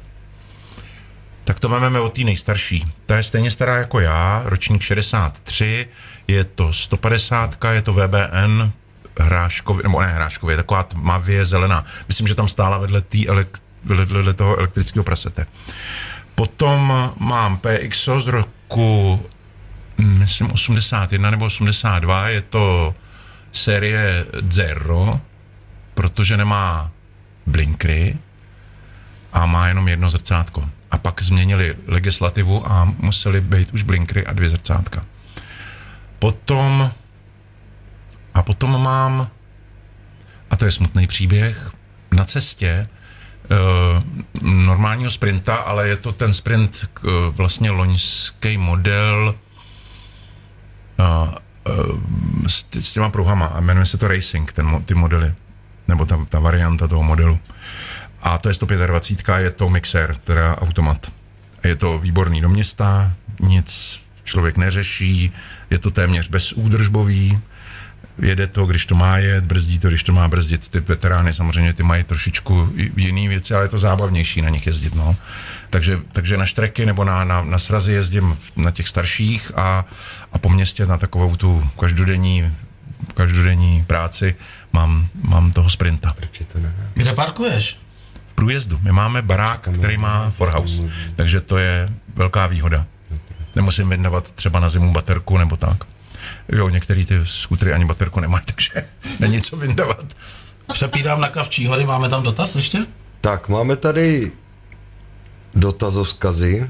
[1.60, 2.86] To máme od té nejstarší.
[3.06, 5.88] Ta je stejně stará jako já, ročník 63,
[6.28, 8.72] je to 150, je to VBN,
[9.20, 11.86] hráškově, nebo ne hráškově, taková tmavě zelená.
[12.08, 15.46] Myslím, že tam stála vedle, tý elek, vedle toho elektrického prasete.
[16.36, 19.26] Potom mám PXO z roku,
[19.98, 22.96] myslím, 81 nebo 82, je to
[23.52, 25.22] série Zero,
[25.94, 26.92] protože nemá
[27.46, 28.18] blinkry
[29.34, 30.70] a má jenom jedno zrcátko.
[30.92, 35.02] A pak změnili legislativu a museli být už blinkry a dvě zrcátka.
[36.20, 36.92] Potom
[38.34, 39.30] a potom mám,
[40.50, 41.72] a to je smutný příběh,
[42.12, 42.88] na cestě
[43.52, 44.04] uh,
[44.44, 49.36] normálního sprinta, ale je to ten sprint uh, vlastně loňský model
[51.00, 51.34] uh,
[51.76, 52.00] uh,
[52.48, 55.34] s, s těma pruhama a jmenuje se to Racing, ten, ty modely,
[55.88, 57.40] nebo ta, ta varianta toho modelu.
[58.22, 61.12] A to je 125, je to mixer, teda automat.
[61.64, 65.32] Je to výborný do města, nic člověk neřeší,
[65.70, 67.40] je to téměř bezúdržbový,
[68.22, 70.70] jede to, když to má jet, brzdí to, když to má brzdit.
[70.70, 74.96] Ty veterány samozřejmě ty mají trošičku jiný věci, ale je to zábavnější na nich jezdit.
[74.96, 75.16] No.
[75.70, 79.86] Takže, takže na štreky nebo na, na, na srazy jezdím na těch starších a,
[80.34, 82.56] a po městě na takovou tu každodenní
[83.14, 84.36] každodenní práci
[84.74, 86.14] mám, mám toho sprinta.
[86.94, 87.78] Kde parkuješ?
[88.40, 88.80] Průjezdu.
[88.82, 90.84] My máme barák, který má forehouse,
[91.16, 92.86] takže to je velká výhoda.
[93.56, 95.84] Nemusím vydávat třeba na zimu baterku nebo tak.
[96.50, 98.72] Jo, některé ty skutry ani baterku nemají, takže
[99.20, 100.06] není co vyndavat.
[100.74, 102.86] Přepídám na Kavčí hory, máme tam dotaz ještě?
[103.22, 104.32] Tak, máme tady
[105.56, 106.70] dotazovskazy.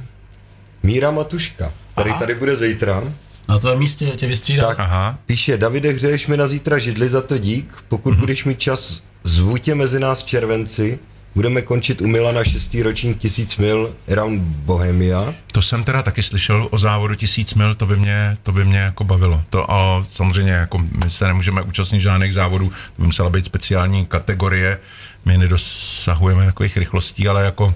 [0.83, 2.19] Míra Matuška, který Aha.
[2.19, 3.03] tady bude zítra.
[3.49, 4.67] Na tom místě tě vystřídá.
[4.67, 5.17] Tak, Aha.
[5.25, 7.83] píše, Davide, hřeješ mi na zítra židli, za to dík.
[7.87, 8.19] Pokud mm-hmm.
[8.19, 10.99] budeš mít čas, zvu tě mezi nás v červenci.
[11.39, 15.33] Budeme končit u Milana šestý ročník tisíc mil Round Bohemia.
[15.51, 18.79] To jsem teda taky slyšel o závodu tisíc mil, to by mě, to by mě
[18.79, 19.43] jako bavilo.
[19.49, 24.05] To a samozřejmě jako my se nemůžeme účastnit žádných závodů, to by musela být speciální
[24.05, 24.79] kategorie,
[25.25, 27.73] my nedosahujeme takových rychlostí, ale jako...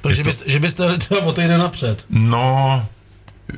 [0.00, 0.28] Takže to...
[0.28, 2.06] byste, že byste třeba o týden napřed.
[2.10, 2.86] No,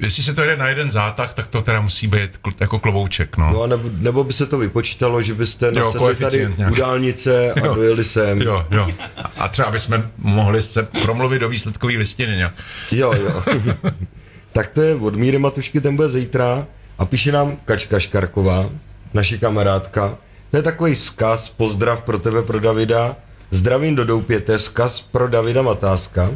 [0.00, 3.50] Jestli se to jde na jeden zátah, tak to teda musí být jako klobouček, no.
[3.52, 6.72] No nebo, nebo by se to vypočítalo, že byste nasedli tady nějak.
[6.72, 8.42] u dálnice a jo, dojeli sem.
[8.42, 8.88] Jo, jo.
[9.36, 12.54] A třeba bychom mohli se promluvit do výsledkové listiny nějak.
[12.92, 13.42] Jo, jo.
[14.52, 16.66] tak to je od Míry Matušky, ten bude zítra
[16.98, 18.70] a píše nám Kačka Škarková,
[19.14, 20.18] naše kamarádka.
[20.50, 23.16] To je takový vzkaz, pozdrav pro tebe, pro Davida.
[23.50, 26.30] Zdravím do Doupěte, vzkaz pro Davida Matáska.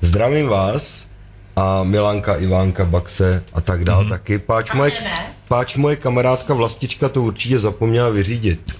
[0.00, 1.06] Zdravím vás,
[1.56, 4.08] a Milanka, Ivánka, Baxe a tak dál mm-hmm.
[4.08, 4.38] taky.
[4.38, 4.92] Páč moje,
[5.48, 8.72] páč moje kamarádka Vlastička to určitě zapomněla vyřídit.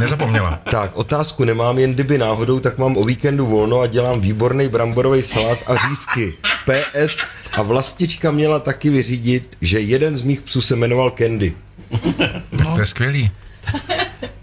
[0.00, 0.60] Nezapomněla.
[0.70, 5.22] Tak, otázku nemám, jen kdyby náhodou, tak mám o víkendu volno a dělám výborný bramborový
[5.22, 6.34] salát a řízky.
[6.64, 7.18] PS
[7.52, 11.54] a Vlastička měla taky vyřídit, že jeden z mých psů se jmenoval Candy.
[12.58, 13.30] Tak to je skvělý.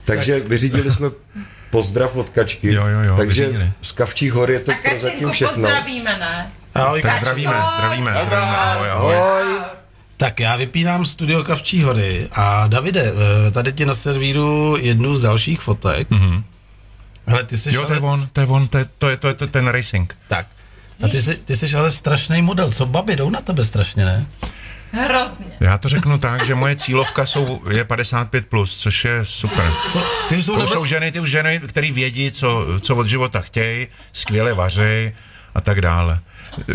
[0.06, 1.10] Takže vyřídili jsme
[1.72, 2.74] pozdrav od Kačky.
[2.74, 3.72] Jo, jo, jo, Takže vyřídili.
[3.82, 5.54] z Kavčích hor je to pro zatím všechno.
[5.54, 6.52] pozdravíme, ne?
[6.76, 9.16] Ahoj, tak zdravíme, zdravíme, zdravíme, ahoj, ahoj.
[9.16, 9.60] ahoj.
[10.18, 13.14] Tak já vypínám studio Kavčí hory a Davide,
[13.48, 16.10] eh, tady ti na servíru jednu z dalších fotek.
[16.10, 16.44] Mm-hmm.
[17.28, 17.88] Hele, ty jsi jo, ale...
[17.88, 19.68] to je on, to je on, to je, to je, to je, to je ten
[19.68, 20.18] racing.
[20.28, 20.46] Tak.
[21.04, 24.26] A ty jsi, ty jsi ale strašný model, co babi jdou na tebe strašně, ne?
[24.92, 25.46] Hrozně.
[25.60, 29.72] Já to řeknu tak, že moje cílovka jsou, je 55+, plus, což je super.
[29.92, 33.42] Co, ty jsou, to jsou ženy, ty už ženy, které vědí, co, co od života
[33.42, 35.12] chtějí, skvěle vařejí
[35.56, 36.20] a tak dále.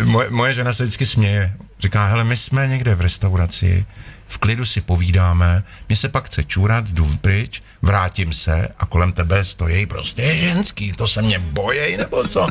[0.03, 1.53] Moje, moje žena se vždycky směje.
[1.79, 3.85] Říká, hele, my jsme někde v restauraci,
[4.27, 9.11] v klidu si povídáme, mě se pak chce čůrat, jdu pryč, vrátím se a kolem
[9.11, 12.47] tebe stojí prostě ženský, to se mě bojej, nebo co?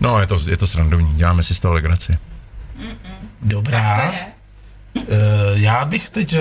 [0.00, 2.18] No, je to, je to srandovní, děláme si z toho legraci.
[3.42, 4.12] Dobrá.
[4.94, 5.04] Uh,
[5.54, 6.40] já bych teď uh,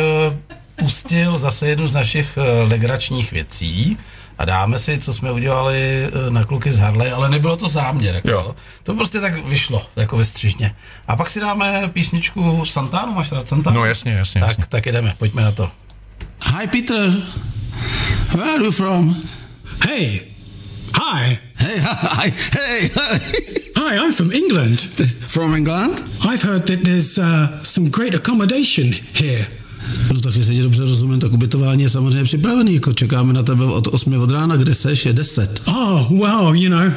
[0.76, 3.98] pustil zase jednu z našich uh, legračních věcí
[4.42, 8.16] a dáme si, co jsme udělali eh, na kluky z Harley, ale nebylo to záměr.
[8.16, 8.30] Jako.
[8.30, 8.56] Jo.
[8.84, 10.76] To prostě tak vyšlo, jako ve střižně.
[11.08, 13.78] A pak si dáme písničku Santánu, máš rád Santánu?
[13.80, 14.42] No jasně, jasně.
[14.42, 14.64] Tak, jasně.
[14.70, 15.72] tak jdeme, pojďme na to.
[16.60, 17.14] Hi Peter,
[18.36, 19.16] where are you from?
[19.88, 20.20] Hey,
[20.94, 21.40] Hi.
[21.56, 22.30] Hey, hi.
[22.30, 23.20] Hey, hi.
[23.78, 24.80] Hi, I'm from England.
[25.28, 26.04] From England?
[26.24, 29.48] I've heard that there's uh, some great accommodation here.
[30.14, 33.66] No tak jestli tě dobře rozumím, tak ubytování je samozřejmě připravený, jako čekáme na tebe
[33.66, 35.62] od 8 od rána, kde seš, je 10.
[35.66, 36.92] Oh, well, you know,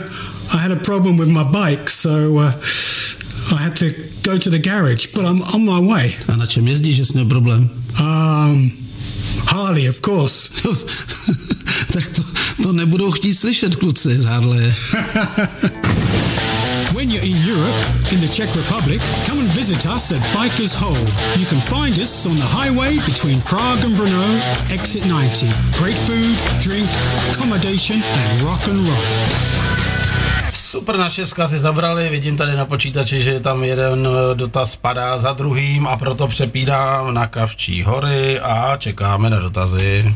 [0.50, 2.52] I had a problem with my bike, so uh,
[3.50, 3.86] I had to
[4.22, 6.12] go to the garage, but I'm on my way.
[6.28, 7.70] A na čem jezdíš, že jsi měl problém?
[8.00, 8.72] Um,
[9.46, 10.48] Harley, of course.
[11.92, 12.22] tak to,
[12.62, 14.74] to nebudou chtít slyšet kluci z Harley.
[17.14, 17.78] You're in Europe,
[18.12, 21.06] in the Czech Republic, come and visit us at Bikers Hole.
[21.38, 24.40] You can find us on the highway between Prague and Brno,
[24.70, 25.46] exit 90.
[25.78, 26.90] Great food, drink,
[27.30, 29.28] accommodation and rock and roll.
[30.52, 35.32] Super, naše vzkazy zabrali, vidím tady na počítači, že tam jeden eh, dotaz padá za
[35.32, 40.14] druhým a proto přepídám na Kavčí hory a čekáme na dotazy.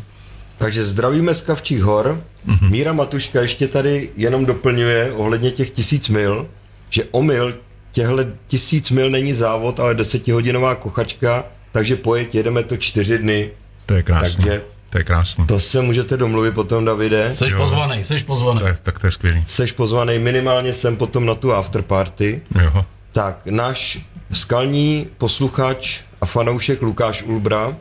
[0.56, 2.22] Takže zdravíme z Kavčích hor.
[2.48, 2.70] Mm-hmm.
[2.70, 6.48] Míra Matuška ještě tady jenom doplňuje ohledně těch tisíc mil,
[6.90, 7.58] že omyl
[7.92, 13.50] těhle tisíc mil není závod, ale desetihodinová kochačka, takže pojeď, jedeme to čtyři dny.
[13.86, 14.44] To je krásné.
[14.44, 15.46] Takže to je krásný.
[15.46, 17.30] To se můžete domluvit potom, Davide.
[17.34, 17.56] Seš jo.
[17.56, 18.60] pozvaný, seš pozvaný.
[18.60, 19.44] Tak, tak to je skvělý.
[19.46, 22.40] Seš pozvaný, minimálně jsem potom na tu afterparty.
[22.62, 22.84] Jo.
[23.12, 23.98] Tak, náš
[24.32, 27.76] skalní posluchač a fanoušek Lukáš Ulbra,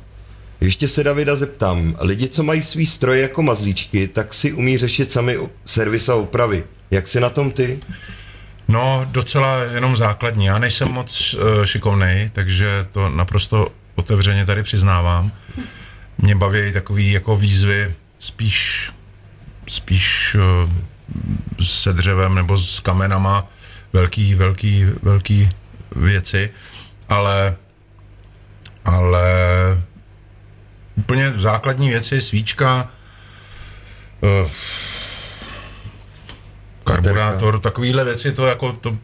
[0.61, 5.11] ještě se Davida zeptám, lidi, co mají svý stroje jako mazlíčky, tak si umí řešit
[5.11, 6.63] sami servis a opravy.
[6.91, 7.79] Jak si na tom ty?
[8.67, 10.45] No, docela jenom základní.
[10.45, 15.31] Já nejsem moc uh, šikovnej, takže to naprosto otevřeně tady přiznávám.
[16.17, 18.91] mě baví takový jako výzvy spíš,
[19.67, 20.71] spíš uh,
[21.65, 23.47] se dřevem nebo s kamenama,
[23.93, 25.49] velký, velký, velký
[25.95, 26.49] věci,
[27.09, 27.55] ale,
[28.85, 29.27] ale
[30.95, 32.87] úplně základní věci, svíčka,
[34.21, 34.49] uh,
[36.87, 38.97] karburátor, takovýhle věci, to jako, to,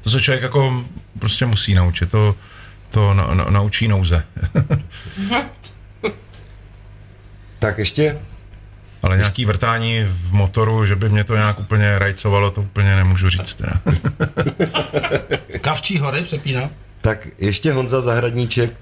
[0.00, 0.84] to se člověk jako
[1.18, 2.34] prostě musí naučit, to,
[2.90, 4.24] to na, na, naučí nouze.
[7.58, 8.18] tak ještě?
[9.02, 13.28] Ale nějaký vrtání v motoru, že by mě to nějak úplně rajcovalo, to úplně nemůžu
[13.28, 13.80] říct teda.
[15.60, 16.70] Kavčí hory přepíná.
[17.00, 18.72] Tak ještě Honza Zahradníček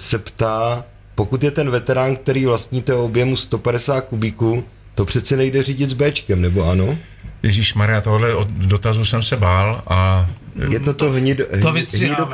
[0.00, 0.84] se ptá,
[1.14, 4.64] pokud je ten veterán, který vlastní té objemu 150 kubíků,
[4.96, 6.98] to přeci nejde řídit s Bčkem, nebo ano?
[7.42, 10.30] Ježíš Maria, tohle od dotazu jsem se bál a...
[10.70, 12.26] Je to to hnido, to vystřiháme.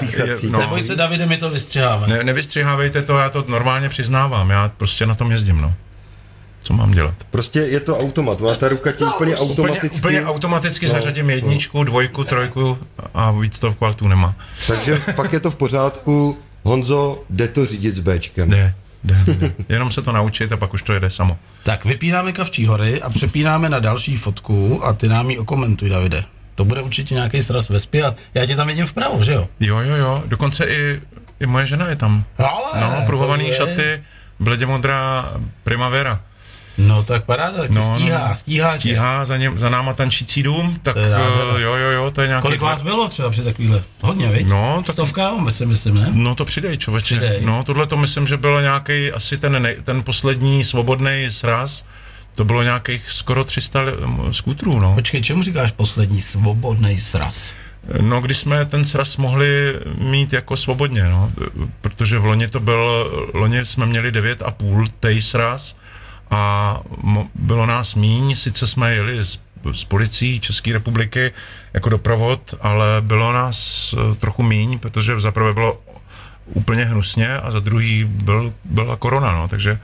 [0.51, 2.07] No, Neboj se, Davide, my to vystřiháme.
[2.07, 5.75] Ne, nevystřihávejte to, já to normálně přiznávám, já prostě na tom jezdím, no.
[6.63, 7.15] Co mám dělat?
[7.31, 9.99] Prostě je to automat, má ta ruka ti úplně automaticky...
[9.99, 11.85] Úplně, úplně automaticky no, zařadím jedničku, no.
[11.85, 12.79] dvojku, trojku
[13.15, 14.35] a víc to kvaltu nemá.
[14.67, 18.51] Takže pak je to v pořádku, Honzo, jde to řídit s Bčkem.
[18.51, 18.75] Jde,
[19.05, 19.55] jde, jde.
[19.69, 21.39] Jenom se to naučit a pak už to jede samo.
[21.63, 26.25] Tak vypínáme Kavčí hory a přepínáme na další fotku a ty nám ji okomentuj, Davide.
[26.55, 29.49] To bude určitě nějaký sraz ve a já tě tam vidím vpravo, že jo?
[29.61, 31.01] Jo, jo, jo, dokonce i,
[31.41, 32.25] i moje žena je tam.
[32.39, 34.03] Ale, no, pruhovaný šaty,
[34.41, 35.33] bledě modrá
[35.65, 36.21] primavera.
[36.79, 38.75] No tak paráda, tak no, stíhá, no, stíhá.
[38.75, 41.03] Stíhá za, ně, za náma tančící dům, tak uh,
[41.61, 42.43] jo, jo, jo, to je nějaký...
[42.43, 43.83] Kolik vás bylo třeba při takovýhle?
[44.01, 44.47] Hodně, viď?
[44.47, 44.93] No, tak...
[44.93, 46.09] Stovka, si myslím, ne?
[46.13, 47.17] No to přidej, člověče.
[47.17, 47.41] Přidej.
[47.45, 51.85] No, tohle to myslím, že bylo nějaký asi ten, ne, ten poslední svobodný sraz,
[52.35, 53.81] to bylo nějakých skoro 300
[54.31, 54.95] skutrů, no.
[54.95, 57.55] Počkej, čemu říkáš poslední svobodný sraz?
[58.01, 61.33] No, když jsme ten sraz mohli mít jako svobodně, no,
[61.81, 65.77] protože v loni to byl, loni jsme měli 9,5 tej sraz,
[66.33, 66.81] a
[67.35, 69.41] bylo nás míň, sice jsme jeli s,
[69.73, 71.33] s policií České republiky
[71.73, 75.81] jako doprovod, ale bylo nás eh, trochu míň, protože za prvé bylo
[76.47, 79.79] úplně hnusně a za druhý byl, byla korona, no, takže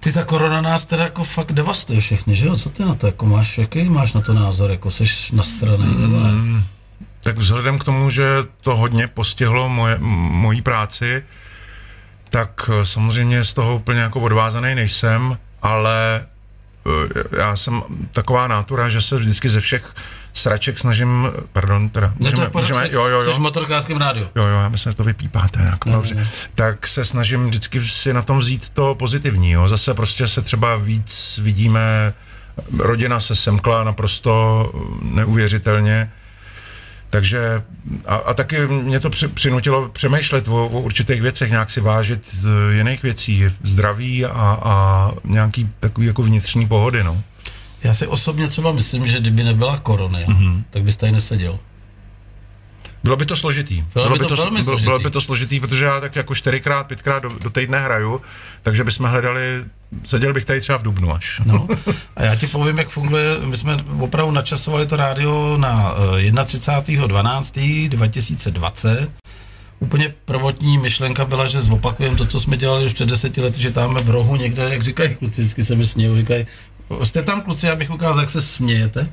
[0.00, 2.56] ty ta korona nás teda jako fakt devastuje všechny, že jo?
[2.56, 6.20] Co ty na to jako máš, jaký máš na to názor, jako jsi nasraný, nebo
[6.20, 6.32] ne?
[6.32, 6.64] Mm,
[7.20, 8.24] tak vzhledem k tomu, že
[8.60, 11.22] to hodně postihlo moje, mojí práci,
[12.32, 16.26] tak eh, samozřejmě z toho úplně jako odvázaný nejsem, ale
[16.86, 19.94] eh, já jsem taková nátura, že se vždycky ze všech
[20.32, 23.22] sraček snažím, pardon, teda, můžeme, to můžeme, jo, jo, jo.
[23.22, 24.28] Jsi v motorkářském rádiu.
[24.36, 26.14] Jo, jo, já myslím, že to vypípáte, jako no, dobře.
[26.14, 26.28] Ne.
[26.54, 29.68] Tak se snažím vždycky si na tom vzít to pozitivní, jo.
[29.68, 32.12] Zase prostě se třeba víc vidíme,
[32.78, 34.72] rodina se semkla naprosto
[35.02, 36.10] neuvěřitelně,
[37.12, 37.62] takže
[38.06, 42.36] a, a taky mě to při, přinutilo přemýšlet o, o určitých věcech, nějak si vážit
[42.44, 47.22] uh, jiných věcí, zdraví a, a nějaký takový jako vnitřní pohody, no.
[47.82, 50.62] Já si osobně třeba myslím, že kdyby nebyla korona, mm-hmm.
[50.70, 51.58] tak bys tady neseděl.
[53.04, 53.84] Bylo by to složitý.
[53.94, 54.84] Bylo, bylo by to, to velmi bylo, složitý.
[54.84, 58.20] Bylo by to složitý, protože já tak jako čtyřikrát, pětkrát do, do týdne hraju,
[58.62, 59.64] takže bychom hledali,
[60.04, 61.40] seděl bych tady třeba v Dubnu až.
[61.44, 61.68] No,
[62.16, 68.88] a já ti povím, jak funguje, my jsme opravdu načasovali to rádio na 31.12.2020.
[68.88, 69.06] Eh,
[69.80, 73.70] Úplně prvotní myšlenka byla, že zopakujeme to, co jsme dělali už před deseti lety, že
[73.70, 76.46] tam v rohu někde, jak říkají kluci, vždycky se mi smějí, říkají,
[77.02, 79.08] jste tam kluci, abych ukázal, jak se smějete.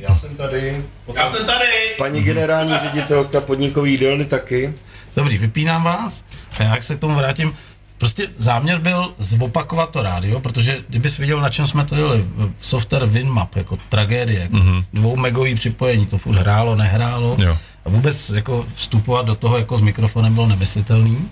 [0.00, 0.84] Já jsem tady.
[1.14, 1.66] Já jsem tady.
[1.98, 4.74] Paní generální ředitelka podnikový jídelny taky.
[5.16, 6.24] Dobrý, vypínám vás
[6.58, 7.56] a jak se k tomu vrátím,
[7.98, 12.24] prostě záměr byl zopakovat to rádio, protože kdybys viděl, na čem jsme to jeli,
[12.60, 14.84] software WinMap, jako tragédie, jako mm-hmm.
[14.92, 17.36] dvou megový připojení, to furt hrálo, nehrálo.
[17.38, 17.58] Jo.
[17.84, 21.28] A vůbec jako vstupovat do toho jako s mikrofonem bylo nemyslitelný.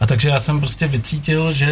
[0.00, 1.66] A takže já jsem prostě vycítil, že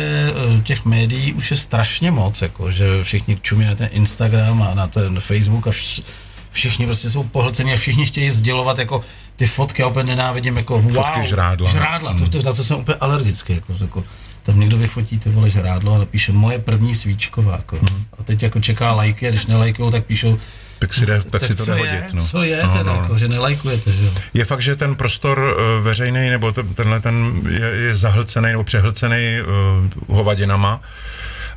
[0.58, 4.74] eh, těch médií už je strašně moc, jako, že všichni čumí na ten Instagram a
[4.74, 6.02] na ten Facebook a vš-
[6.50, 9.04] všichni prostě jsou pohlcení a všichni chtějí sdělovat jako
[9.36, 11.70] ty fotky, já úplně nenávidím jako wow, Fotky žrádla.
[11.70, 14.04] Žrádla, to, to, to, to jsem úplně alergický, jako, jako
[14.42, 17.76] tam někdo vyfotí ty vole žrádlo a napíše moje první svíčková, jako.
[17.76, 18.04] Hmm.
[18.18, 20.38] A teď jako čeká lajky a když nelajkujou, tak píšou
[20.82, 21.92] tak si, jde, tak, tak si to nehodit.
[21.92, 22.22] Je, no.
[22.22, 23.02] Co je no, teda, no.
[23.02, 24.10] Jako, že nelajkujete, že jo?
[24.34, 28.64] Je fakt, že ten prostor uh, veřejný, nebo ten, tenhle ten je, je zahlcený nebo
[28.64, 30.80] přehlcený uh, hovadinama,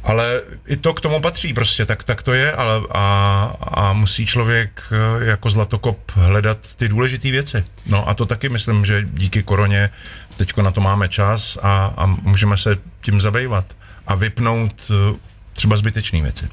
[0.03, 4.25] ale i to k tomu patří prostě, tak, tak to je ale, a, a musí
[4.25, 7.63] člověk uh, jako zlatokop hledat ty důležité věci.
[7.85, 9.89] No a to taky myslím, že díky koroně
[10.37, 13.65] teďko na to máme čas a, a můžeme se tím zabývat
[14.07, 15.17] a vypnout uh,
[15.53, 16.45] třeba zbytečné věci.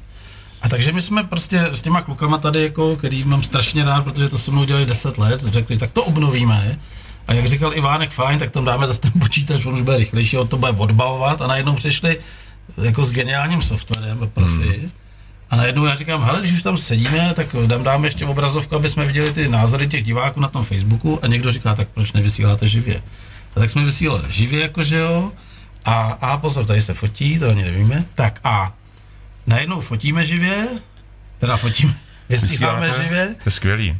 [0.63, 4.29] A takže my jsme prostě s těma klukama tady, jako, který mám strašně rád, protože
[4.29, 6.79] to se mnou dělali 10 let, řekli, tak to obnovíme.
[7.27, 10.37] A jak říkal Ivánek, fajn, tak tam dáme zase ten počítač, on už bude rychlejší,
[10.37, 12.17] on to bude odbavovat a najednou přišli
[12.83, 14.79] jako s geniálním softwarem, profi.
[14.79, 14.91] Hmm.
[15.49, 18.89] A najednou já říkám, hele, když už tam sedíme, tak dám, dáme ještě obrazovku, aby
[18.89, 22.67] jsme viděli ty názory těch diváků na tom Facebooku a někdo říká, tak proč nevysíláte
[22.67, 23.03] živě?
[23.55, 25.31] A tak jsme vysílali živě, jakože jo.
[25.85, 28.05] A, a pozor, tady se fotí, to ani nevíme.
[28.15, 28.73] Tak a
[29.47, 30.67] najednou fotíme živě,
[31.39, 31.93] teda fotíme,
[32.29, 33.27] vysíláme živě.
[33.27, 33.97] To je skvělý.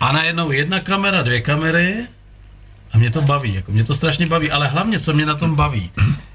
[0.00, 1.94] A najednou jedna kamera, dvě kamery
[2.92, 5.54] a mě to baví, jako mě to strašně baví, ale hlavně, co mě na tom
[5.54, 5.90] baví,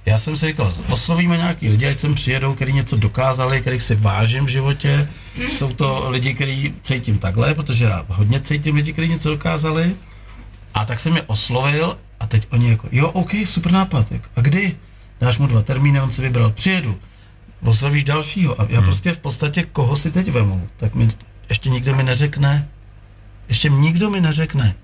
[0.06, 3.96] já jsem si říkal, oslovíme nějaký lidi, ať sem přijedou, kteří něco dokázali, kterých si
[3.96, 5.10] vážím v životě,
[5.48, 9.96] jsou to lidi, který cítím takhle, protože já hodně cítím lidi, kteří něco dokázali,
[10.74, 14.42] a tak jsem je oslovil a teď oni jako, jo, OK, super nápad, jako, a
[14.42, 14.76] kdy?
[15.22, 17.00] Dáš mu dva termíny, on si vybral, přijedu,
[17.64, 18.84] oslovíš dalšího a já Hmm.
[18.86, 21.08] prostě v podstatě, koho si teď vemu, tak mi
[21.50, 22.68] ještě nikdo mi neřekne,
[23.48, 24.76] ještě nikdo mi neřekne.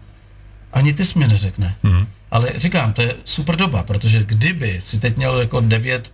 [0.74, 1.76] Ani ty jsi mi neřekne.
[1.84, 2.08] Hmm.
[2.32, 6.12] Ale říkám, to je super doba, protože kdyby si teď měl jako devět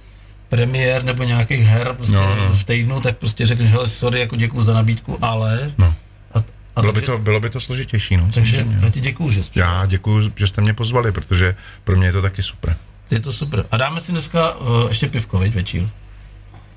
[0.49, 2.49] premiér nebo nějakých her prostě No, no.
[2.49, 5.72] v týdnu, tak prostě řekneš, hele, sorry, jako děkuji za nabídku, ale...
[5.78, 5.95] No.
[6.34, 6.43] A,
[6.76, 8.30] a Bylo by, to, bylo by to složitější, no.
[8.34, 9.68] Takže já ti děkuju, že jsi přišel.
[9.68, 12.76] Já děkuji, že jste mě pozvali, protože pro mě je to taky super.
[13.11, 13.66] Je to super.
[13.72, 15.89] A dáme si dneska uh, ještě pivko, veď, večír.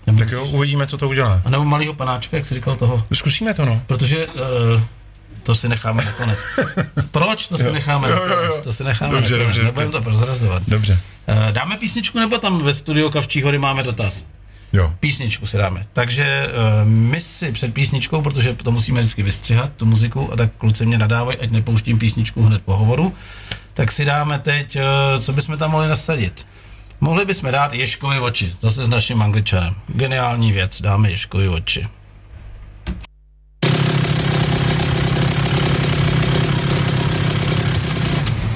[0.07, 1.43] Nebo Tak jo, uvidíme, co to udělá.
[1.45, 3.05] A nebo malýho panáčka, jak jsi říkal toho.
[3.13, 3.83] Zkusíme to, no.
[3.87, 4.33] Protože uh,
[5.43, 6.39] to si necháme nakonec.
[7.11, 7.73] Proč to si Jo.
[7.73, 8.55] necháme Jo, jo, nakonec?
[8.57, 8.61] jo.
[8.65, 9.47] To si necháme Dobře, nakonec.
[9.57, 10.63] dobře, Nebudeme to prozrazovat.
[10.69, 10.99] Dobře.
[11.29, 14.25] Uh, dáme písničku, nebo tam ve studiu Kavčí hory máme dotaz?
[14.73, 14.95] Jo.
[15.01, 15.83] Písničku si dáme.
[15.93, 16.47] Takže
[16.83, 20.87] uh, my si před písničkou, protože to musíme vždycky vystřihat, tu muziku, a tak kluci
[20.87, 23.15] mě nadávají, ať nepouštím písničku hned po hovoru,
[23.75, 26.47] tak si dáme teď, uh, co bychom tam mohli nasadit.
[27.01, 29.75] Mohli bychom dát Ješkovi oči, zase s naším angličanem.
[29.87, 31.87] Geniální věc, dáme Ješkovi oči.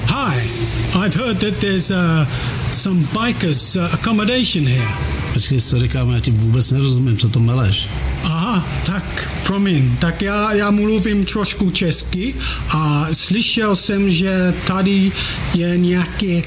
[0.07, 0.49] Hi,
[0.95, 2.25] I've heard that there's uh,
[2.71, 4.87] some bikers uh, accommodation here.
[5.33, 7.89] Počkej, co říkám, já ti vůbec nerozumím, co to meleš.
[8.23, 12.35] Aha, tak promiň, tak já, já mluvím trošku česky
[12.69, 15.11] a slyšel jsem, že tady
[15.53, 16.41] je nějaké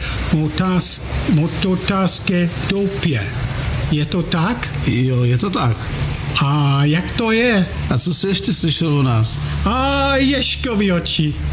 [1.35, 3.27] mototářské doupě.
[3.91, 4.69] Je to tak?
[4.87, 5.77] Jo, je to tak.
[6.41, 7.67] A jak to je?
[7.91, 9.41] A co jsi ještě slyšel o nás?
[9.65, 11.35] A Ješkovi oči.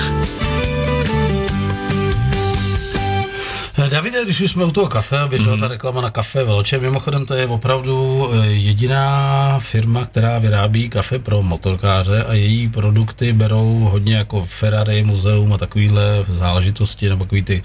[3.90, 5.60] Davide, když už jsme u toho kafe, běžela Mhm.
[5.62, 11.20] ta reklama na kafe Velče, mimochodem to je opravdu eh, jediná firma, která vyrábí kafe
[11.20, 17.44] pro motorkáře a její produkty berou hodně jako Ferrari, muzeum a takovýhle záležitosti, nebo takový
[17.44, 17.64] ty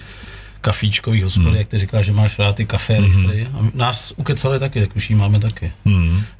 [0.62, 1.56] kafíčkový hospody, Mhm.
[1.56, 3.48] jak ty říkáš, že máš rád ty kafe ristry.
[3.54, 5.72] A nás ukecali taky, tak už jí máme taky.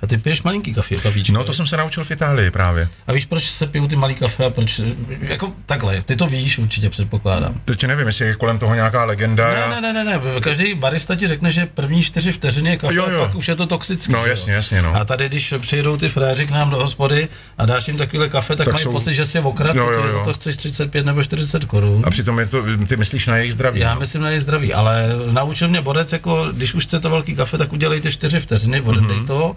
[0.03, 1.33] A ty piješ malinký kafe, kafíčko.
[1.33, 2.89] No to jsem se naučil v Itálii právě.
[3.07, 4.81] A víš, proč se pijou ty malý kafe a proč,
[5.21, 7.61] jako takhle, ty to víš určitě, předpokládám.
[7.65, 9.49] Teď nevím, jestli je kolem toho nějaká legenda.
[9.49, 12.95] Ne, ne, ne, ne, ne, každý barista ti řekne, že první čtyři vteřiny je kafe,
[12.95, 13.23] Jo, jo.
[13.23, 14.13] a pak už je to toxický.
[14.13, 14.31] No, že jo.
[14.31, 14.95] jasně, jasně, no.
[14.97, 18.57] A tady, když přijedou ty fréři k nám do hospody a dáš jim takovýhle kafe,
[18.57, 20.57] tak, Tak mají jsou- pocit, že si je okrad, Jo, jo, protože za to chceš
[20.57, 22.03] 35 nebo 40 korun.
[22.07, 23.81] A přitom je to, ty myslíš na jejich zdraví.
[23.81, 24.01] Já no?
[24.19, 28.11] Na její zdraví, ale naučil mě borec, jako když už chcete velký kafe, tak udělejte
[28.13, 29.27] 4 vteřiny, odedej Mhm.
[29.27, 29.57] to,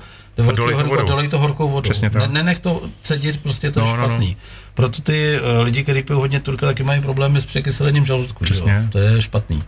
[0.55, 1.05] dolej vodou.
[1.07, 1.89] dolej to horkou vodou.
[1.89, 2.21] Přesně tak.
[2.21, 4.07] Ne, nenech to cedit, prostě to je No, no, no.
[4.07, 4.37] špatný.
[4.73, 8.45] Proto ty uh, lidi, kteří pijou hodně turka, taky mají problémy s překyselením žaludku.
[8.45, 8.55] že Jo?
[8.55, 8.87] Přesně.
[8.91, 9.63] To je špatný.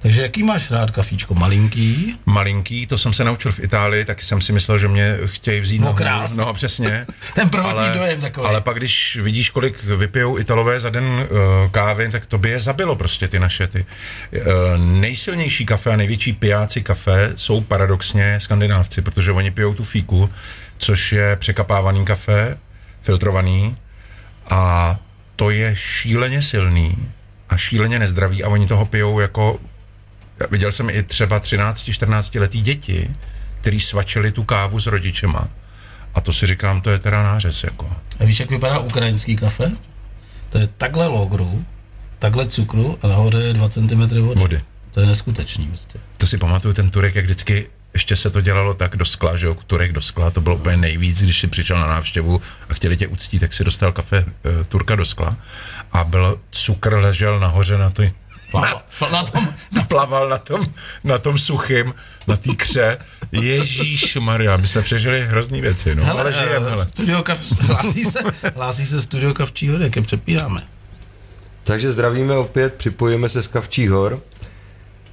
[0.00, 1.34] Takže jaký máš rád kafíčko?
[1.34, 2.18] Malinký?
[2.26, 5.78] Malinký, to jsem se naučil v Itálii, taky jsem si myslel, že mě chtějí vzít
[5.78, 6.36] na Okrást.
[6.36, 7.06] No, přesně.
[7.34, 8.46] Ten prvotní dojem takový.
[8.46, 11.26] Ale pak, když vidíš, kolik vypijou Italové za den uh,
[11.70, 13.86] kávy, tak to by je zabilo prostě ty naše ty.
[14.32, 14.44] Uh,
[14.84, 20.30] nejsilnější kafe a největší pijáci kafe jsou paradoxně skandinávci, protože oni pijou tu fíku,
[20.78, 22.58] což je překapávaný kafe,
[23.02, 23.76] filtrovaný
[24.50, 24.96] a
[25.36, 26.96] to je šíleně silný
[27.48, 29.58] a šíleně nezdravý a oni toho pijou jako
[30.50, 33.10] Viděl jsem i třeba 13-14 letý děti,
[33.60, 35.48] který svačili tu kávu s rodičema.
[36.14, 37.64] A to si říkám, to je teda nářez.
[37.64, 37.90] Jako.
[38.20, 39.70] A víš, jak vypadá ukrajinský kafe?
[40.50, 41.64] To je takhle logru,
[42.18, 44.40] takhle cukru a nahoře je 2 cm vody.
[44.40, 44.60] Vody.
[44.90, 45.66] To je neskutečný.
[45.66, 45.98] Prostě.
[46.16, 49.46] To si pamatuju, ten Turek, jak vždycky ještě se to dělalo tak do skla, že
[49.46, 52.96] jo, Turek do skla, to bylo úplně nejvíc, když si přišel na návštěvu a chtěli
[52.96, 55.36] tě uctít, tak si dostal kafe e, Turka do skla
[55.92, 58.12] a byl cukr ležel nahoře na ty
[58.50, 58.82] Plaval
[59.12, 59.54] na tom,
[59.88, 60.66] plaval na tom,
[61.04, 61.94] na tom suchým,
[62.26, 62.98] na té kře.
[63.32, 66.84] Ježíš Maria, my jsme přežili hrozný věci, no, hele, ale žijem, hele.
[66.86, 68.18] Studio kav, hlásí se,
[68.54, 70.60] hlásí se studio Kavčí hor, jak přepíráme.
[71.64, 74.20] Takže zdravíme opět, připojíme se z Kavčí hor.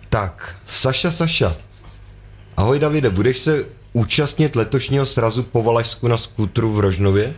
[0.10, 1.56] Tak, Saša, Saša.
[2.58, 7.34] Ahoj Davide, budeš se účastnit letošního srazu po Valašsku na skútru v Rožnově?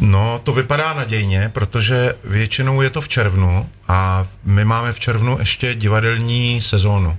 [0.00, 5.36] No, to vypadá nadějně, protože většinou je to v červnu a my máme v červnu
[5.38, 7.18] ještě divadelní sezónu.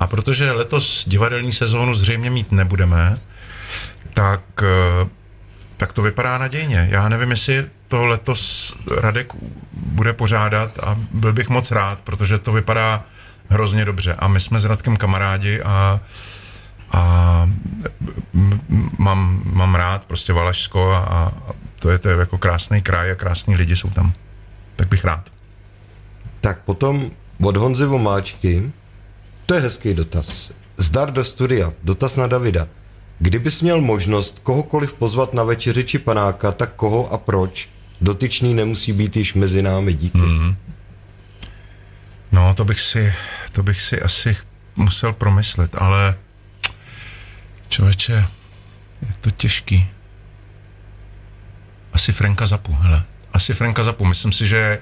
[0.00, 3.16] A protože letos divadelní sezónu zřejmě mít nebudeme,
[4.14, 5.08] tak, eh,
[5.76, 6.88] tak to vypadá nadějně.
[6.90, 9.32] Já nevím, jestli to letos Radek
[9.72, 13.02] bude pořádat a byl bych moc rád, protože to vypadá
[13.48, 14.14] hrozně dobře.
[14.18, 16.00] A my jsme s Radkem kamarádi a,
[16.92, 17.50] a
[18.98, 21.32] mám, mám rád prostě Valašsko a, a
[21.78, 24.12] to je, to je jako krásný kraj a krásní lidi jsou tam.
[24.76, 25.32] Tak bych rád.
[26.40, 27.10] Tak potom
[27.42, 28.72] od Honzy Vomáčky,
[29.46, 30.50] to je hezký dotaz.
[30.76, 32.68] Zdar do studia, dotaz na Davida.
[33.18, 37.68] Kdybys měl možnost kohokoliv pozvat na večeři či panáka, tak koho a proč?
[38.00, 40.18] Dotyčný nemusí být již mezi námi, díky.
[40.18, 40.56] Mm.
[42.32, 43.14] No, to bych si,
[43.52, 44.36] to bych si asi
[44.76, 46.14] musel promyslet, ale
[47.68, 48.12] člověče,
[49.02, 49.90] je to těžký.
[51.98, 53.02] Asi Franka Zapu, hele.
[53.32, 54.04] Asi Franka Zapu.
[54.04, 54.78] Myslím si, že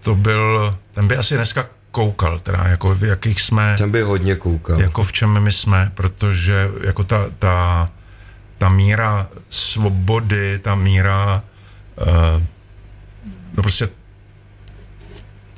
[0.00, 3.74] to byl, ten by asi dneska koukal, teda jako v jakých jsme...
[3.78, 4.80] Ten by hodně koukal.
[4.80, 7.88] Jako v čem my jsme, protože jako ta, ta,
[8.58, 11.42] ta míra svobody, ta míra
[12.00, 12.42] uh,
[13.56, 13.88] no prostě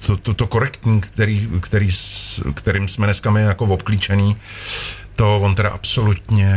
[0.07, 1.89] to, to, to korektní, který, který,
[2.55, 4.37] kterým jsme dneska my jako obklíčený,
[5.17, 6.55] to on teda absolutně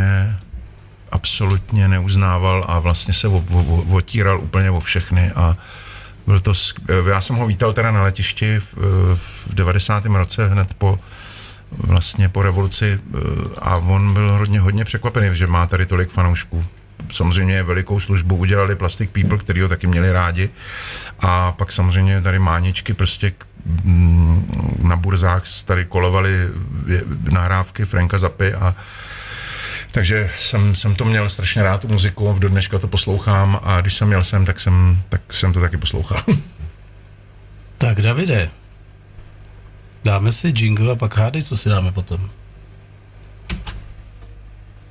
[1.16, 3.28] absolutně neuznával a vlastně se
[3.92, 5.58] otíral úplně o všechny a
[6.28, 6.54] byl to,
[7.10, 8.76] já jsem ho vítal teda na letišti v,
[9.16, 10.06] v 90.
[10.06, 11.00] roce hned po
[11.72, 13.00] vlastně po revoluci
[13.60, 16.66] a on byl hodně, hodně překvapený, že má tady tolik fanoušků.
[17.12, 20.50] Samozřejmě velikou službu udělali Plastic People, který ho taky měli rádi
[21.20, 23.34] a pak samozřejmě tady máničky prostě
[23.84, 26.32] mm, na burzách tady kolovaly
[27.30, 28.76] nahrávky Franka Zapy a
[29.96, 33.94] takže jsem, jsem to měl strašně rád, tu muziku, do dneška to poslouchám a když
[33.94, 36.24] jsem měl sem, tak jsem, tak jsem to taky poslouchal.
[37.78, 38.50] Tak Davide,
[40.04, 42.30] dáme si jingle a pak hádej, co si dáme potom.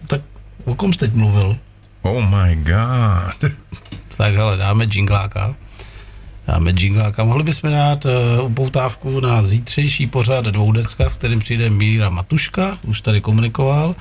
[0.07, 0.21] Tak
[0.65, 1.57] o kom jsi teď mluvil?
[2.03, 3.53] Oh my god.
[4.17, 5.55] tak hele, dáme jingláka.
[6.47, 7.25] Dáme jingláka.
[7.25, 8.13] Mohli bychom dát uh,
[8.45, 13.95] upoutávku na zítřejší pořád dvoudecka, v kterém přijde Míra Matuška, už tady komunikoval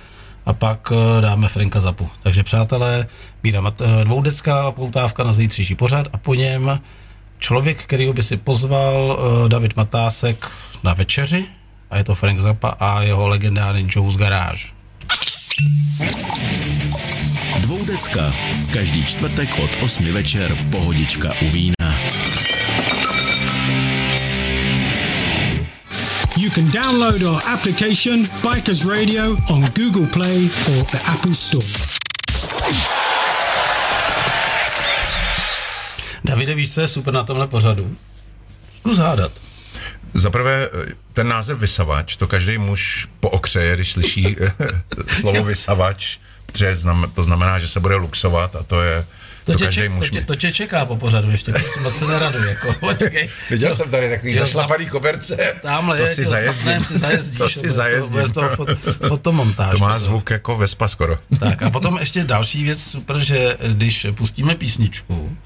[0.45, 2.09] a pak eh, dáme Franka Zapu.
[2.23, 3.07] Takže přátelé,
[3.43, 6.79] Míra eh, dvoudecká poutávka na zítřejší pořad a po něm
[7.39, 10.51] člověk, který by si pozval eh, David Matásek
[10.83, 11.45] na večeři
[11.91, 14.67] a je to Frank Zappa a jeho legendární Joe's Garage.
[17.61, 18.33] Dvoudecka.
[18.73, 21.92] Každý čtvrtek od 8 večer pohodička u vína.
[26.53, 31.65] Can download our application, Bikers Radio, on Google Play or the Apple Store.
[36.23, 37.95] Davide, víš, co je super na tomhle pořadu?
[38.79, 39.31] Zkus hádat.
[40.13, 40.69] Za prvé,
[41.13, 44.35] ten název vysavač, to každý muž okřeje, když slyší
[45.07, 46.77] slovo vysavač, protože
[47.13, 49.05] to znamená, že se bude luxovat a to je
[49.45, 52.73] to, to, tě, to, tě, to tě čeká po pořadu ještě, moc se neradu, jako,
[52.79, 53.29] počkej.
[53.49, 56.83] Viděl jsem tady takový zašlapaný koberce, Tamhle to si zajezdím.
[56.93, 58.21] Si zajezdíš, to si zajezdím.
[58.21, 58.69] Bez toho, fot,
[59.07, 59.71] fotomontáž.
[59.71, 61.17] To má zvuk jako Vespa skoro.
[61.39, 65.37] Tak a potom ještě další věc super, že když pustíme písničku,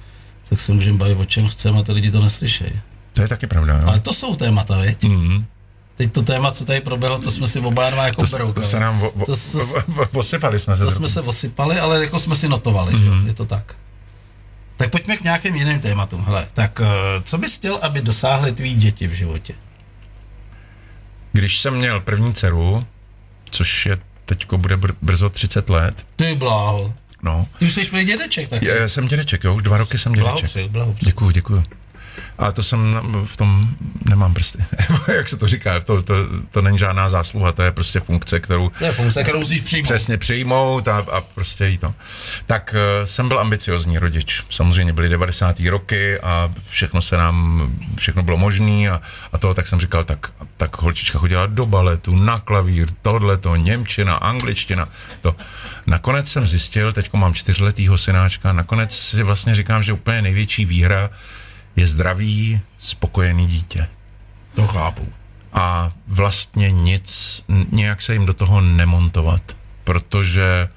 [0.50, 2.82] tak se můžeme bavit o čem chceme a ty lidi to neslyšejí.
[3.14, 3.88] To je taky pravda, jo.
[3.88, 5.04] Ale to jsou témata, veď?
[5.04, 5.44] Mm-hmm.
[5.96, 8.80] Teď to téma, co tady proběhlo, to jsme si oba dva jako to, To se
[8.80, 10.84] nám vo, vo, to, to, osypali jsme se.
[10.84, 13.22] To jsme se osypali, ale jako jsme si notovali, mm-hmm.
[13.22, 13.28] že?
[13.28, 13.76] je to tak.
[14.78, 16.24] Tak pojďme k nějakým jiným tématům.
[16.26, 16.88] Hele, tak eh,
[17.24, 19.54] co bys chtěl, aby dosáhly tvý děti v životě?
[21.34, 22.88] Když jsem měl první dceru,
[23.46, 26.06] což je teďko bude br- brzo 30 let.
[26.16, 26.94] Ty bláho.
[27.24, 27.48] No.
[27.60, 28.64] Ty už jsi plný dědeček, tak.
[28.64, 30.34] Já jsem dědeček, jo, už dva roky jsem dědeček.
[30.34, 31.06] Blahopři, blahopři.
[31.06, 31.64] Děkuju, děkuju.
[32.38, 33.70] A to jsem v tom
[34.10, 34.66] nemám prsty.
[35.16, 36.14] Jak se to říká, to, to,
[36.52, 38.70] to není žádná zásluha, to je prostě funkce, kterou...
[38.70, 39.86] To je funkce, kterou musíš přijmout.
[39.86, 41.94] Přesně přijmout a, a prostě jí to.
[42.46, 44.44] Tak uh, jsem byl ambiciozní rodič.
[44.50, 45.60] Samozřejmě byly 90.
[45.60, 49.02] roky a všechno se nám, všechno bylo možné a,
[49.34, 53.56] a to, tak jsem říkal, tak, tak holčička chodila do baletu, na klavír, tohle to,
[53.56, 54.90] němčina, angličtina,
[55.22, 55.36] to.
[55.88, 61.10] Nakonec jsem zjistil, teď mám čtyřletýho synáčka, nakonec si vlastně říkám, že úplně největší výhra
[61.78, 63.88] je zdravý, spokojený dítě.
[64.56, 65.14] To chápu.
[65.54, 70.70] A vlastně nic, nějak se jim do toho nemontovat, protože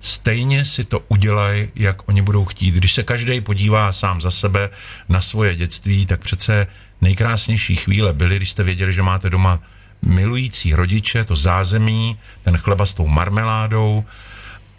[0.00, 2.74] stejně si to udělají, jak oni budou chtít.
[2.74, 4.70] Když se každý podívá sám za sebe
[5.08, 6.66] na svoje dětství, tak přece
[7.00, 9.60] nejkrásnější chvíle byly, když jste věděli, že máte doma
[10.02, 14.04] milující rodiče, to zázemí, ten chleba s tou marmeládou,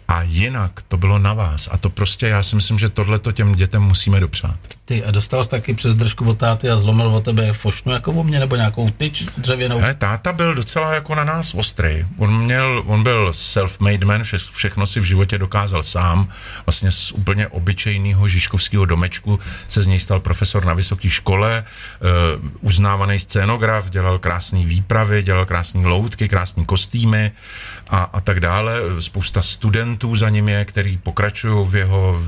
[0.08, 1.68] a jinak to bylo na vás.
[1.72, 4.58] A to prostě, já si myslím, že tohle to těm dětem musíme dopřát.
[4.84, 8.12] Ty a dostal jsi taky přes držku od táty a zlomil o tebe fošnu jako
[8.12, 9.80] o mě, nebo nějakou tyč dřevěnou?
[9.80, 12.06] Ne, táta byl docela jako na nás ostrý.
[12.16, 16.28] On měl, on byl self-made man, vše, všechno si v životě dokázal sám.
[16.66, 19.38] Vlastně z úplně obyčejného žižkovského domečku
[19.68, 21.64] se z něj stal profesor na vysoké škole,
[22.34, 27.32] uh, uznávaný scénograf, dělal krásné výpravy, dělal krásné loutky, krásné kostýmy
[27.88, 28.74] a, a tak dále.
[29.00, 32.22] Spousta studentů za ním je, který pokračují v jeho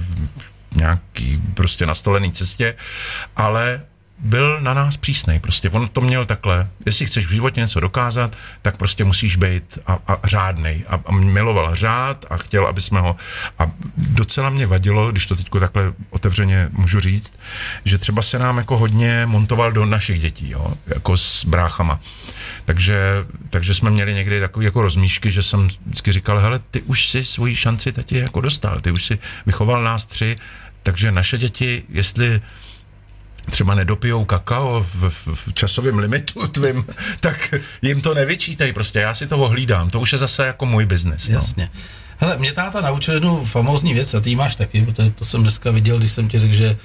[0.75, 2.75] nějaký prostě nastolený cestě,
[3.37, 3.83] ale
[4.19, 5.41] byl na nás přísnej.
[5.41, 6.69] Prostě on to měl takhle.
[6.87, 10.85] Jestli chceš v životě něco dokázat, tak prostě musíš být a, a řádnej.
[10.89, 13.17] A, a miloval řád a chtěl, aby jsme ho...
[13.59, 17.39] A docela mě vadilo, když to teď takhle otevřeně můžu říct,
[17.85, 22.01] že třeba se nám jako hodně montoval do našich dětí, jo, jako s bráchama.
[22.71, 27.09] Takže, takže jsme měli někdy takové jako rozmíšky, že jsem vždycky říkal, hele, ty už
[27.09, 30.37] si svoji šanci teď jako dostal, ty už si vychoval nás tři,
[30.83, 32.41] takže naše děti, jestli
[33.51, 36.85] třeba nedopijou kakao v, v, časovém limitu tvým,
[37.21, 40.87] tak jim to nevyčítají prostě, já si to ohlídám, to už je zase jako můj
[40.87, 41.29] biznes.
[41.29, 41.35] No.
[41.35, 41.71] Jasně.
[42.19, 45.71] Hele, mě táta naučil jednu famózní věc a ty máš taky, protože to jsem dneska
[45.71, 46.77] viděl, když jsem ti řekl, že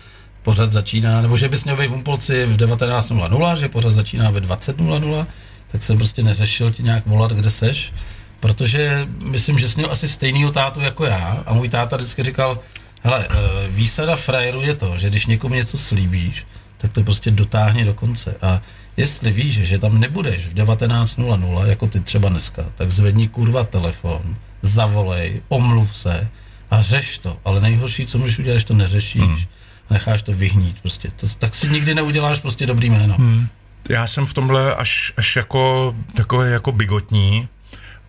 [0.44, 4.40] pořád začíná, nebo že bys měl být v Umpolci v 19.00, že pořád začíná ve
[4.40, 5.26] 20.00,
[5.68, 7.94] tak jsem prostě neřešil ti nějak volat, kde seš,
[8.40, 12.60] protože myslím, že jsi měl asi stejný tátu jako já a můj táta vždycky říkal,
[13.04, 13.34] hele, eh,
[13.68, 16.46] výsada frajeru je to, že když někomu něco slíbíš,
[16.78, 18.36] tak to prostě dotáhni do konce.
[18.42, 18.62] A
[18.98, 24.36] jestli víš, že tam nebudeš v 19.00, jako ty třeba dneska, tak zvedni kurva telefon,
[24.62, 26.28] zavolej, omluv se
[26.72, 29.44] a řeš to, ale nejhorší, co můžeš udělat, že to neřešíš, hmm.
[29.90, 33.16] necháš to vyhnít prostě, to, tak si nikdy neuděláš prostě dobrý jméno.
[33.16, 33.48] Hmm
[33.90, 37.48] já jsem v tomhle až, až jako takový jako bigotní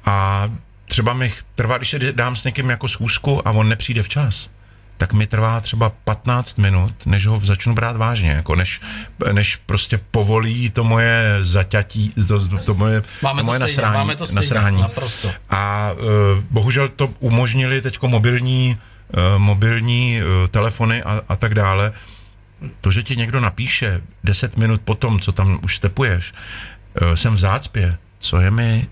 [0.05, 0.49] a
[0.89, 4.51] třeba mi trvá, když se dám s někým jako schůzku a on nepřijde včas,
[4.97, 8.81] tak mi trvá třeba 15 minut, než ho začnu brát vážně, jako než,
[9.33, 13.99] než prostě povolí to moje zaťatí, to, to moje, máme to moje stejně, nasrání.
[13.99, 14.83] Máme to stejně, nasrání.
[14.83, 15.31] Naprosto.
[15.51, 15.99] A uh,
[16.51, 18.79] bohužel to umožnili teďko mobilní,
[19.13, 21.93] uh, mobilní uh, telefony a, a tak dále,
[22.81, 26.33] to, že ti někdo napíše 10 minut po tom, co tam už stepuješ,
[27.15, 28.87] jsem v zácpě, co je mi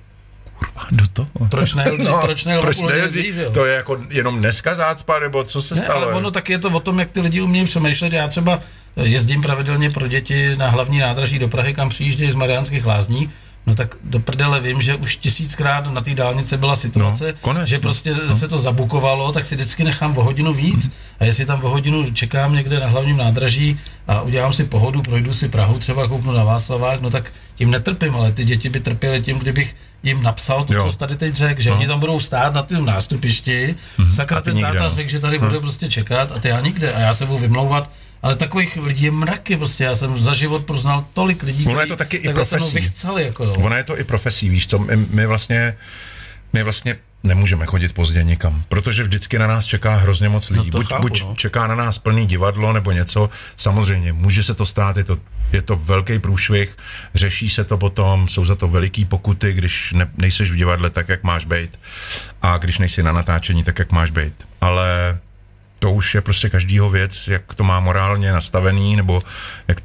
[0.58, 1.48] kurva do toho.
[1.48, 1.84] Proč ne?
[2.04, 2.58] no, proč ne?
[2.60, 3.08] Proč ne?
[3.54, 6.06] To je jako jenom dneska zácpa, nebo co se ne, stalo?
[6.06, 8.12] Ale ono taky je to o tom, jak ty lidi umějí přemýšlet.
[8.12, 8.60] Já třeba
[8.96, 13.30] jezdím pravidelně pro děti na hlavní nádraží do Prahy, kam přijíždějí z Mariánských lázní
[13.66, 17.68] No tak do prdele vím, že už tisíckrát na té dálnici byla situace, no, konec,
[17.68, 18.36] že prostě no.
[18.36, 20.90] se to zabukovalo, tak si vždycky nechám o hodinu víc.
[21.20, 25.32] A jestli tam o hodinu čekám někde na hlavním nádraží a udělám si pohodu, projdu
[25.32, 29.22] si Prahu, třeba koupnu na Václavák, no tak tím netrpím, ale ty děti by trpěly
[29.22, 30.82] tím, kdybych jim napsal to, jo.
[30.82, 31.76] co jsi tady teď řekl, že no.
[31.76, 34.08] oni tam budou stát na tom nástupišti, mm-hmm.
[34.08, 35.46] sakra ten táta řekl, že tady no.
[35.46, 37.90] bude prostě čekat a ty já nikde a já se budu vymlouvat
[38.24, 41.86] ale takových lidí je mraky prostě, já jsem za život poznal tolik lidí, Ono je
[41.86, 42.74] to taky i profesí.
[42.74, 43.54] Vychceli, jako, jo.
[43.54, 45.76] Ono je to i profesí, víš co, my, my vlastně
[46.52, 50.70] my vlastně nemůžeme chodit pozdě nikam, protože vždycky na nás čeká hrozně moc lidí.
[50.74, 51.34] No buď chápu, buď no.
[51.36, 55.18] čeká na nás plný divadlo nebo něco, samozřejmě, může se to stát, je to,
[55.52, 56.76] je to velký průšvih,
[57.14, 61.08] řeší se to potom, jsou za to veliký pokuty, když ne, nejseš v divadle tak,
[61.08, 61.80] jak máš být
[62.42, 64.34] a když nejsi na natáčení tak, jak máš být.
[64.60, 65.18] Ale
[65.84, 69.20] to už je prostě každýho věc, jak to má morálně nastavený, nebo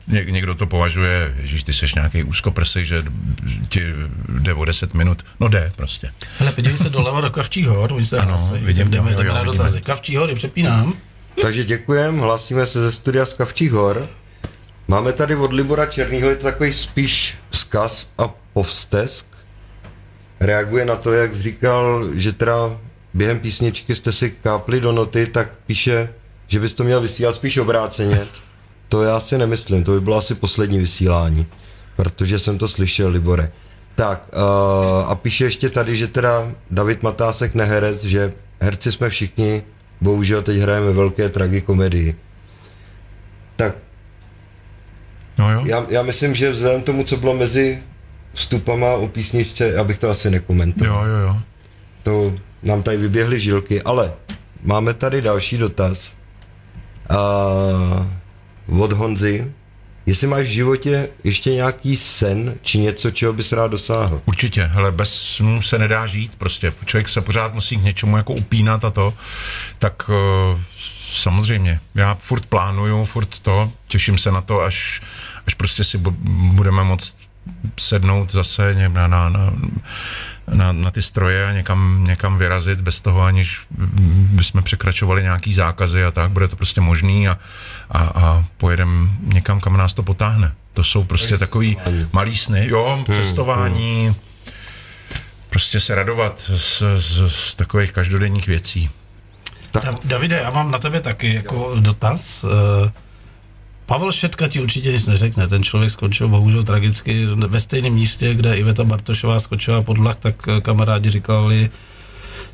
[0.07, 3.03] jak někdo to považuje, že ty seš nějaký úzkoprsy, že
[3.69, 3.83] ti
[4.29, 5.25] jde o 10 minut.
[5.39, 6.11] No jde prostě.
[6.37, 8.53] Hele, podívej se doleva do Kavčí hor, oni se ano, hlasí.
[8.53, 9.81] vidím, jdeme, jdeme na dotazy.
[9.81, 10.93] Kavčí hory, přepínám.
[11.41, 14.07] Takže děkujem, hlásíme se ze studia z Kavčích hor.
[14.87, 19.25] Máme tady od Libora Černýho, je to takový spíš vzkaz a povstesk.
[20.39, 22.79] Reaguje na to, jak říkal, že teda
[23.19, 26.09] během písničky jste si kápli do noty, tak píše,
[26.47, 28.27] že bys to měl vysílat spíš obráceně.
[28.89, 31.47] To já si nemyslím, to by bylo asi poslední vysílání,
[31.95, 33.51] protože jsem to slyšel, Libore.
[33.95, 39.63] Tak, uh, a píše ještě tady, že teda David Matásek neherec, že herci jsme všichni,
[40.01, 42.15] bohužel teď hrajeme velké tragikomedii.
[43.55, 43.75] Tak,
[45.37, 45.61] no jo.
[45.65, 47.83] Já, já myslím, že vzhledem tomu, co bylo mezi
[48.33, 51.07] vstupama o písničce, abych to asi nekomentoval.
[51.07, 51.37] Jo, jo, jo.
[52.03, 52.33] To
[52.63, 54.13] nám tady vyběhly žilky, ale
[54.63, 56.13] máme tady další dotaz.
[58.67, 59.51] Uh, od Honzy.
[60.05, 64.21] jestli máš v životě ještě nějaký sen, či něco, čeho bys rád dosáhl.
[64.25, 66.73] Určitě, hele, bez snů se nedá žít, prostě.
[66.85, 69.13] Člověk se pořád musí k něčemu jako upínat a to,
[69.79, 70.59] tak uh,
[71.13, 75.01] samozřejmě, já furt plánuju, furt to, těším se na to, až,
[75.47, 75.97] až prostě si
[76.33, 77.17] budeme moct
[77.79, 79.53] sednout zase na, na, na,
[80.53, 86.03] na, na ty stroje a někam, někam vyrazit bez toho, aniž bychom překračovali nějaký zákazy
[86.03, 87.37] a tak, bude to prostě možný a,
[87.91, 90.53] a, a pojedeme někam, kam nás to potáhne.
[90.73, 91.77] To jsou prostě takový
[92.13, 94.15] malý sny, jo, hmm, cestování, hmm.
[95.49, 98.89] prostě se radovat z, z, z takových každodenních věcí.
[100.03, 102.43] Davide, já mám na tebe taky jako dotaz.
[102.43, 102.49] Uh,
[103.89, 105.47] Pavel Šetka ti určitě nic neřekne.
[105.47, 110.47] Ten člověk skončil bohužel tragicky ve stejném místě, kde Iveta Bartošová skočila pod vlak, tak
[110.47, 111.69] eh, kamarádi říkali,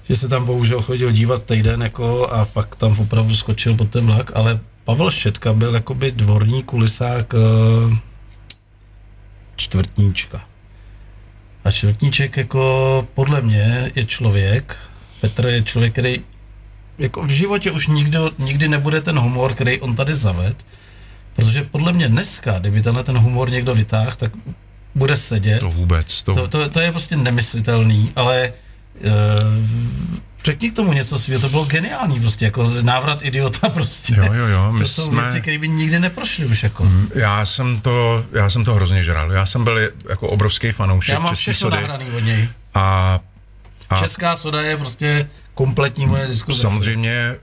[0.03, 4.05] že se tam bohužel chodil dívat týden jako a pak tam opravdu skočil pod ten
[4.05, 7.97] vlak, ale Pavel Šetka byl jakoby dvorní kulisák eh,
[9.55, 10.41] čtvrtníčka.
[11.63, 14.77] A čtvrtníček jako podle mě je člověk,
[15.21, 16.21] Petr je člověk, který
[16.97, 20.55] jako v životě už nikdo, nikdy nebude ten humor, který on tady zaved,
[21.35, 24.31] Protože podle mě dneska, kdyby tenhle ten humor někdo vytáhl, tak
[24.95, 25.59] bude sedět.
[25.59, 26.23] To vůbec.
[26.23, 28.53] To, to, to, to je prostě nemyslitelný, ale
[28.95, 29.09] uh,
[30.45, 34.13] řekni k tomu něco svého, to bylo geniální prostě, jako návrat idiota prostě.
[34.17, 34.71] Jo, jo, jo.
[34.71, 35.21] My to jsou jsme...
[35.21, 36.83] věci, které by nikdy neprošly už jako.
[36.83, 39.31] Mm, já jsem to, já jsem to hrozně žral.
[39.31, 39.79] Já jsem byl
[40.09, 41.75] jako obrovský fanoušek Já mám všechno sody.
[41.75, 42.49] nahraný od něj.
[42.73, 43.19] A,
[43.89, 46.61] a, Česká soda je prostě kompletní moje diskuze.
[46.61, 47.35] Samozřejmě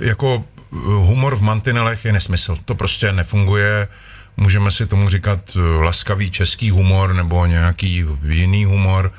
[0.00, 0.44] jako
[0.82, 2.58] humor v mantinelech je nesmysl.
[2.64, 3.88] To prostě nefunguje.
[4.36, 9.12] Můžeme si tomu říkat eh, laskavý český humor nebo nějaký jiný humor.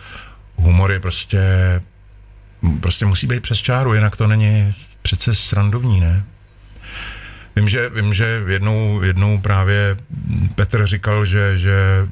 [0.55, 1.41] Humor je prostě
[2.79, 6.23] prostě musí být přes čáru, jinak to není přece srandovní, ne?
[7.55, 9.97] Vím, že, vím, že jednou, jednou právě
[10.55, 12.07] Petr říkal, že, že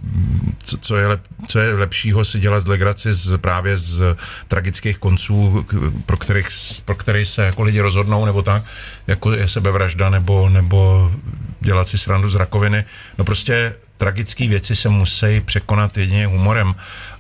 [0.64, 4.02] co, co, je lep, co je lepšího si dělat z legraci z, právě z
[4.48, 5.66] tragických konců,
[6.06, 6.48] pro kterých,
[6.86, 8.64] pro kterých se jako lidi rozhodnou, nebo tak,
[9.08, 11.12] jako je sebevražda, nebo, nebo
[11.60, 12.86] dělat si srandu z rakoviny.
[13.18, 16.76] No prostě tragické věci se musí překonat jedině humorem.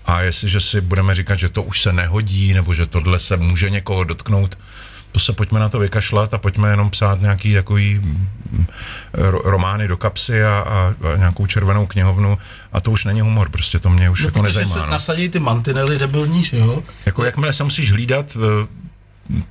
[0.05, 3.69] A jestliže si budeme říkat, že to už se nehodí, nebo že tohle se může
[3.69, 4.57] někoho dotknout,
[5.19, 8.65] se pojďme na to vykašlat a pojďme jenom psát nějaký takový mm,
[9.43, 12.37] romány do kapsy a, a, a nějakou červenou knihovnu
[12.73, 14.73] a to už není humor, prostě to mě už no, jako nezajímá.
[14.73, 14.87] Se no.
[14.87, 16.83] nasadí ty mantinely debilní, jo?
[17.05, 18.37] Jako jakmile se musíš hlídat,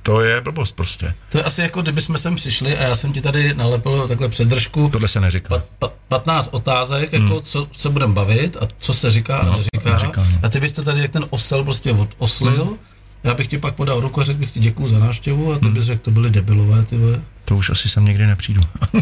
[0.03, 1.13] to je blbost prostě.
[1.29, 4.29] To je asi jako, kdyby jsme sem přišli a já jsem ti tady nalepil takhle
[4.29, 4.89] předržku.
[4.89, 5.49] Tohle se neříká.
[5.49, 7.41] Pa, pa, 15 otázek, jako hmm.
[7.43, 9.91] co se budeme bavit a co se říká no, a neříká.
[9.91, 10.39] neříká no.
[10.43, 12.65] A ty byste tady jak ten osel prostě oslil.
[12.65, 12.77] Hmm
[13.23, 15.65] já bych ti pak podal ruku a řekl bych ti děkuju za návštěvu a ty
[15.65, 15.73] hmm.
[15.73, 17.21] bys řekl, to byly debilové, ty vole.
[17.45, 18.61] To už asi sem někdy nepřijdu.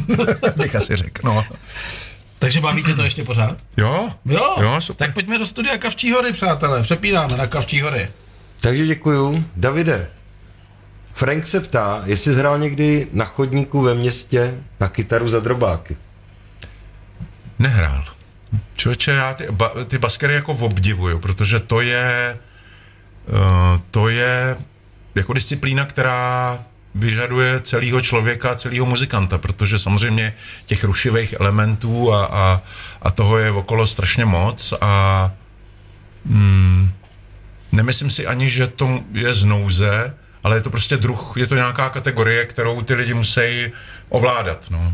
[0.56, 1.46] bych asi řekl, no.
[2.40, 3.58] Takže baví tě to ještě pořád?
[3.78, 4.10] Jo.
[4.26, 5.08] Jo, jo super.
[5.08, 6.84] tak pojďme do studia Kavčí hory, přátelé.
[6.84, 8.10] Přepínáme na Kavčí hory.
[8.62, 9.46] Takže děkuju.
[9.56, 10.08] Davide,
[11.14, 15.98] Frank se ptá, jestli hrál někdy na chodníku ve městě na kytaru za drobáky.
[17.60, 18.06] Nehrál.
[18.76, 22.38] Člověče, já ty, ba, ty baskery jako obdivuju, protože to je
[23.92, 24.58] to je
[25.16, 26.60] jako disciplína, která
[26.96, 30.34] vyžaduje celého člověka, celého muzikanta, protože samozřejmě
[30.66, 32.62] těch rušivých elementů a, a,
[33.02, 35.32] a toho je okolo strašně moc a
[36.26, 36.92] hmm,
[37.72, 40.14] nemyslím si ani, že to je z nouze,
[40.44, 43.72] ale je to prostě druh, je to nějaká kategorie, kterou ty lidi musí
[44.10, 44.68] ovládat.
[44.70, 44.94] No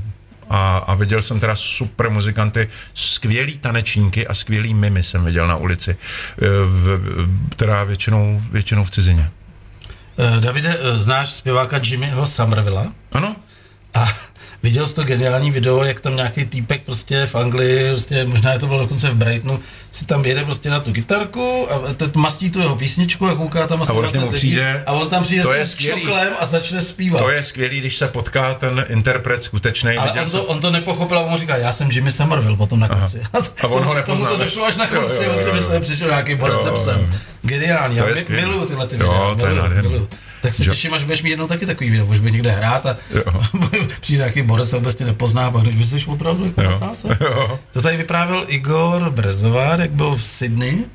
[0.50, 5.56] a, a viděl jsem teda super muzikanty, skvělý tanečníky a skvělý mimy jsem viděl na
[5.56, 5.96] ulici, e,
[6.66, 7.00] v,
[7.56, 9.32] teda většinou, většinou v cizině.
[10.18, 12.86] Uh, Davide, e, znáš zpěváka Jimmyho Somervilla?
[13.12, 13.36] Ano.
[13.94, 14.08] A
[14.64, 18.60] Viděl jsi to geniální video, jak tam nějaký týpek prostě v Anglii, prostě možná je
[18.60, 19.60] to bylo dokonce v Brightonu,
[19.92, 23.68] si tam jede prostě na tu kytarku a teď mastí tu jeho písničku a kouká
[23.68, 26.82] tam asi a on přijde, a on tam přijde to s tím čoklem a začne
[26.82, 27.22] zpívat.
[27.22, 29.98] To je skvělý, když se potká ten interpret skutečný.
[29.98, 30.42] Ale on to, jsem...
[30.48, 33.22] on to nepochopil a on říká, já jsem Jimmy Somerville potom na konci.
[33.64, 35.74] A on ho Tomu to došlo až na konci, jo, jo, jo, on si myslel,
[35.74, 37.14] že přišel nějaký borec psem.
[37.42, 39.14] Geniální, já miluju tyhle ty videa.
[39.14, 39.54] Jo, to je.
[40.42, 42.98] Tak se těším, až budeš mít jednou taky takový video, budeš být někde hrát a
[44.02, 47.60] přijde nějaký borec, se vůbec tě nepozná, pak když jsi opravdu jako jo.
[47.74, 50.86] To tady vyprávěl Igor Brezovár, jak byl v Sydney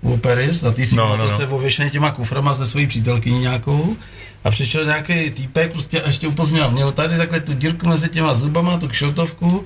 [0.00, 1.36] u Paris, na té no, no, no.
[1.36, 3.96] se ověšený těma kuframa se svojí přítelkyní nějakou.
[4.44, 8.34] A přišel nějaký týpek prostě a ještě upozněl, měl tady takhle tu dírku mezi těma
[8.34, 9.64] zubama, tu kšeltovku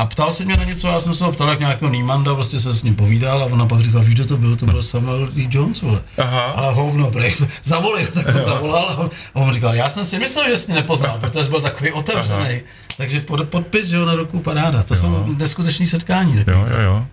[0.00, 2.60] A ptal se mě na něco, já jsem se ho ptal jak nějakého Niemanda, prostě
[2.60, 5.28] se s ním povídal a ona pak říkala, víš, kdo to byl, to byl Samuel
[5.34, 6.02] Lee Jones, vole.
[6.18, 6.40] Aha.
[6.40, 10.56] Ale hovno, prej, zavolej, tak to zavolal a on říkal, já jsem si myslel, že
[10.56, 12.60] jsi mě nepoznal, protože byl takový otevřený.
[12.96, 15.00] Takže pod, podpis, že jo, na ruku paráda, to jo.
[15.00, 16.36] jsou neskutečné setkání.
[16.36, 16.50] Taky.
[16.50, 17.06] Jo, jo, jo.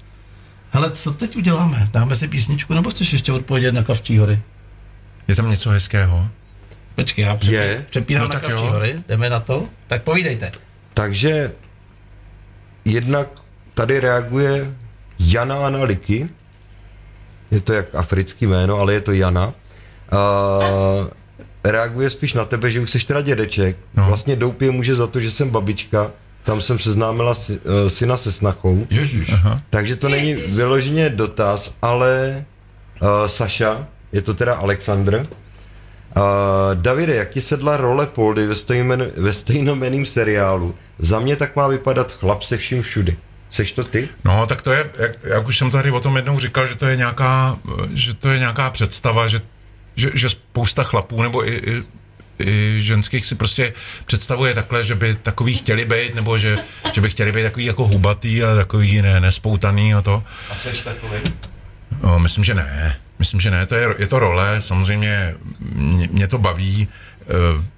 [0.70, 1.90] Hele, co teď uděláme?
[1.94, 4.40] Dáme si písničku, nebo chceš ještě odpovědět na Kavčí hory?
[5.28, 6.28] Je tam něco hezkého?
[6.96, 7.86] Počkej, já přepí, Je.
[7.90, 8.72] přepínám No na Kavčí jo.
[8.72, 9.66] hory, jdeme na to?
[9.88, 10.52] Tak povídejte.
[10.94, 11.52] Takže
[12.92, 13.28] jednak
[13.74, 14.76] tady reaguje
[15.20, 16.30] Jana Analiky,
[17.52, 19.48] je to jak africký jméno, ale je to Jana.
[19.48, 21.08] Uh,
[21.64, 23.78] reaguje spíš na tebe, že už jsi teda dědeček.
[23.96, 24.06] No.
[24.06, 26.12] Vlastně doupě může za to, že jsem babička.
[26.44, 28.88] Tam jsem seznámila si, uh, syna se snachou.
[28.90, 29.34] Ježíš.
[29.70, 32.46] Takže to není vyloženě dotaz, ale
[33.02, 35.28] uh, Saša, je to teda Alexandr.
[36.18, 40.76] Uh, Davide, jak ti sedla role Poldy ve, stejnomen, ve stejnomeným seriálu?
[41.00, 43.18] Za mě tak má vypadat chlap se vším všudy.
[43.52, 44.10] Seš to ty?
[44.24, 46.86] No, tak to je, jak, jak už jsem tady o tom jednou říkal, že to
[46.86, 47.58] je nějaká,
[47.94, 49.40] že to je nějaká představa, že,
[49.96, 51.84] že, že spousta chlapů nebo i, i,
[52.40, 53.74] i ženských si prostě
[54.06, 56.58] představuje takhle, že by takový chtěli být, nebo že,
[56.94, 60.24] že by chtěli být takový jako hubatý a takový ne, nespoutaný a to.
[60.50, 61.20] A seš takový?
[62.04, 63.00] No, myslím, že ne.
[63.20, 63.66] Myslím, že ne.
[63.66, 66.88] To je, je to role, samozřejmě mě, mě to baví.
[67.22, 67.78] Eh,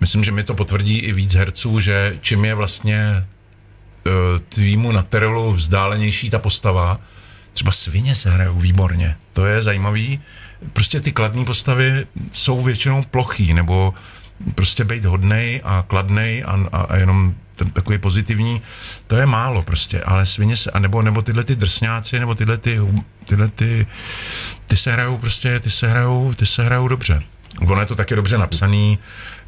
[0.00, 4.10] Myslím, že mi to potvrdí i víc herců, že čím je vlastně eh,
[4.48, 7.00] tvýmu naturelu vzdálenější ta postava,
[7.52, 9.16] třeba svině se hrajou výborně.
[9.32, 10.20] To je zajímavý.
[10.72, 13.94] Prostě ty kladné postavy jsou většinou plochý, nebo
[14.54, 18.62] prostě být hodnej a kladnej a, a, a jenom ten takový pozitivní,
[19.06, 22.58] to je málo prostě, ale svině se, a nebo, nebo tyhle ty drsňáci, nebo tyhle
[22.58, 22.80] ty,
[23.24, 23.86] tyhle ty,
[24.66, 27.22] ty se hrajou prostě, ty se hrajou, ty se hrajou dobře.
[27.60, 28.98] Ono je to taky dobře napsaný,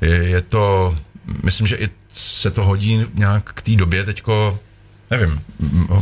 [0.00, 0.96] je, je to,
[1.42, 4.58] myslím, že i se to hodí nějak k té době teďko,
[5.11, 5.41] nevím,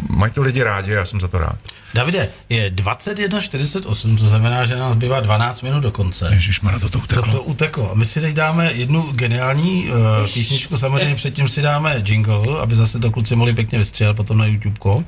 [0.08, 1.58] mají to lidi rádi, já jsem za to rád.
[1.94, 6.28] Davide, je 21.48, to znamená, že nám zbývá 12 minut do konce.
[6.32, 7.22] Ježišmarja, to to uteklo.
[7.22, 7.90] To, to uteklo.
[7.90, 12.76] A my si teď dáme jednu geniální uh, písničku, samozřejmě předtím si dáme jingle, aby
[12.76, 15.04] zase to kluci mohli pěkně vystřelat potom na YouTube.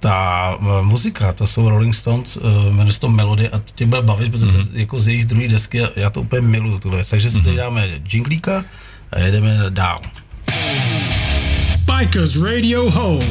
[0.00, 3.86] Ta uh, muzika, to jsou Rolling Stones, uh, jmenuje se to Melody a to tě
[3.86, 6.78] bude bavit, protože to, je jako z jejich druhé desky, a já to úplně miluju
[6.78, 7.08] tuhle věc.
[7.08, 8.64] Takže si teď dáme jinglíka
[9.12, 10.00] a jedeme dál.
[11.96, 13.24] Bikers Radio Hole.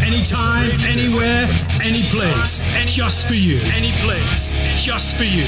[0.00, 1.48] Anytime, anywhere,
[1.82, 2.62] any place.
[2.86, 3.58] Just for you.
[3.74, 4.52] Any place.
[4.76, 5.44] Just for you.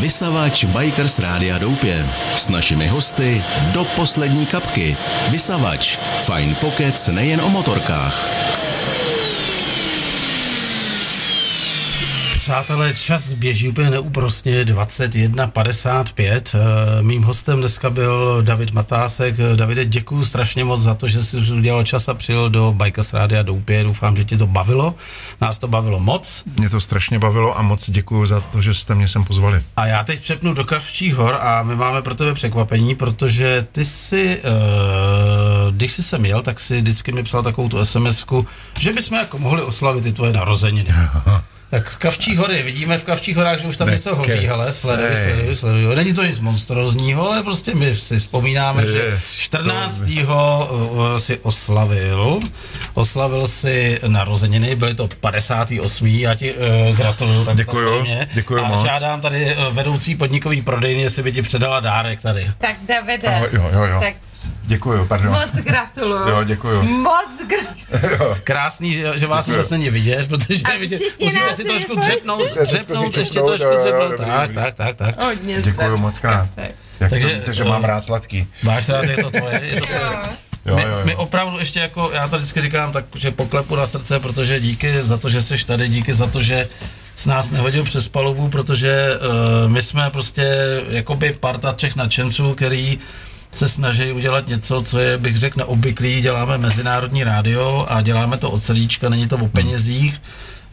[0.00, 2.06] Vysavač Bikers Rádia Doupě.
[2.36, 3.42] S našimi hosty
[3.74, 4.96] do poslední kapky.
[5.30, 5.96] Vysavač.
[5.96, 8.65] Fajn pokec nejen o motorkách.
[12.46, 16.54] Přátelé, čas běží úplně neúprostně, 21.55.
[16.54, 19.34] Eh, Mým hostem dneska byl David Matásek.
[19.54, 23.42] Davide, děkuji strašně moc za to, že jsi udělal čas a přijel do Bikers Rádia
[23.42, 23.84] Doupě.
[23.84, 24.94] Doufám, že ti to bavilo.
[25.40, 26.42] Nás to bavilo moc.
[26.58, 29.62] Mě to strašně bavilo a moc děkuji za to, že jste mě sem pozvali.
[29.76, 33.84] A já teď přepnu do Kavčích hor a my máme pro tebe překvapení, protože ty
[33.84, 38.46] si, uh, když jsi sem jel, tak si vždycky mi psal takovou tu SMS-ku,
[38.78, 40.94] že bychom jako mohli oslavit ty tvoje narozeniny.
[41.70, 44.46] Tak Kavčí hory, vidíme v Kavčích horách, že už tam něco hoří, Nekecej.
[44.48, 45.96] hele, sleduj, sleduj, sleduj.
[45.96, 50.02] Není to nic monstrozního, ale prostě my si vzpomínáme, že Jež, 14.
[50.28, 52.40] uh, si oslavil,
[52.94, 56.06] oslavil si narozeniny, byly to 58.
[56.06, 57.44] Já ti uh, gratuluju.
[57.44, 58.28] Tak Děkuju, mě.
[58.34, 58.82] děkuju A moc.
[58.82, 62.50] žádám tady eh, vedoucí podnikový prodejny, jestli by ti předala dárek tady.
[62.58, 64.00] Tak Davide, Ahoj, jo, jo, jo.
[64.00, 64.14] tak
[64.66, 65.30] Děkuju, pardon.
[65.32, 66.28] moc gratuluju.
[66.28, 66.82] Jo, děkuju.
[66.82, 68.34] Moc gratuluju.
[68.44, 72.10] Krásný, že, že vás vůbec není vidět, protože A vidět, musíte si trošku vyfotit.
[72.10, 75.22] dřepnout, dřepnout, ještě trošku dřepnout, tak, tak, tak, tak.
[75.22, 76.00] Hodně Děkuju zdraví.
[76.00, 76.54] moc krát.
[76.54, 76.70] Tak.
[77.00, 78.46] Jak Takže, to víte, že eh, mám rád sladký.
[78.62, 80.02] Máš rád, je to tvoje, je to tvoje.
[80.66, 81.00] Jo, my, jo, jo.
[81.04, 85.02] my opravdu ještě jako, já to vždycky říkám, tak, že poklepu na srdce, protože díky
[85.02, 86.68] za to, že jsi tady, díky za to, že
[87.16, 89.10] s nás nehodil přes palubu, protože
[89.66, 90.56] uh, my jsme prostě
[90.88, 92.98] jakoby parta třech nadšenců, který
[93.56, 96.20] se snaží udělat něco, co je, bych řekl, neobvyklý.
[96.20, 100.22] Děláme mezinárodní rádio a děláme to od celíčka, není to o penězích.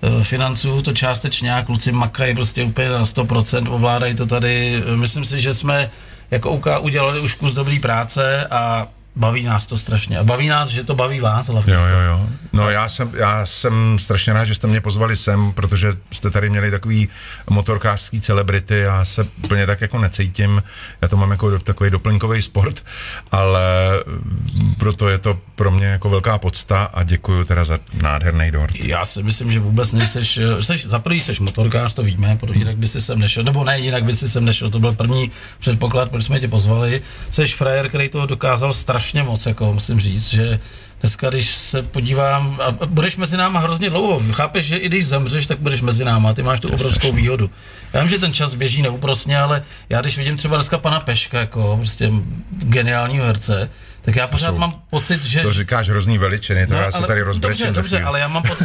[0.04, 4.84] Eh, Financuju to částečně, a kluci makají prostě úplně na 100%, ovládají to tady.
[4.94, 5.90] Eh, Myslím si, že jsme
[6.32, 10.18] jako UK udělali už kus dobrý práce a baví nás to strašně.
[10.18, 11.74] A baví nás, že to baví vás hlavně.
[11.74, 12.30] Jo, jo, jo.
[12.54, 16.50] No já jsem, já jsem strašně rád, že jste mě pozvali sem, protože jste tady
[16.50, 17.10] měli takový
[17.50, 20.64] motorkářský celebrity, já se úplně tak jako necítím,
[21.02, 22.84] já to mám jako takový doplňkový sport,
[23.32, 23.64] ale
[24.06, 28.76] mm, proto je to pro mě jako velká podsta a děkuji teda za nádherný dort.
[28.76, 32.60] Já si myslím, že vůbec nejseš, eh, seš, za prvý seš motorkář, to víme, protože
[32.60, 35.32] jinak by si sem nešel, nebo ne, jinak by si sem nešel, to byl první
[35.60, 37.02] předpoklad, proč jsme tě pozvali.
[37.30, 40.60] Seš frajer, který to dokázal strašně strašně moc, jako musím říct, že
[41.02, 45.46] dneska, když se podívám, a budeš mezi náma hrozně dlouho, chápeš, že i když zemřeš,
[45.46, 47.22] tak budeš mezi náma, ty máš tu obrovskou strašný.
[47.22, 47.50] výhodu.
[47.94, 51.40] Já vím, že ten čas běží neúprosně, ale já když vidím třeba dneska pana Peška,
[51.40, 52.12] jako prostě
[52.52, 53.70] geniálního herce,
[54.02, 55.40] tak já pořád jsou- mám pocit, že...
[55.42, 58.56] To říkáš hrozný veličiny, to já se tady rozbrečím Dobře, dobře, ale já mám, po,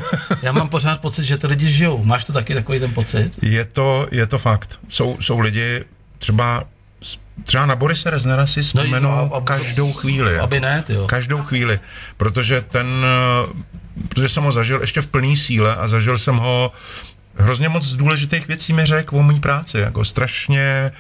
[0.43, 2.05] já mám pořád pocit, že ty lidi žijou.
[2.05, 3.33] Máš to taky takový ten pocit?
[3.43, 4.81] Je to, je to fakt.
[4.89, 5.85] Jsou, jsou lidi,
[6.19, 6.65] třeba,
[7.45, 10.33] třeba na Borise Reznera si vzpomenu No, a- a- každou chvíli.
[10.33, 10.45] jako.
[10.45, 11.07] Aby ne, ty jo.
[11.07, 11.81] Každou chvíli,
[12.17, 13.63] protože ten, eh,
[14.09, 16.73] protože jsem ho zažil ještě v plné síle a zažil jsem ho
[17.37, 20.93] hrozně moc důležitých věcí mi řekl o mý práci, jako strašně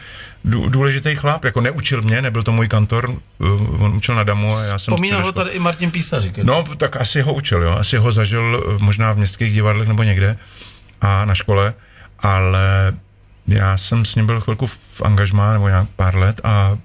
[0.45, 3.11] dů- důležitý chlap, jako neučil mě, nebyl to můj kantor,
[3.41, 3.45] eh,
[3.79, 6.37] on učil na Damu a já jsem Vzpomínal ho tady i Martin Písařík.
[6.39, 6.47] jako.
[6.51, 7.70] No, tak asi ho učil, jo.
[7.79, 10.37] Asi ho zažil eh, možná v městských divadlech nebo někde
[11.01, 11.75] a na škole,
[12.20, 12.93] ale
[13.49, 16.79] já jsem s ním byl chvilku v angažmá nebo nějak pár let a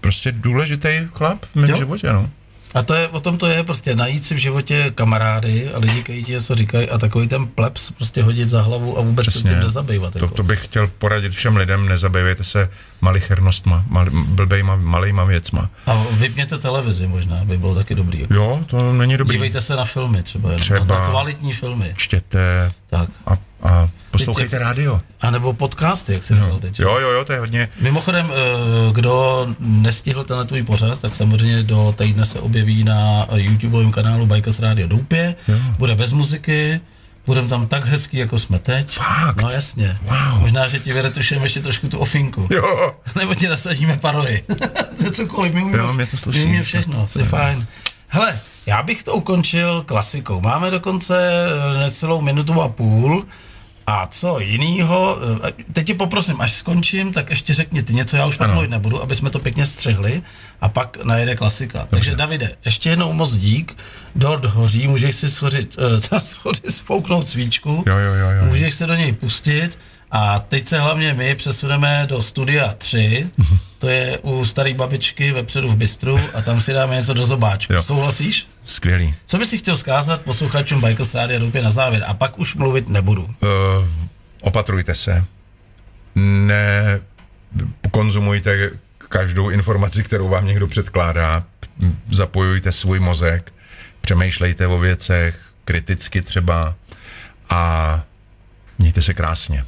[0.00, 1.76] prostě důležitý chlap v mém Jo.
[1.76, 2.30] životě, no.
[2.74, 6.02] A to je, o tom to je prostě najít si v životě kamarády a lidi,
[6.02, 9.30] kteří ti něco říkají a takový ten plebs prostě hodit za hlavu a vůbec se
[9.30, 9.50] Přesně.
[9.50, 10.12] tím nezabývat.
[10.12, 10.34] To, Jako.
[10.34, 12.70] to bych chtěl poradit všem lidem, nezabývejte se
[13.00, 15.70] malichernostma, mal, blbejma, malejma věcma.
[15.86, 18.20] A vypněte televizi možná, by bylo taky dobrý.
[18.20, 18.34] Jako.
[18.34, 19.36] Jo, to není dobrý.
[19.36, 20.84] Dívejte se na filmy třeba, Třeba.
[21.00, 21.92] na kvalitní filmy.
[21.96, 23.08] Čtěte Tak.
[23.26, 25.00] a, a poslouchejte Teď- rádio.
[25.20, 26.78] A nebo podcasty, jak se říkal teď.
[26.80, 27.68] Jo, jo, jo, to je hodně.
[27.80, 33.92] Mimochodem, eh, kdo nestihl tenhle tvůj pořad, tak samozřejmě do týdne se objeví na YouTubeovém
[33.92, 35.34] kanálu Bikers Radio Doupě.
[35.78, 36.80] Bude bez muziky,
[37.26, 38.90] budeme tam tak hezký, jako jsme teď.
[38.90, 39.42] Fakt?
[39.42, 39.98] No jasně.
[40.02, 40.40] Wow.
[40.40, 42.48] Možná, že ti vyretušujeme ještě trošku tu ofinku.
[42.50, 42.94] Jo.
[43.16, 44.42] Nebo ti nasadíme parohy.
[44.98, 46.38] to je cokoliv, my umíme, Jo, mě to sluší.
[46.38, 47.66] my umíme všechno, jsi fajn.
[48.08, 50.40] Hele, já bych to ukončil klasikou.
[50.40, 51.30] Máme dokonce
[51.74, 53.26] eh, necelou minutu a půl.
[53.88, 58.26] A co jinýho, eh, teď tě poprosím, až skončím, tak ještě řekni ty něco, já
[58.26, 60.22] už tak mluvit nebudu, aby jsme to pěkně střihli
[60.60, 61.78] a pak najede klasika.
[61.78, 61.90] Dobře.
[61.90, 63.76] Takže Davide, ještě jednou moc dík,
[64.14, 65.76] dort hoří, můžeš si schořit,
[66.12, 68.44] uh, schořit, sfouknout svíčku, Jo, jo, jo, jo.
[68.44, 69.78] můžeš se do něj pustit
[70.10, 73.28] a teď se hlavně my přesuneme do studia 3,
[73.78, 77.72] to je u staré babičky vepředu v Bystru a tam si dáme něco do zobáčku.
[77.72, 77.82] Jo.
[77.82, 78.48] Souhlasíš?
[78.64, 79.14] Skvělý.
[79.26, 82.88] Co bys si chtěl zkázat posluchačům Bikers Rádia Doupě na závěr a pak už mluvit
[82.88, 83.22] nebudu.
[83.22, 83.28] Uh,
[84.40, 85.24] opatrujte se.
[86.14, 87.00] Ne
[87.90, 88.70] konzumujte
[89.08, 91.44] každou informaci, kterou vám někdo předkládá.
[92.10, 93.52] Zapojujte svůj mozek,
[94.00, 96.74] přemýšlejte o věcech, kriticky třeba
[97.50, 98.02] a
[98.78, 99.64] mějte se krásně.